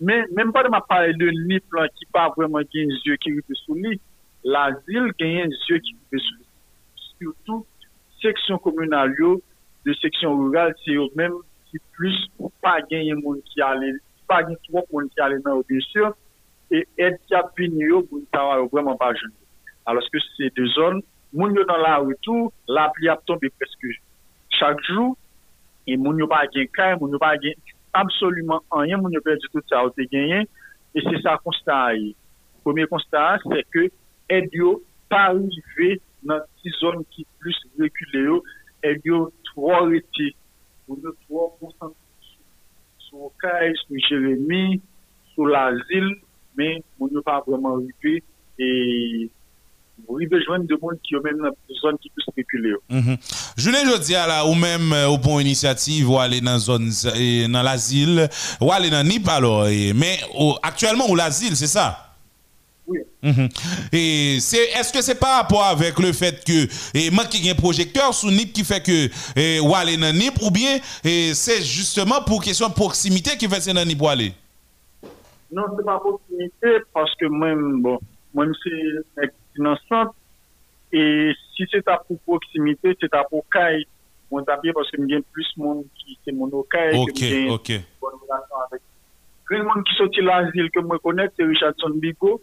[0.00, 3.30] Mais même pas de ma parler de nip plan qui pas vraiment gen yeux qui
[3.30, 4.00] est sous lui,
[4.44, 6.44] l'asile genyen zye ki pou besou.
[7.18, 7.66] Soutou,
[8.22, 9.36] seksyon komunal yo,
[9.86, 11.40] de seksyon rural, se yo menm
[11.70, 12.18] ki plus
[12.64, 13.94] pa genyen moun ki ale,
[14.30, 16.14] pa genyen tou wak moun ki ale nan oubesyon,
[16.74, 19.32] e et ki apini yo moun tawa yo vreman pa joun.
[19.88, 21.02] Aloske se de zon,
[21.32, 23.96] moun yo nan la wotou, la pli ap tombe preske
[24.58, 25.14] chak jou,
[25.88, 29.48] e moun yo pa genyen kay, moun yo pa genyen absolument anyen, moun yo perdi
[29.52, 30.46] tout sa wote genyen,
[30.94, 32.12] e se sa konsta aye.
[32.64, 33.88] Premier konsta aye, se ke
[34.28, 34.78] ed yo
[35.08, 35.98] parive
[36.28, 38.42] nan ti zon ki plus rekule yo,
[38.84, 40.32] ed yo tro rete,
[40.88, 42.36] ou yo tro konsanti
[43.08, 44.80] sou Kaj, sou Jeremie,
[45.34, 46.12] sou l'azil,
[46.58, 48.20] men moun yo pa vreman rive,
[48.60, 49.28] e
[50.04, 52.82] moun rive jwen de moun ki yo men nan zon ki plus rekule yo.
[52.88, 53.30] Mm -hmm.
[53.56, 58.28] Jounen jodi ala, ou men ou bon inisiativ, ou ale nan zon, e, nan l'azil,
[58.60, 59.64] ou ale nan Nip alo,
[59.94, 60.18] men
[60.62, 62.07] aktuellement ou l'azil, se sa?
[62.88, 63.00] Oui.
[63.22, 63.48] Mhm.
[63.92, 66.66] Et c'est est-ce que c'est par rapport avec le fait que
[66.96, 69.08] et moi qui ai un projecteur sous NIP qui fait que
[69.38, 73.60] et, ou aller dans NIP ou bien c'est justement pour question de proximité qui fait
[73.60, 74.32] c'est dans NIP ou aller
[75.52, 77.98] Non, c'est pas proximité parce que même, bon,
[78.34, 78.70] même si
[79.14, 80.14] c'est innocent,
[80.92, 83.86] et si c'est à pour proximité, c'est à pour caille,
[84.30, 86.96] mon tapis parce que j'ai plus monde qui c'est mon caille.
[86.96, 87.72] OK, OK.
[88.00, 88.82] bonne relation avec.
[89.50, 92.40] Le monde qui sorti l'asile que moi connais, c'est Richardson Bigo.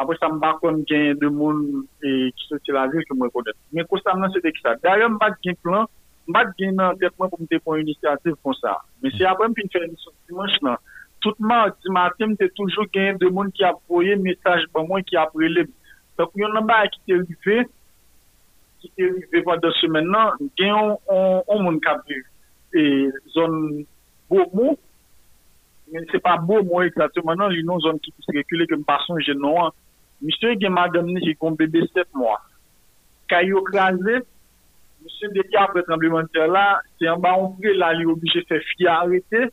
[0.00, 1.64] apre sa mba kon gen de moun
[2.00, 3.56] e, ki soti la vi, se mwen konet.
[3.76, 4.76] Men konsam nan se de ki sa.
[4.84, 5.88] Darye mba gen plan,
[6.30, 8.78] mba gen nan tetman pou mte pon inisiativ kon sa.
[9.04, 10.80] Men se apre mpi nfe emisyon dimanche nan,
[11.20, 15.20] toutman di matem te toujou gen de moun ki ap voye mesaj ban mwen ki
[15.20, 15.68] ap relem.
[16.20, 17.66] Tok yon nan ba ki te rive,
[18.80, 22.24] ki te rive pa de semen nan, gen yon moun kap vive.
[22.72, 23.84] E zon
[24.30, 24.78] bo mou,
[25.90, 29.20] men se pa bo mou eklatouman nan, li nou zon ki pise rekule ke mpason
[29.26, 29.76] genou an.
[30.22, 32.40] Monsieur qui madame ni un bébé 7 mois.
[33.28, 34.18] Caillou crasé
[35.02, 38.06] monsieur depuis après tremblement de terre là c'est en bas on prie là il est
[38.06, 39.46] obligé de faire fier arrêter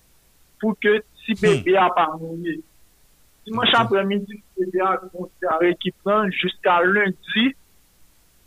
[0.59, 2.59] pour que si bébé a pas mourir
[3.45, 7.55] dimanche après-midi bébé a considéré qui prend jusqu'à lundi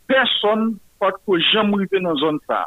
[0.06, 2.66] personne pas que jamais arrivé dans zone ça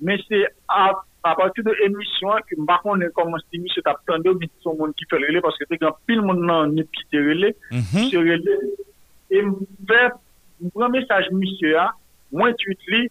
[0.00, 0.28] men mm-hmm.
[0.28, 4.64] se apati de emisyon ki mba konen koman se mi se tap tande ou biti
[4.64, 8.22] son moun ki fe rele paske te gen pil moun nan nipi te rele se
[8.28, 8.58] rele
[9.30, 10.02] e mbe
[10.72, 11.90] mwen mesaj misye a
[12.32, 13.02] mwen tweet li,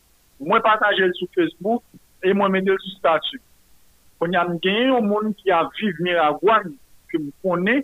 [0.43, 1.83] mwen pataje sou Facebook.
[2.25, 3.37] E mwen mende sou statu
[4.19, 6.71] konen gen yon moun ki aviv miragwan
[7.11, 7.83] ki m konen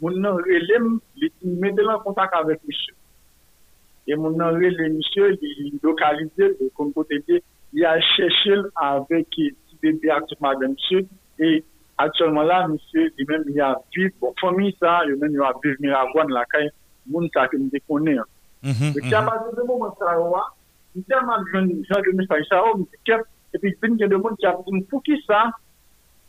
[0.00, 0.78] moun nan rele
[1.20, 2.94] li mende lan kontak avek misye
[4.06, 6.48] e moun nan rele misye li lokalize
[6.78, 7.40] kon kote de
[7.82, 9.28] a cherché avec
[9.80, 11.06] bébé actuellement de monsieur,
[11.38, 11.64] et
[11.96, 16.24] actuellement là, monsieur, lui-même, il a vu, bon, famille ça, lui-même, il a vu dans
[16.28, 16.70] la caille,
[17.06, 18.18] moun ça que nous connaît.
[19.12, 20.14] À partir moment, ça,
[20.94, 21.20] il y a
[21.52, 23.12] jeunes gens de message, ça, oh, que-
[23.54, 25.50] et puis, il y a des qui a dit, pour qui ça,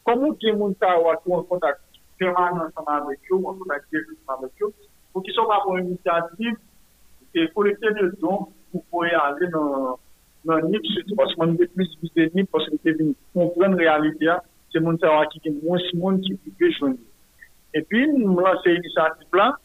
[0.05, 1.79] comment qui est moun ça, wa, qui ont en contact
[2.17, 4.73] permanent ensemble avec eux, ou en contact direct avec eux,
[5.11, 6.57] pour qu'ils soient pas pour une initiative,
[7.33, 9.99] et collecter des dons pour pouvoir aller dans
[10.45, 10.83] dans NIP
[11.17, 12.49] parce qu'on est plus visé NIP
[13.35, 14.39] la réalité hein.
[14.71, 16.97] c'est mon savoir qui est moins si monde qui peut joindre
[17.73, 19.57] et puis nous lancer l'initiative là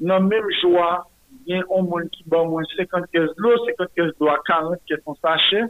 [0.00, 1.08] dans le même joie
[1.46, 4.38] il y a un monde qui bat moins 50 caisses d'eau 50 caisses d'eau à
[4.46, 5.64] 40 caisses en sachet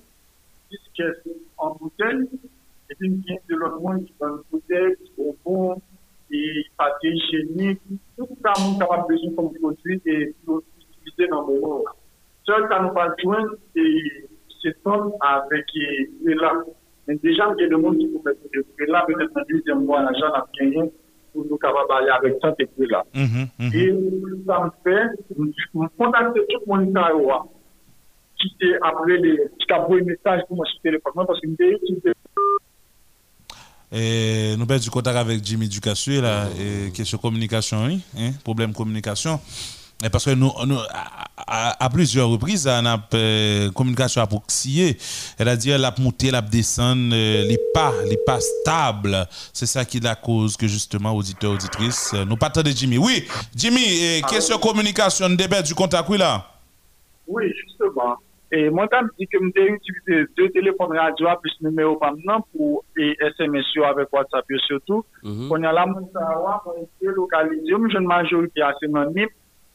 [0.70, 2.28] 10 caisses en bouteille
[3.00, 5.80] il y a de qui bat une bouteille au bon
[6.76, 7.80] papier hygiénique
[8.16, 8.52] tout a
[9.08, 11.92] besoin comme produit et pour utiliser dans le moment là.
[12.46, 12.92] Seul ça nous
[14.64, 15.66] c'est homme avec
[16.24, 16.52] là.
[17.06, 20.32] Mais déjà, il y a des gens qui peuvent là, peut-être un deuxième mois, l'argent
[20.34, 20.90] a gagné
[21.32, 22.54] pour nous capables avec tant.
[23.14, 23.70] Mhm, mhm.
[23.74, 23.94] Et
[24.46, 26.98] ça me fait, je contacte tout le monde
[28.38, 31.40] qui était après les, qui a envoyé un message pour moi sur le téléphone, parce
[31.40, 31.46] que
[33.92, 39.38] Et nous perdons du contact avec Jimmy Ducassé, là, et question communication, hein, problème communication.
[40.10, 45.78] Parce que nous, nous à, à- à plusieurs reprises, on a euh, communication approxiée, c'est-à-dire
[45.78, 49.26] la montée, la descendre, euh, les pas, les pas stables.
[49.52, 52.98] C'est ça qui est la cause que justement, auditeurs, auditrices, euh, nous partons de Jimmy.
[52.98, 56.46] Oui, Jimmy, question communication, nous perdons du contact, oui, là?
[57.26, 58.16] Oui, justement.
[58.52, 62.84] Et moi, quand je dis que j'ai utilisé deux téléphones radio plus numéro maintenant pour
[62.96, 65.04] et SMS avec WhatsApp surtout.
[65.24, 69.30] On a la Mounsawa, on est localisé, une jeune majorité assez dans NIP,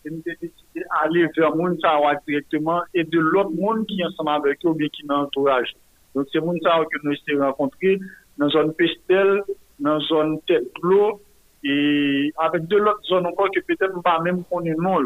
[0.06, 4.30] et nous avons décidé d'aller vers Mounsawa directement et de l'autre monde qui est ensemble
[4.30, 5.74] avec eux ou bien qui est dans l'entourage.
[6.16, 8.00] Donc, c'est Mounsawa que nous avons rencontré
[8.38, 9.44] dans la zone Pestel,
[9.80, 11.22] dans la zone Tête Clos,
[11.64, 15.02] et avec de l'autre zone encore que peut-être pas même qu'on est non.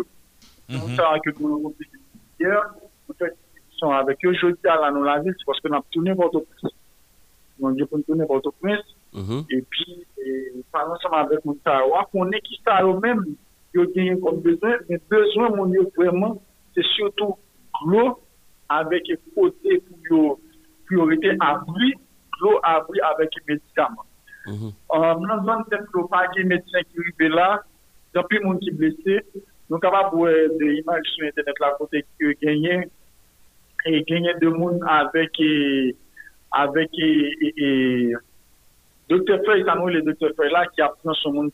[0.69, 1.85] Mounsawa que nous avons rencontré
[2.39, 2.61] hier,
[3.09, 3.33] nous faisons
[3.77, 4.33] sont avec eux.
[4.33, 6.73] Jeudi à la nous la ville, c'est parce que nous avons tourné Port-au-Prince.
[7.59, 8.85] Nous avons tourné Port-au-Prince.
[9.49, 13.23] Et puis, eh, par ensemble avec mon Tawa, on est qui ça eux-mêmes,
[13.73, 16.41] ils ont gagné comme besoin, mais besoin, mon Dieu, vraiment,
[16.75, 17.35] c'est surtout
[17.85, 18.19] l'eau
[18.69, 20.39] avec un côté pour yo-
[20.85, 21.93] priorité abri,
[22.41, 24.05] l'eau abri avec les médicaments.
[24.93, 27.63] Euh, dans la zone de l'eau, pas de médecin qui arrive là,
[28.13, 28.39] il y a plus
[31.35, 32.87] de Internet côté qui ont gagné,
[33.85, 35.31] et gagner de monde avec,
[36.51, 38.13] avec, eh, eh, eh,
[39.09, 40.01] Docteur Feuille, ça nous le
[41.15, 41.51] son monde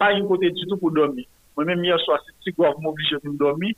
[0.00, 1.24] pa yon kote di tou pou domi.
[1.56, 3.72] Mwen men mi yon swa, se ti gov m'oblije pou domi,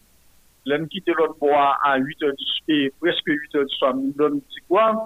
[0.68, 3.76] lè m kite lòt bo an 8 or di sou, e preske 8 or di
[3.78, 5.04] sou, m don ti gov,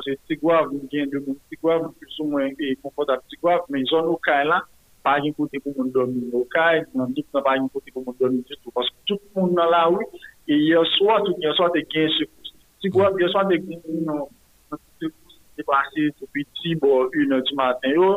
[0.00, 3.18] ose ti gov, m gen de moun ti gov, m plus ou mwen e konfota
[3.28, 4.64] ti gov, men zon ou kay lan,
[5.06, 6.24] pa yon kote pou moun domi.
[6.32, 9.22] Ou kay, nan dik nan pa yon kote pou moun domi di tou, paske tout
[9.36, 10.08] moun nan la ou,
[10.48, 12.56] e yon swa, tout yon swa te gen se kous.
[12.80, 14.24] Ti gov, yon swa te gen nan,
[15.56, 18.10] te pase, te piti, bo, 1 or di maten yo,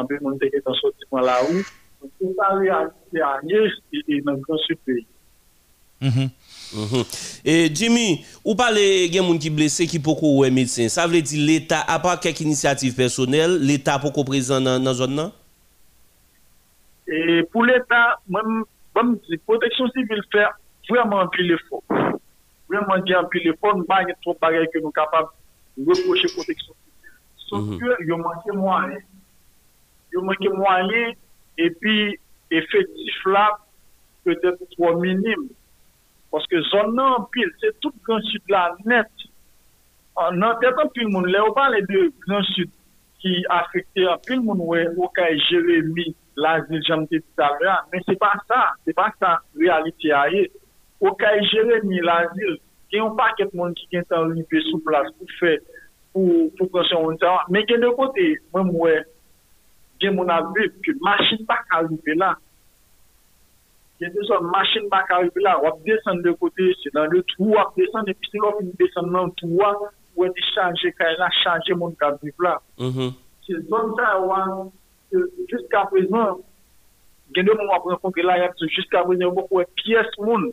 [0.00, 1.66] anpe moun te gen tan soti kon la ou,
[2.00, 4.00] Se pa realite a nyej, mm-hmm.
[4.00, 4.16] mm-hmm.
[4.16, 5.04] e nan kon se peyi.
[7.76, 8.80] Jimmy, ou pale
[9.12, 12.40] gen moun ki blese ki poko ou e medsen, sa vle di l'Etat, apak kek
[12.44, 15.34] inisiativ personel, l'Etat poko prezant nan, nan zon nan?
[17.10, 18.64] E pou l'Etat, mwen
[19.26, 20.46] di, proteksyon sivil fè
[20.88, 21.82] vreman pil le fò.
[22.70, 25.34] Vreman gen pil le fò, nou bagne tro parel ke nou kapab
[25.76, 27.16] reproche proteksyon sivil.
[27.48, 28.08] Sot ke mm-hmm.
[28.08, 29.02] yo manke mwa le.
[30.14, 31.02] Yo manke mwa le,
[31.58, 32.18] epi
[32.50, 33.48] efektif la
[34.26, 35.48] pwede pou minim.
[36.30, 39.10] Paske zon nan pil, se tout Grand Sud la net.
[40.36, 42.70] Nan tet an pil moun, le ou pa le de Grand Sud
[43.20, 48.04] ki afekte an pil moun we, ou ka e Jeremie, la zil jante titabra, men
[48.06, 50.46] se pa sa, se pa sa realite a ye.
[51.02, 52.56] Ou ka e Jeremie, la zil,
[52.92, 55.56] gen yon pa ket moun ki gen tan ripe sou plas pou fe,
[56.14, 57.40] pou konsyon moun sa.
[57.50, 59.10] Men gen de kote, mwen mwen,
[60.00, 62.36] il y a mon avis que machine pas arriver là.
[64.00, 66.92] Il y a des gens, machine pas arriver là, on va descendre de côté, c'est
[66.94, 69.60] dans le trou, c'est là qu'on descend dans le trou,
[70.16, 72.60] on va changer, quand il a changé mon cadre là.
[72.78, 73.12] Mhm.
[73.46, 74.70] C'est zone ça, ouais,
[75.12, 76.38] que jusqu'à présent,
[77.30, 79.26] il y a des moments après qu'on que là, il y a jusqu'à présent, il
[79.26, 80.52] y a beaucoup de pièces monde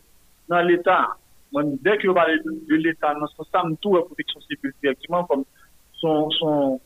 [0.49, 1.15] dans l'État.
[1.53, 4.73] Moi, Dès que je parle de, de l'État, dans ce sens, tout la protection civile
[4.81, 5.45] directement, comme
[5.93, 6.81] son, son,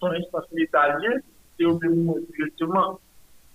[0.00, 1.20] son espace italien,
[1.60, 2.98] c'est même directement.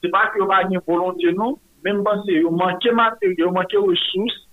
[0.01, 0.31] C'est pas
[0.69, 4.47] une volonté, non, même parce que il manque matériel, il manque ressources,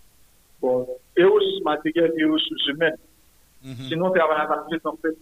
[0.60, 2.96] bon, et ressources matérielles et ressources humaines.
[3.88, 5.16] Sinon, le travail à la en fait,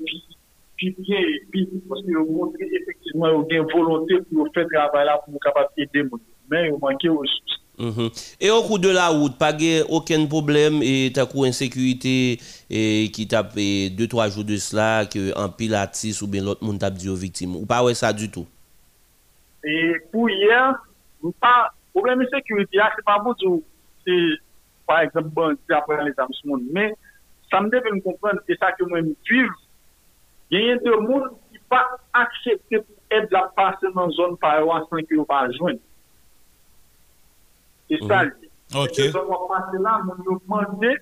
[0.76, 5.18] puis, bien, et puis, parce que vous montrez effectivement, une volonté pour faire travail là,
[5.18, 6.08] pour nous capable d'aider,
[6.50, 7.60] mais il manque ressources.
[7.80, 8.36] Mm -hmm.
[8.40, 12.38] Et au cours de la route, pas de aucun problème et ta coup insécurité
[12.68, 13.54] et qui tape
[13.98, 17.14] deux trois jours de cela que un pilatis ou bien l'autre monde tape dit aux
[17.26, 17.56] victimes.
[17.56, 18.46] Ou pas ouais ça du tout.
[19.64, 20.74] Et pour hier,
[21.40, 23.62] pas problème de sécurité, ah, c'est pas pour tout.
[24.06, 24.28] C'est
[24.86, 26.92] par exemple bon, après les armes monde, mais
[27.50, 29.54] ça me devait me comprendre que ça que moi me suivre.
[30.50, 34.60] Il y a des monde qui pas accepté pour aider la passer dans zone par
[34.90, 35.78] 5 ou par joindre.
[37.90, 38.32] C'est ça, lui.
[38.72, 38.98] Ok.
[39.12, 40.96] Nous demander,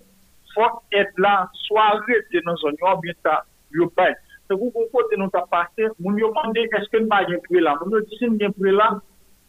[0.55, 3.93] faut être là, soit arrêté dans une zone, ou bien ça, yo
[5.19, 7.77] nous t'a passé, mon nous demander, est-ce que nous pas bien pris là?
[7.79, 8.99] Mon nous dit, si nous bien pris là,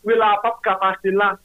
[0.04, 1.38] pris là, pas qu'à passer là.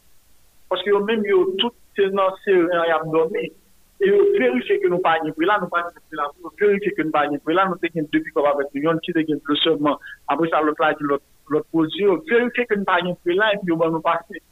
[0.69, 3.53] Parce que yo même, yo, tout, c'est dans ces, y a dormi.
[4.01, 6.29] Et yo vérifier que nous pas bien pris là, nous pas bien pris là.
[6.43, 8.99] Yo vérifier que nous pas bien pris là, nous t'es depuis qu'on va avec nous,
[8.99, 10.01] qui t'es plus seulement.
[10.27, 13.37] Après ça, l'autre là, dit l'autre, l'autre produit, yo vérifier que nous pas bien pris
[13.37, 14.43] là, et puis yo va nous passer.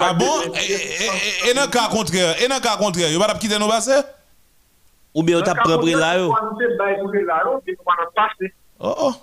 [0.00, 0.24] Ah bon?
[0.54, 3.34] Et, et, et, et dans le cas contraire, et dans le cas contraire, va pas
[3.38, 4.00] quitter nos passer?
[5.14, 6.16] Ou bien t'as pris là.
[8.80, 9.14] Oh oh.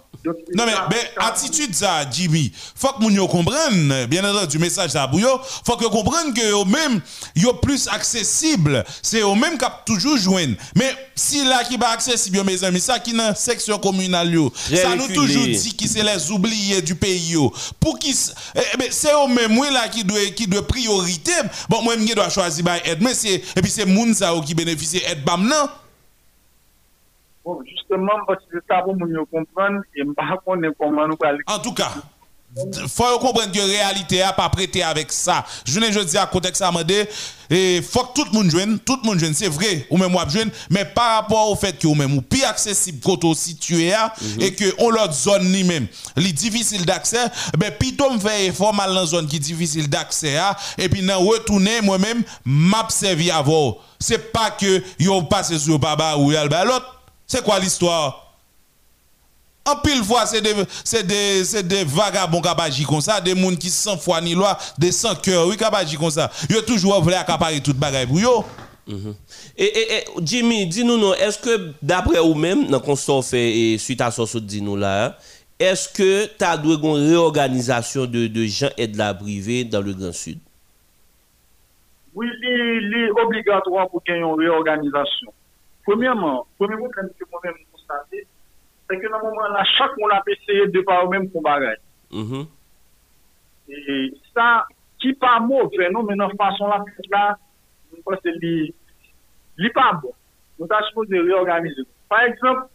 [0.54, 5.20] Non mais, ben, attitude ça, Jimmy, faut que yo comprenne, bien entendu, message ça pour
[5.66, 7.02] faut que comprenne que yo même,
[7.36, 10.56] yo plus accessible, c'est eux même qui toujours joindre.
[10.76, 14.52] Mais si là qui pas accessible, mes amis, ça qui dans section communale yo,
[14.84, 17.54] ça nous toujours dit qui c'est les oubliés du pays yo.
[17.80, 21.32] Pour qui s- eh, ben, c'est eux même moi là qui doit qui doit priorité.
[21.70, 25.02] Bon moi je dois choisir aide, mais c'est et puis c'est moun ça qui bénéficie
[25.08, 25.70] aide bam non?
[27.46, 31.18] Bon, justement, parce que ça pour nous comprendre, et je ne sais pas comment nous
[31.24, 31.40] allons.
[31.48, 31.92] En tout cas,
[32.88, 35.46] faut comprendre que la réalité a pas prêté avec ça.
[35.66, 37.08] Je ne dis à contexte à demander
[37.50, 40.12] et faut que tout le monde joigne, tout le monde joigne, c'est vrai, ou même
[40.12, 43.34] moi joigne, mais par rapport au fait que ou même ou plus accessible quand on
[43.34, 48.20] situé à, et que on l'autre zone ni même, li difficile d'accès, ben plutôt me
[48.20, 52.24] fait effort mal dans zone qui est difficile d'accès à et puis nan retourner moi-même
[52.46, 53.78] m'a servi avant.
[54.00, 56.99] C'est pas que yo passe sur baba ou yal ba l'autre.
[57.30, 58.26] C'est quoi l'histoire?
[59.64, 63.40] En pile fois, c'est des, c'est des, c'est des vagabonds qui agissent comme ça, des
[63.40, 66.32] gens qui sans foi ni loi, des sans cœur, oui, qui agissent comme ça.
[66.50, 68.44] Ils toujours voulu accaparer toute bagaille pour eux.
[68.88, 69.14] Mhm.
[69.56, 73.56] Et, et, et, Jimmy, dis-nous, non, est-ce que d'après vous même, dans le constat fait
[73.56, 75.16] et suite à ce que dit nous là,
[75.60, 79.82] est-ce que tu as dû une réorganisation de, de gens et de la privée dans
[79.82, 80.40] le Grand Sud?
[82.16, 85.32] Oui, il est obligatoire pour qu'il y ait une réorganisation.
[85.90, 88.28] Premièrement, premier problème que moi-même constaté,
[88.88, 91.60] c'est que dans le moment là, chaque monde a essayé de faire au même combat.
[91.60, 91.78] bagaille.
[92.12, 92.48] Mm-hmm.
[93.70, 94.68] Et ça,
[95.00, 97.38] qui pas mauvais, non, mais dans façon là, là,
[97.92, 98.30] je pense que
[99.58, 100.14] c'est pas bon.
[100.60, 101.82] Nous avons supposé réorganiser.
[102.08, 102.68] Par exemple,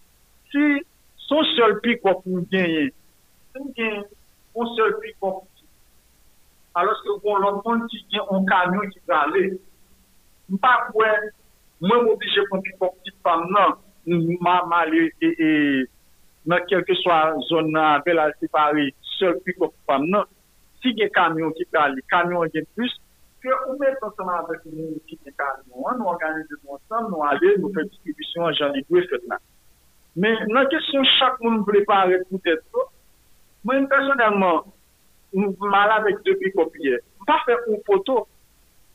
[0.51, 0.85] si
[1.17, 2.93] son seul pic qu'on peut gagner,
[3.53, 4.03] si on gagne
[4.57, 5.43] un seul pic qu'on
[6.75, 9.61] alors que pour l'autre monde qui gagne un camion qui va aller,
[10.61, 11.05] pas pour
[11.83, 15.51] mwen mou dije pou mwen pou ptite fam nan, mwen mali e
[16.47, 20.29] nan kelke swa zon nan bel al separe, sol pi pou ptite fam nan,
[20.83, 22.93] si gen kamyon ki pali, kamyon gen plus,
[23.45, 27.57] ke ou men konseman avèk moun ki gen kamyon, nou organize moun san, nou ale,
[27.61, 29.43] nou fè distribisyon jan li dwe fèt nan.
[30.21, 32.87] Men nan kesyon chak moun prepare pou tèt to,
[33.69, 34.69] mwen personelman,
[35.35, 38.23] mou mal avèk depi kopye, mpa fè ou poto,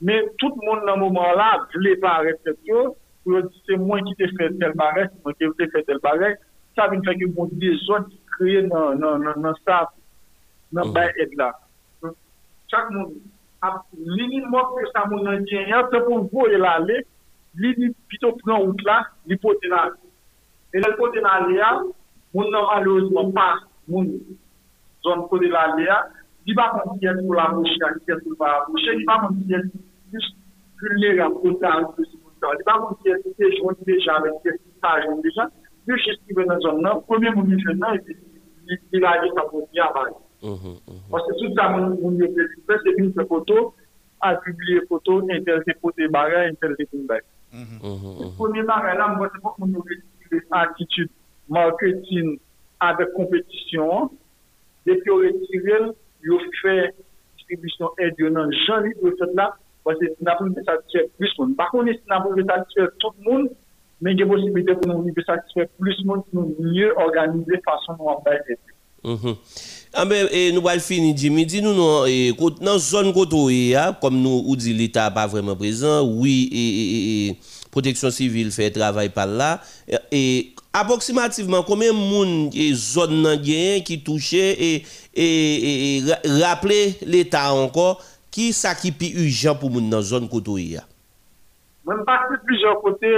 [0.00, 2.90] Men, tout moun nan mouman la, vle pa reflek yo,
[3.24, 6.00] pou yo di se mwen ki te fè tel barek, mwen ki te fè tel
[6.04, 6.42] barek,
[6.76, 9.86] sa vin fè ki moun de zon ki kriye nan, nan, nan, nan sa,
[10.76, 11.48] nan bay et la.
[12.68, 13.14] Chak moun,
[13.64, 17.00] ap, li ni mok pe sa moun nan gen, yon se pou vou el ale,
[17.56, 19.96] li ni pito pran out la, li pote nan.
[20.76, 21.72] E lal pote nan ale ya,
[22.36, 23.48] moun nan malouzman pa,
[23.88, 24.12] moun
[25.06, 26.02] zon pote nan ale ya,
[26.46, 29.40] di ba kon kiyes pou la mouche, ki kiyes pou la mouche, di ba kon
[29.48, 30.36] kiyes pou plus
[30.82, 32.52] vulnérable au tarif de ce montant.
[32.52, 35.50] Il n'y a pas mon CST, je rentre déjà avec CST, ça, je rentre déjà.
[35.86, 38.16] Le chef qui va dans zone là, premier mon là, et puis
[38.92, 40.26] il a dit ça pour bien avant.
[40.42, 41.00] Mhm, mhm.
[41.10, 43.74] Parce que tout ça, mon mon c'est une photo,
[44.20, 47.22] à publier photo, intel c'est poté barré, intel c'est une bague.
[47.52, 47.80] Mhm.
[47.82, 49.72] Le premier barré là, moi, c'est pas mon
[50.50, 51.10] attitude,
[51.48, 52.38] marketing
[52.80, 54.10] avec compétition,
[54.86, 55.92] et puis on retire,
[56.22, 56.94] il fait
[57.36, 59.56] distribution aide, il y a un genre de cette là,
[59.86, 61.56] parce que n'a pas satisfaire plus de monde.
[61.56, 63.48] Par contre, si n'a pas satisfaire tout le monde,
[64.02, 67.60] mais il y a possibilité pour nous de satisfaire plus de monde, pour mieux organiser
[67.64, 68.36] façon dont on va
[69.94, 71.46] ah ben, et nous allons finir, Jimmy.
[71.46, 76.48] Dis-nous, et, dans la zone côté, comme nous, ou dit l'État pas vraiment présent, oui,
[76.52, 77.36] et, et,
[77.70, 79.60] protection civile fait travail par là.
[80.10, 83.40] Et approximativement, combien de monde et zone
[83.84, 84.84] qui touché et,
[85.14, 86.02] et, et,
[86.42, 88.02] rappeler l'État encore,
[88.36, 90.84] ki sa ki pi urgent pou moun nan zon koto ya?
[91.88, 93.12] Mwen pa ki pi urgent kote,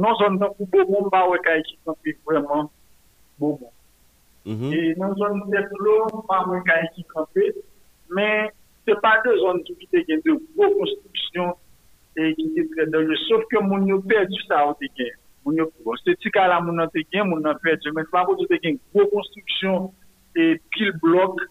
[0.00, 2.70] nan zon nan pou bo moun ba wek a ekip nan pi vreman
[3.38, 3.72] bo moun.
[4.44, 4.72] Mm -hmm.
[4.72, 7.50] E nan zon moun dek lou, pa wek a ekip nan pi,
[8.16, 8.48] men
[8.86, 11.52] se pa de zon ki pi te gen de bo konstruksyon
[12.16, 15.12] e ki te tre de lou, sauf ke moun yo perdi sa ou te gen.
[15.44, 15.96] Moun yo pou.
[16.00, 18.60] Se ti ka la moun nan te gen, moun nan perdi, men pa wek te
[18.64, 19.90] gen bo konstruksyon
[20.36, 21.44] e pil blok,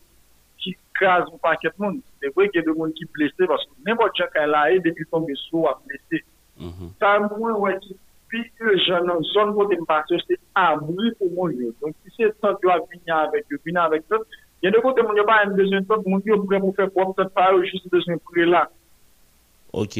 [4.35, 6.23] est là et depuis tomber sous a blessé.
[6.99, 7.97] Ça, moi, ouais, qui
[8.33, 11.71] puis urgent dans zone où tu passes, c'est abri pour mon yo.
[11.79, 14.25] Donc, si c'est ça, tu vas venir avec eux, venir avec eux.
[14.61, 16.75] Il y a des côtés, mon yo pas besoin de temps, mon yo prêt pour
[16.75, 18.71] faire quoi, peut-être pas juste besoin de là.
[19.71, 19.99] Ok.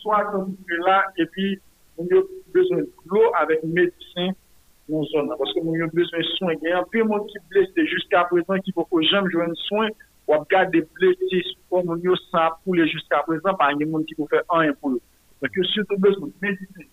[0.00, 1.58] Soit comme là, et puis,
[1.96, 2.20] on a
[2.52, 4.28] besoin de l'eau avec médecin dans zone.
[4.28, 4.41] Parce que on a
[4.90, 5.38] nou zon nan.
[5.40, 6.58] Paske moun yo bezwen soin.
[6.62, 9.92] Gen anpil moun ki blese jiska prezant ki pou pou jem jwen soin
[10.30, 14.18] wap gade blese pou moun yo san pou le jiska prezant pa gen moun ki
[14.18, 15.02] pou fe an yon pou yo.
[15.42, 16.88] Donk yo sou tou bezwen medisin.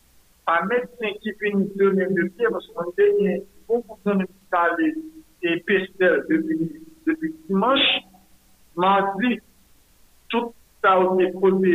[0.49, 4.29] Pa medisin ki fin de men de piye paske moun genye pou pou zon de
[4.33, 4.93] pitale
[5.45, 8.05] e pestel depi dimanche.
[8.79, 9.39] Mardi,
[10.29, 11.73] tout sa ou ne kote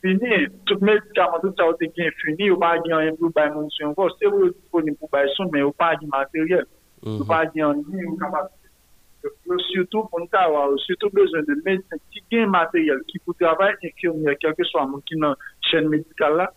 [0.00, 3.50] fini, tout medikaman tout sa ou te gen fini, ou pa gen yon pou bay
[3.54, 6.10] moun sou yon kos, se ou yo disponim pou bay sou, men ou pa gen
[6.12, 6.66] materyel,
[7.06, 8.56] ou pa gen yon yon kapasite.
[9.20, 13.20] Yo syoutou pou nou ta waw, yo syoutou bezon de medikman ki gen materyel, ki
[13.24, 15.36] pou travay infirmier, kelke swa moun ki nan
[15.70, 16.48] chen medikal la,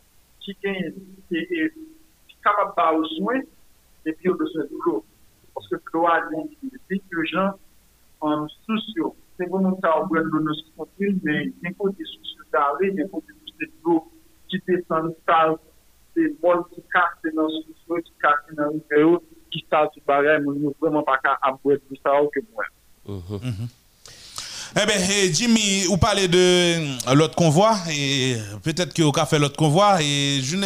[0.45, 0.93] ki gen,
[1.31, 3.43] ki kapap ba ou souen,
[4.07, 5.01] epi yo bezon de klo.
[5.53, 7.53] Poske klo a gen, di ki jan,
[8.23, 10.77] an sou syo, a des urgent en sociaux c'est vraiment ça, on peut donner ce
[10.77, 10.87] qu'on
[11.23, 14.11] mais n'importe des sources d'arrêt, n'importe des sources d'eau
[14.49, 15.55] qui descendent, ça,
[16.15, 20.01] des bols qui cassent dans le sous qui cassent dans le vidéo, qui savent du
[20.05, 23.39] barème, on n'est vraiment pas qu'à boire tout ça que moi.
[24.75, 24.95] Eh bien,
[25.31, 30.01] Jimmy, vous parlez de euh, l'autre convoi, et peut-être que vous avez fait l'autre convoi,
[30.01, 30.65] et je ne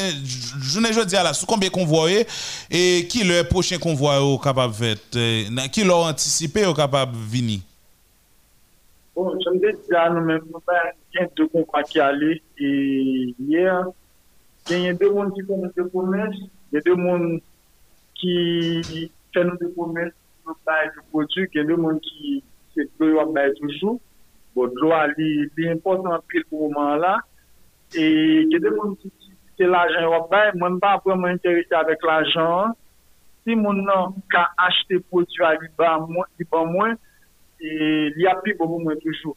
[0.62, 2.10] je ne dis à la, sous combien convoi
[2.72, 7.12] et qui le prochain convoi est capable de faire, euh, qui l'a anticipé est capable
[7.12, 7.60] de venir?
[9.18, 12.36] Bon, jom de di an nou men pou ben gen de kon pa ki ale
[12.62, 12.68] e
[13.50, 13.72] yè,
[14.70, 16.36] gen yon de moun ki kon nou de koumès,
[16.76, 17.24] gen de moun
[18.22, 18.36] ki
[19.34, 20.12] fè nou de koumès
[20.44, 22.36] pou baye di prodjou, gen de moun ki
[22.76, 23.96] se klo yo baye toujou,
[24.54, 27.16] bon, lo a li, li important apil pou mouman la,
[27.98, 28.06] e
[28.54, 29.10] gen de moun ki
[29.58, 32.78] se l'ajan yo baye, moun pa apre moun interese avèk l'ajan,
[33.42, 37.02] si moun nan ka achete prodjou a li ba mwen,
[37.60, 39.36] li api pou moun mwen toujou.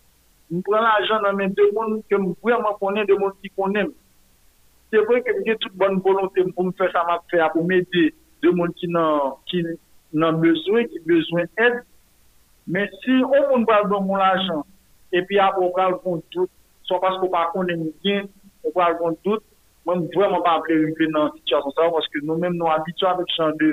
[0.51, 3.53] Mwen pren la ajan nan men de moun ke mwen vwèman konen, de moun ki
[3.57, 3.93] konen.
[4.91, 7.67] Se vwè ke mwen gen tout bon volonté pou mwen fè sa mwen fè, pou
[7.67, 8.09] mwen de,
[8.43, 9.63] de moun ki nan, ki
[10.13, 11.81] nan bezwen, ki bezwen ed.
[12.71, 14.65] Men si ou moun pral don moun la ajan,
[15.17, 16.51] epi ap ou pral kon dout,
[16.89, 18.29] so pas pou pa konen mwen gen,
[18.67, 19.47] ou pral kon dout,
[19.87, 23.33] mwen vwèman pa apre yon ven nan sityasyon sa, paske nou men nou abitwa avèk
[23.37, 23.73] chan de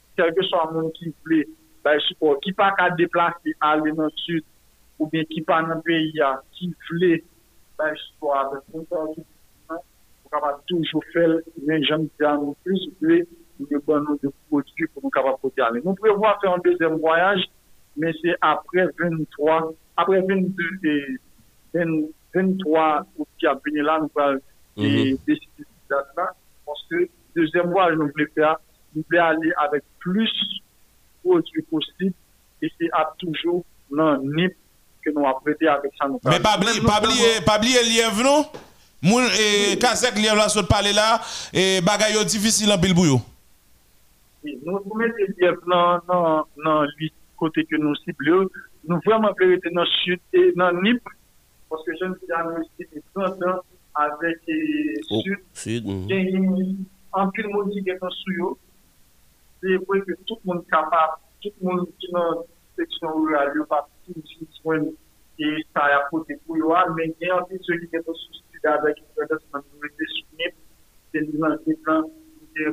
[0.29, 1.47] que soit un monde qui plaît,
[1.83, 4.43] ben, support, qui pas qu'à déplacer, aller dans le sud,
[4.99, 6.19] ou bien qui pas dans le pays,
[6.53, 7.23] qui voulait,
[7.77, 9.07] ben, support, avec un
[10.33, 11.29] on va toujours faire,
[11.65, 15.81] mais j'aime bien nous plus, de bonnes de produits pour nous capables aller.
[15.83, 17.43] Nous pouvons faire un deuxième voyage,
[17.97, 21.17] mais c'est après 23, après 22 et
[21.73, 24.39] 20, 23 août qui a venu là, nous allons
[24.77, 26.33] décider de ça,
[26.65, 28.57] parce que deuxième voyage, nous voulons faire,
[28.95, 30.33] nou ple ale avek plus
[31.21, 32.15] prodjou posib,
[32.61, 33.63] e se ap toujou
[33.93, 34.57] nan nip
[35.01, 36.21] ke nou ap prete avek sa nou.
[36.25, 36.43] Men
[37.47, 38.45] pabli e liev nou?
[39.01, 41.15] Moun e kasek liev la sot pale la,
[41.49, 43.17] e bagay yo difisil an bilbou yo?
[44.61, 47.09] Nou pou mette liev lan nan li
[47.41, 48.43] kote ke nou sible yo,
[48.85, 51.01] nou vwèman ple rete nan chute, nan nip,
[51.73, 53.63] poske jen si an nou sible 30 an,
[54.05, 54.53] avek
[55.09, 56.77] sud, gen yon,
[57.17, 58.51] an pil moun di gen nan sou yo,
[59.61, 62.41] C'est vrai que tout le monde est capable, tout le monde qui est dans la
[62.75, 64.81] section rurale, il n'y a pas tout de soin
[65.39, 68.67] et ça a côté pour eux, mais il y a peu ceux qui sont sous
[68.67, 70.53] avec une responsabilité soutenue,
[71.11, 72.03] c'est nous dans ce plan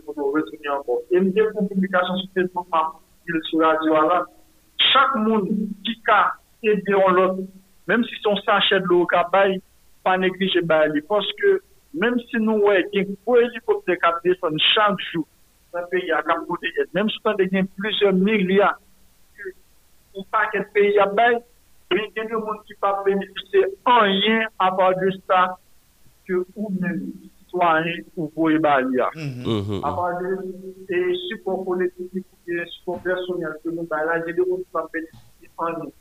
[0.04, 1.00] pour retourner encore.
[1.10, 2.66] Et nous avons une publication sur Facebook,
[3.44, 4.26] sur Radio là.
[4.92, 5.48] Chaque monde
[5.84, 6.32] qui a
[6.62, 7.38] aidé l'autre,
[7.86, 9.06] même si son sachet de l'eau
[10.04, 10.60] pas négliger.
[11.08, 11.62] Parce que
[11.94, 15.26] même si nous, il y a un hélicoptère qui descend chaque jour
[15.72, 16.22] dans le pays à
[16.94, 18.78] même si on a plusieurs milliards,
[20.16, 21.06] un paquet de pays à
[21.90, 25.58] il y a des gens qui ne peuvent bénéficier en rien à part de ça
[26.26, 28.98] que ou même citoyen ou pour Bali.
[29.14, 29.80] Mhm.
[29.82, 34.38] À part de et support politique et support personnel que nous avons là, j'ai des
[34.38, 35.92] gens qui peuvent bénéficier en.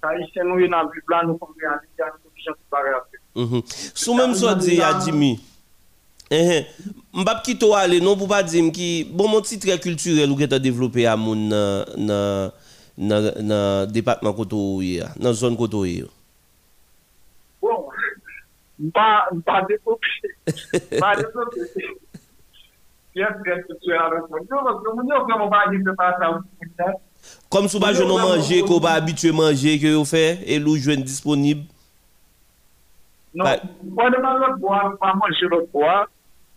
[0.00, 2.58] Car ici, nous, dans le plan, nous sommes réalisés à une condition de
[4.14, 4.34] même
[5.00, 5.40] Jimmy.
[6.28, 10.36] Mbap ki to ale, non pou pa di m ki, bon moun titre kulturel ou
[10.36, 12.50] gen ta devlope a moun nan,
[13.00, 16.04] nan, nan depatman koto ou ye, nan zon koto ou ye?
[17.64, 17.88] Bon,
[18.76, 20.12] mpa devlope,
[20.98, 21.64] mpa devlope,
[23.16, 24.68] yon titre kulturel an kon, yon
[25.00, 26.92] moun yon mba di se pa sa ou se pa sa.
[27.48, 31.00] Kom sou ba jenon manje, ko ba abitue manje ke yo fe, e lou jwen
[31.08, 31.64] disponib?
[33.32, 33.48] Non,
[33.96, 35.96] mpa deman lot bo a, mpa manje lot bo a,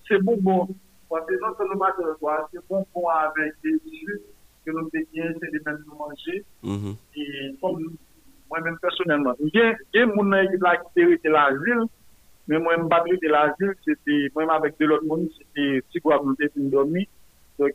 [0.07, 0.67] c'est bon bon.
[1.09, 4.21] Parce que non seulement le bois, c'est bon bon avec des jus
[4.65, 6.43] que nous dégainons, c'est des mêmes manger.
[6.63, 6.95] Mm-hmm.
[7.17, 7.97] Et comme
[8.49, 9.51] moi-même personnellement, il
[9.93, 11.85] y a mon équipe là qui était la ville,
[12.47, 15.99] mais moi, je battu de la ville, c'était moi, avec de l'autre monde, c'était si
[16.01, 17.05] quoi nous définir dormir.
[17.59, 17.71] Donc,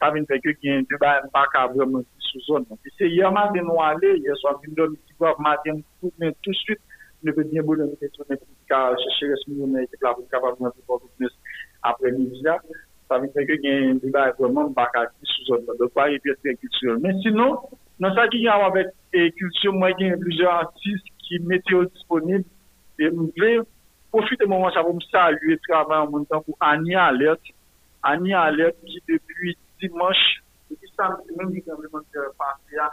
[0.00, 2.66] ça vient faire que qu'il y a un débat, pas qu'à vraiment sous zone.
[2.84, 6.52] Et c'est hier matin, nous allons, hier soir, nous dormir, si quoi matin, tout de
[6.52, 6.78] suite,
[7.22, 8.36] nous devons bien bonheur, nous devons
[8.70, 11.34] ka chèche resmyon ekip la pou kapab nan pou kontou plus
[11.90, 12.58] apre midya,
[13.08, 15.78] sa mi fèkè gen yon deba evreman baka ki sou zon nan.
[15.80, 17.00] Dok pa yon pète yon kultur.
[17.04, 17.58] Men sinon,
[18.02, 18.92] nan sa ki yon avèk
[19.40, 22.46] kultur, mwen gen yon plusieurs artistes ki mette yo disponib
[23.00, 23.52] e mwen vè,
[24.14, 27.52] profite mwen mwen chavou msa lue travè an moun tan pou Anya Alert.
[28.10, 32.92] Anya Alert ki depi dimanche, depi samedi mwen di gavleman de Pansya,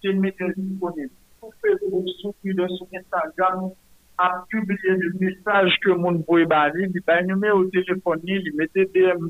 [0.00, 1.12] se mette yo disponib.
[1.40, 3.70] Sou Facebook, sou Twitter, sou Instagram,
[4.18, 8.52] a publié des messages que mon boy bali, il a un numéro de téléphone, il
[8.54, 9.28] mettait DM,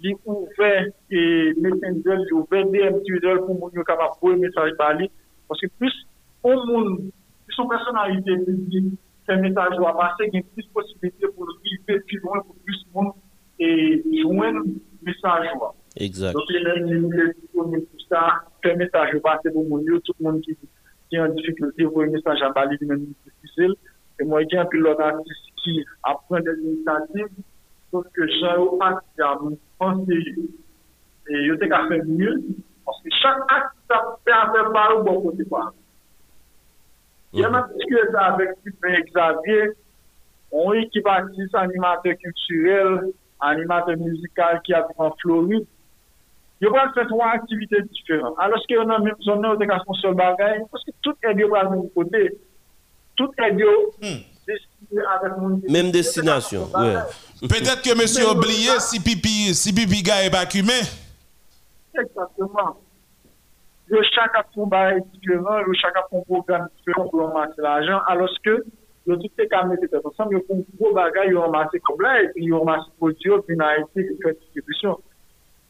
[0.00, 5.10] il ouvert et Messenger, il ouvert DM Twitter pour mon capable de message bali.
[5.48, 6.06] Parce que plus
[6.42, 7.10] au monde,
[7.46, 8.94] plus son personnalité publique,
[9.26, 12.56] ces messages doivent passer, il y a plus de possibilités pour vivre plus loin, pour
[12.64, 13.12] plus de monde
[13.58, 15.48] et joindre le message.
[15.96, 16.32] Exact.
[16.32, 20.40] Donc, il y a une pour ça, faire message passer pour mon tout le monde
[20.40, 20.56] qui,
[21.12, 23.74] est en difficulté, pour un message à Bali, lui-même difficile.
[24.20, 25.80] E mwen gen apil lot artist ki
[26.10, 27.30] apren den inisiativ,
[27.90, 30.44] sot ke jan yo ati a mwen panse yo.
[31.30, 32.34] E yo te ka fe mye,
[32.90, 35.64] anse chak ati sa pe avè barou bon kote pa.
[37.34, 39.74] Gen apil sa avèk ti pe Xavier,
[40.54, 42.98] on yi ki batis animatè kulturel,
[43.50, 45.66] animatè muzikal ki api an Floride,
[46.62, 48.38] yo pral fè twa aktivite diferent.
[48.46, 51.72] Aloske yo nan mèm zon nou te ka fonsol bagay, poske tout e biyo pral
[51.74, 52.28] moun kote,
[53.16, 53.52] Tout est
[55.38, 56.96] moun qui- Même destination, ouais.
[57.48, 60.80] Peut-être que monsieur a oublié si pipi, si pipi gars est vacumé.
[61.94, 62.76] Exactement.
[63.90, 68.00] Yo chak a fon bagay différent, yo chak a fon programme différent pour ramasser l'argent,
[68.06, 68.64] alors que
[69.06, 72.28] yo tout ka mette tête ensemble, yo fon gros bagay, yo ramasse comme là, et
[72.30, 74.98] puis yo ramasse produit, puis na été, yo fait distribution.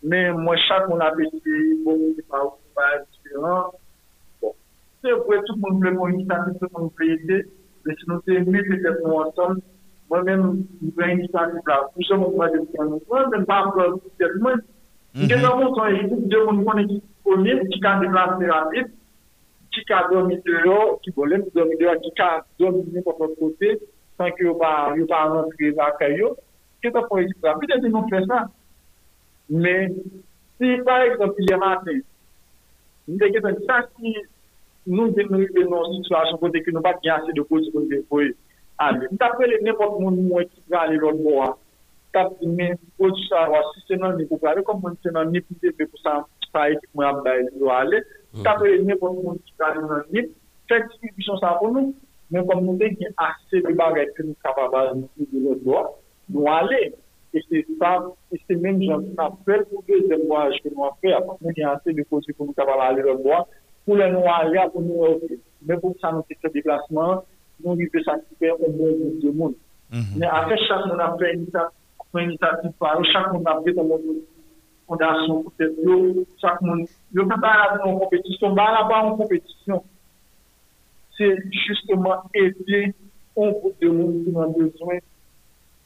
[0.02, 1.40] Mais moi, chaque mon appétit,
[1.84, 3.72] bon, c'est pas un bagay différent.
[3.72, 3.78] Bon.
[5.04, 7.36] Se yo pou etou moun ple moun inisiatif se moun ple yete,
[7.84, 9.58] le sinon se mi pete pou ansan,
[10.08, 11.76] mwen men mwen ple inisiatif la.
[11.92, 14.62] Pou se moun kwa de mwen mwen, mwen mwen pa mwen mwen mwen.
[15.28, 18.96] Gen nan moun son ekip, gen moun kon ekip konen, ki ka deplase rapit,
[19.76, 22.32] ki ka domi deyo, ki bolen, ki domi deyo, ki ka
[22.62, 23.76] domi deyo pou kon kote,
[24.16, 26.32] san ki yo pa rentre akay yo,
[26.80, 28.46] ke ta pou ekip rapit, gen nan moun fè sa.
[29.52, 30.00] Men,
[30.56, 32.00] si par exemple, le matin,
[33.04, 34.16] mwen deke tan sa ki
[34.86, 38.00] nou te nou yon nou situasyon kote ki nou pa ki anse de kousi kote
[38.10, 38.36] pou yon.
[38.84, 41.50] Ame, tapre le nepot moun mwen ki prale lor bo a,
[42.16, 45.58] tapre men kousi sa wa si senan ni pou prale, kom moun senan ni pou
[45.62, 46.20] te pe pou sa
[46.50, 48.02] sa ekip mwen ap da yon ale,
[48.34, 48.42] hmm.
[48.46, 50.26] tapre le nepot moun ki prale nan ni,
[50.72, 51.94] fek si pishon sa pou nou,
[52.34, 56.84] men kom nou te ki anse de bagay ke nou kapabal nou ale,
[57.34, 57.98] E se sa,
[58.30, 61.66] e se men jan, na pel pou de zemwaj ke nou apre, apan nou gen
[61.66, 63.40] anse de kousi pou nou kapabal ale lor bo a,
[63.92, 65.38] lè nou ale apou nou apel.
[65.68, 67.20] Men pou sa nou se se deplasman,
[67.64, 69.56] nou li pe sa kipe ou moun moun de moun.
[69.92, 74.22] Men apè chak moun apè inisiatif, moun inisiatif par ou, chak moun apè ton moun
[74.88, 75.96] fondasyon pou tèt yo,
[76.42, 76.84] chak moun,
[77.16, 79.82] yo pe ba la nou kompetisyon, ba la ba an kompetisyon,
[81.16, 81.30] se
[81.64, 82.80] justement ede
[83.36, 85.00] un groupe de moun ki nan bezwen,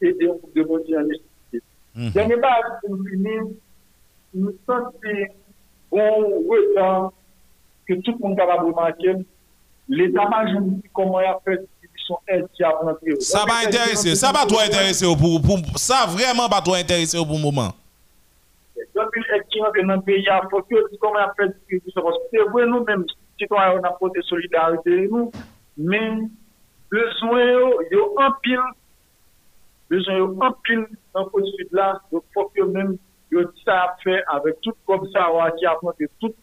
[0.03, 1.63] ede un groupe de moun ki nan nesite.
[2.17, 3.47] Dèmè ba, pou finir,
[4.39, 5.31] nou san se
[5.93, 7.13] bon wetan
[7.89, 9.25] ke tout moun kapabou manken,
[9.89, 13.19] l'État majoun koman y a fait distribution aide qui a rentré.
[13.21, 17.19] Ça va intéresser, ça va toi intéresser au pour, pour ça vraiment pas toi intéresser
[17.19, 17.73] au bon moment.
[18.95, 22.03] Depuis l'aide qui rentre dans le pays, il faut que comment y a fait distribution.
[22.03, 23.05] Parce que c'est vrai, nous-mêmes,
[23.39, 25.31] citoyens, on a porté solidarité, nous,
[25.77, 26.13] mais
[26.91, 28.59] besoin, il y a un pile,
[29.89, 32.99] besoin, il y a un pile dans le sud là, donc il faut que même,
[33.31, 36.35] il y a ça à faire avec tout comme ça, qui a monté tout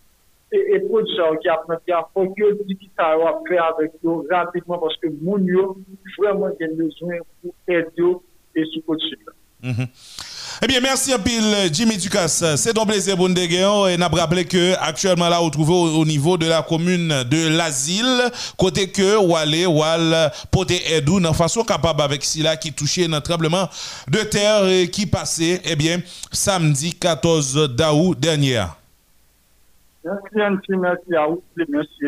[0.56, 3.92] et, et producteurs qui a planté à faut que dit qui ça va faire avec
[4.04, 5.78] eux rapidement parce que moun yo
[7.44, 7.84] pour et.
[9.64, 9.88] Mhm.
[10.62, 12.56] Eh bien, merci un pile, Jimmy Ducasse.
[12.56, 13.94] C'est un plaisir pour nous dégainer.
[13.94, 17.48] Et n'a rappelé que actuellement là, on trouve au, au niveau de la commune de
[17.58, 22.72] l'asile, côté que ou aller ou al poter aidou dans façon capable avec cela qui
[22.72, 23.68] touchait un tremblement
[24.08, 26.00] de terre eh, qui passait, eh bien,
[26.32, 28.64] samedi 14 d'août dernier.
[30.06, 32.04] Merci Anti, merci à vous, merci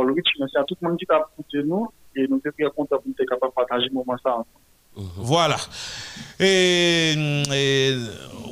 [0.00, 2.96] Ulrich, merci à tout le monde qui t'a écouté nous et nous sommes très contents
[2.96, 4.16] pour être capables de partager ce moment
[4.96, 5.10] ensemble.
[5.16, 5.56] Voilà.
[6.40, 7.14] Et,
[7.52, 7.96] et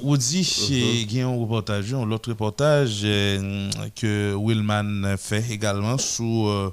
[0.02, 5.98] on dit qu'il y a un reportage, un autre reportage euh, que Willman fait également
[5.98, 6.72] sous euh,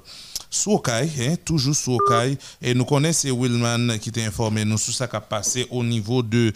[0.50, 2.38] sous Okaï, hein, toujours sous Okaï.
[2.62, 6.22] Et nous connaissons Willman qui t'a informé nous sur ça qui a passé au niveau
[6.22, 6.52] de,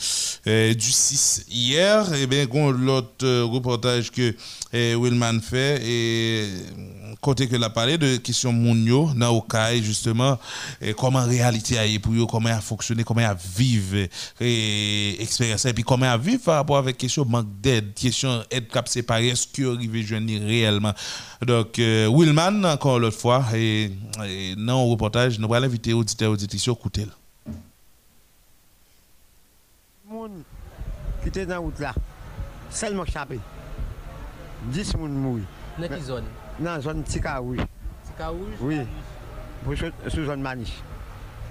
[0.47, 2.12] euh, du 6 hier.
[2.14, 4.34] Et bien, l'autre euh, reportage que
[4.74, 6.48] euh, Willman fait, et
[7.20, 10.39] côté que l'a parlé de question Mounio, dans Okaï, justement,
[10.80, 14.09] et comment réalité a pour eux, comment a fonctionné, comment a vivre
[14.40, 18.68] et expérience, et puis comment a vivre par rapport avec question manque d'aide, question aide
[18.68, 20.93] cap séparé, est-ce que arrivé jeune réellement?
[21.44, 23.90] Donc, euh, Willman, encore l'autre fois, et,
[24.24, 27.06] et dans le reportage, nous allons inviter auditeurs et auditrices à écouter.
[30.12, 30.43] monde
[31.22, 31.94] qui était dans la route là,
[32.70, 33.39] seulement chapé.
[34.66, 35.40] 10 personnes mourent.
[35.78, 36.24] Dans quelle zone?
[36.62, 37.59] Dans la zone Tika Rouge.
[38.06, 38.78] Tika Rouge Oui.
[40.06, 40.80] sous zone Maniche.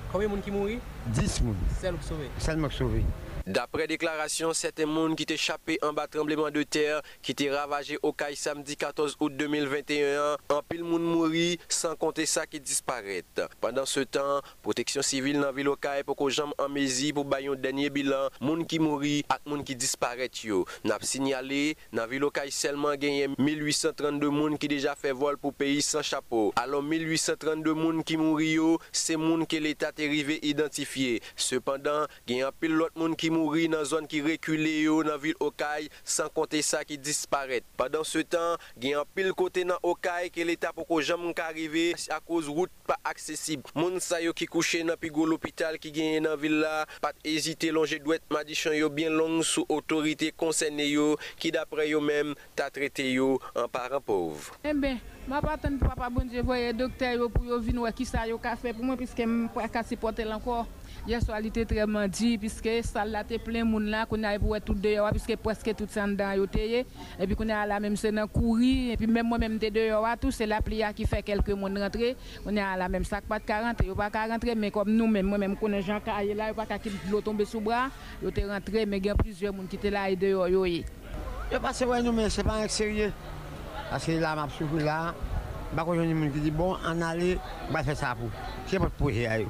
[0.09, 1.55] Combien de monde qui mourit 10 moun.
[1.79, 2.29] Celle qui sauvé.
[2.38, 3.03] Seulement sauvé.
[3.47, 7.97] Dapre deklarasyon, sete moun ki te chapè an ba trembleman de ter, ki te ravaje
[8.05, 13.47] Okay samdi 14 out 2021, an pil moun mouri, san konte sa ki disparète.
[13.63, 17.57] Pendan se tan, proteksyon sivil nan vil Okay pou ko jam an mezi pou bayon
[17.57, 20.61] denye bilan, moun ki mouri ak moun ki disparète yo.
[20.85, 25.81] Nap sinyale, nan vil Okay selman genye 1832 moun ki deja fè vol pou peyi
[25.85, 26.51] san chapo.
[26.61, 31.18] Alon 1832 moun ki mouri yo, se moun ke l'Etat te rive identifiye.
[31.34, 35.19] Sependan, genye an pil lot moun ki ki mouri nan zon ki rekule yo nan
[35.21, 37.63] vil Okay, san konte sa ki disparet.
[37.79, 41.47] Padan se tan, gen an pil kote nan Okay ke l'Etat pou ko jam mka
[41.55, 43.63] rive a koz route pa aksesib.
[43.77, 47.71] Moun sa yo ki kouche nan pigou l'opital ki gen nan vil la, pat ezite
[47.71, 51.07] longe dwet madishan yo bien long sou otorite konsenye yo
[51.39, 54.51] ki dapre yo men ta trete yo an paran pov.
[54.65, 54.97] Eh Mbe,
[55.29, 58.39] mwa patan pou papa bonje voye dokter yo pou yo vin wè ki sa yo
[58.41, 60.67] ka fe pou mwen piske mwen pa kasipote lankor.
[61.07, 64.38] Hier soir il était très mandi puisque salle là était plein monde là qu'on a
[64.38, 66.86] pour tout dehors puisque presque tout ça dedans yo teye
[67.19, 69.72] et puis qu'on a là même c'est dans courir et puis même moi même t'es
[69.72, 72.15] dehors tout c'est la plia qui fait quelques monde rentrer
[72.45, 75.07] on a là même sac pas de 40 yo pas qu'à rentrer mais comme nous
[75.07, 76.78] même moi même connais Jean Caillé là yo pas qu'à
[77.10, 77.90] l'eau tomber sous bras
[78.22, 80.65] yo t'es rentré mais il y a plusieurs monde qui étaient là et dehors yo
[80.65, 80.86] y.
[81.52, 83.11] Je passe ouais nous mais c'est pas sérieux.
[83.90, 84.48] Parce que là m'a
[84.82, 85.14] là,
[85.73, 87.38] bah quand qui dit bon en aller,
[87.69, 88.30] bah faire ça pour.
[88.65, 89.48] C'est pas pour y aller.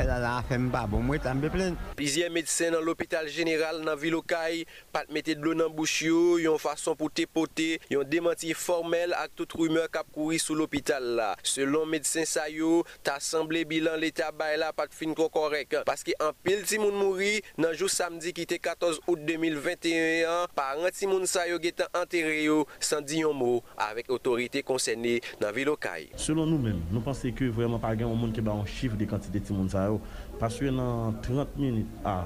[0.00, 1.74] E la la fèm pa bon mwen tanbe plen.
[1.98, 4.62] Pizye medsen nan l'Hopital General nan Vilokay
[4.92, 9.34] pat mette dlo nan bouch yo, yon fason pou te pote, yon demanti formel ak
[9.38, 11.30] tout rumeur kap kouri sou l'opital la.
[11.46, 15.78] Selon medsen sa yo, ta semble bilan l'Etat bay la pat fin kon korek.
[15.88, 20.52] Paske an pil ti moun mouri, nan jou samdi ki te 14 out 2021 an,
[20.56, 25.18] paran ti moun sa yo getan anterre yo, san di yon mou, avek otorite konsene
[25.42, 26.10] nan vilokay.
[26.20, 28.96] Selon nou men, nou panse ke vreman pa gen yon moun ke ba an chif
[28.98, 30.00] de kantite ti moun sa yo,
[30.42, 32.22] paswe nan 30 minute a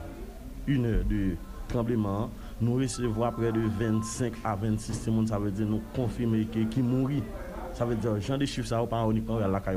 [0.67, 1.23] 1 heure de
[1.71, 6.47] trembleman an, nous recevons près de 25 à 26 personnes, ça veut dire nous confirmer
[6.47, 7.23] qui mourit.
[7.75, 9.77] Ça veut dire, gens des chiffres, ça va pas uniquement la caille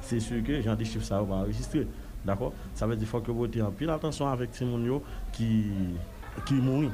[0.00, 1.86] C'est sûr que gens des chiffres, ça va pas enregistrer.
[2.24, 5.02] D'accord Ça veut dire qu'il faut que vous ayez en pile attention avec ces gens
[5.32, 5.64] qui,
[6.46, 6.90] qui mourit.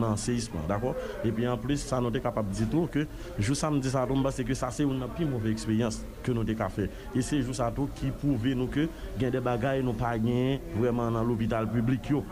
[0.00, 0.98] nan seisman, d'akor?
[1.26, 3.06] Epi an plus, sa nou te kapap di tou ke
[3.38, 6.34] jou sa mdi sa romba se ke sa se ou nan pi mouve ekspeyans ke
[6.34, 6.88] nou te ka fe.
[7.14, 8.86] E se jou sa tou ki pouve nou ke
[9.20, 12.24] gen de bagay nou pa gen vweman nan l'opital publik yo.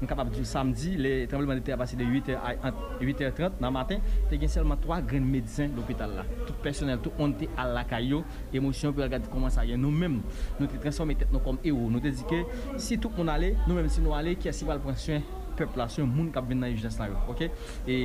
[0.00, 4.50] M kapap di samdi, le trembleman de te apasi de 8h30 nan matin, te gen
[4.50, 6.26] selman 3 gren medisen l'opital la.
[6.44, 8.24] Tout personel, tout onte al lakay yo,
[8.54, 9.82] emosyon pou al gade koman sa gen.
[9.84, 10.20] Nou menm,
[10.58, 11.90] nou te transforme tet nou kom e ou.
[11.92, 12.42] Nou te di ke,
[12.80, 15.24] si tout moun ale, nou menm si nou ale, ki a si val pransyen
[15.58, 17.46] peplasyon moun kap ven nan yon jens nan yo, ok?
[17.86, 17.98] E,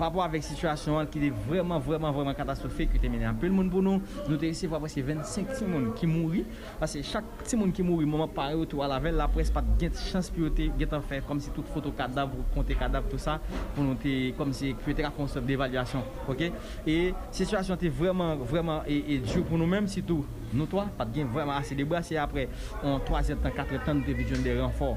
[0.00, 3.68] papwa avek situasyon an ki de vreman, vreman, vreman katastrofik, ki te mene anpil moun
[3.72, 6.44] pou nou, nou te resif apre se 25 ti moun ki mouri,
[6.80, 9.92] pase chak ti moun ki mouri, mouman pare ou tou alavel, la pres pat gen
[10.08, 13.36] chans piyote, gen tan fè, kom si tout foto kadav, konte kadav, tout sa,
[13.74, 16.46] pou nou te, kom si piyote ka konsep devaluasyon, ok?
[16.88, 16.98] E,
[17.36, 21.04] situasyon te vreman, vreman, e, e djou pou nou menm si tou, nous trois, pas
[21.04, 22.48] de vraiment assez de bras, c'est après
[22.82, 24.96] en 3, 7 ans, 4 ans, nous devons des renforts.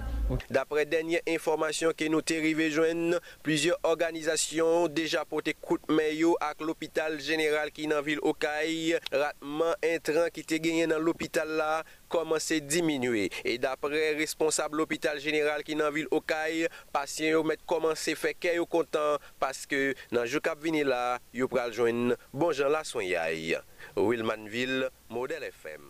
[0.49, 6.53] D'après dernière information que nous arrivé joindre, plusieurs organisations déjà porté coup de maillot à
[6.59, 11.47] l'hôpital général qui est dans la ville Okaï, ratement intrant qui était gagné dans l'hôpital
[11.49, 13.29] là, commencé à diminuer.
[13.43, 18.15] Et d'après responsable l'hôpital général qui est dans la ville Okaï, patients ont commencé à
[18.15, 22.51] faire qu'ils content parce que dans le jour qui venir là, ils pral joindre bon
[22.51, 23.57] gens là soigner.
[23.95, 25.81] Wilmanville, modèle FM.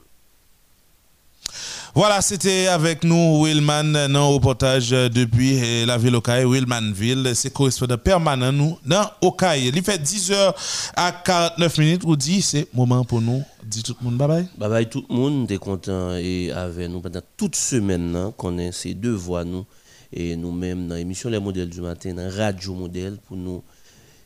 [1.96, 7.36] Voilà, c'était avec nous Willman dans le reportage depuis la ville Okaï, Willmanville.
[7.36, 9.68] C'est correspondant permanent nous dans Okaï.
[9.68, 10.56] Il fait 10h
[10.96, 12.02] à 49 minutes.
[12.06, 13.44] Ou dit, c'est moment pour nous.
[13.64, 14.48] Dit tout le monde bye bye.
[14.58, 15.48] Bye bye tout le monde.
[15.48, 19.66] T'es content et avec nous pendant toute semaine qu'on ait ces deux voix nous.
[20.12, 23.64] Et nous-mêmes dans l'émission Les modèles du matin, dans Radio Modèle pour nous.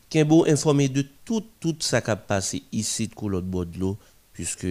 [0.08, 3.78] Qui beau informer de tout, tout ça qui a passé ici de l'autre bord de
[3.78, 3.98] l'eau,
[4.32, 4.66] puisque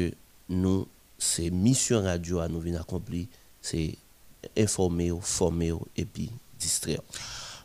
[0.50, 0.88] nous
[1.18, 3.26] c'est mission radio à nous venir accomplir,
[3.62, 3.96] c'est
[4.58, 7.02] informer, former et puis distraire.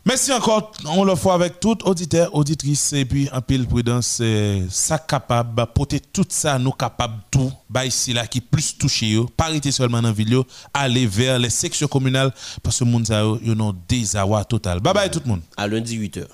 [0.05, 4.21] Merci encore, on le fait avec tout auditeur, auditrice et puis un pile prudence,
[4.69, 9.71] ça capable, porter tout ça, nous capable tout, bah ici là qui plus touché, parité
[9.71, 13.73] seulement dans la vidéo, aller vers les sections communales parce que monde ça, yo non
[13.87, 14.81] désarroi total.
[14.81, 15.41] Bye bye tout le monde.
[15.55, 16.25] À lundi 8h.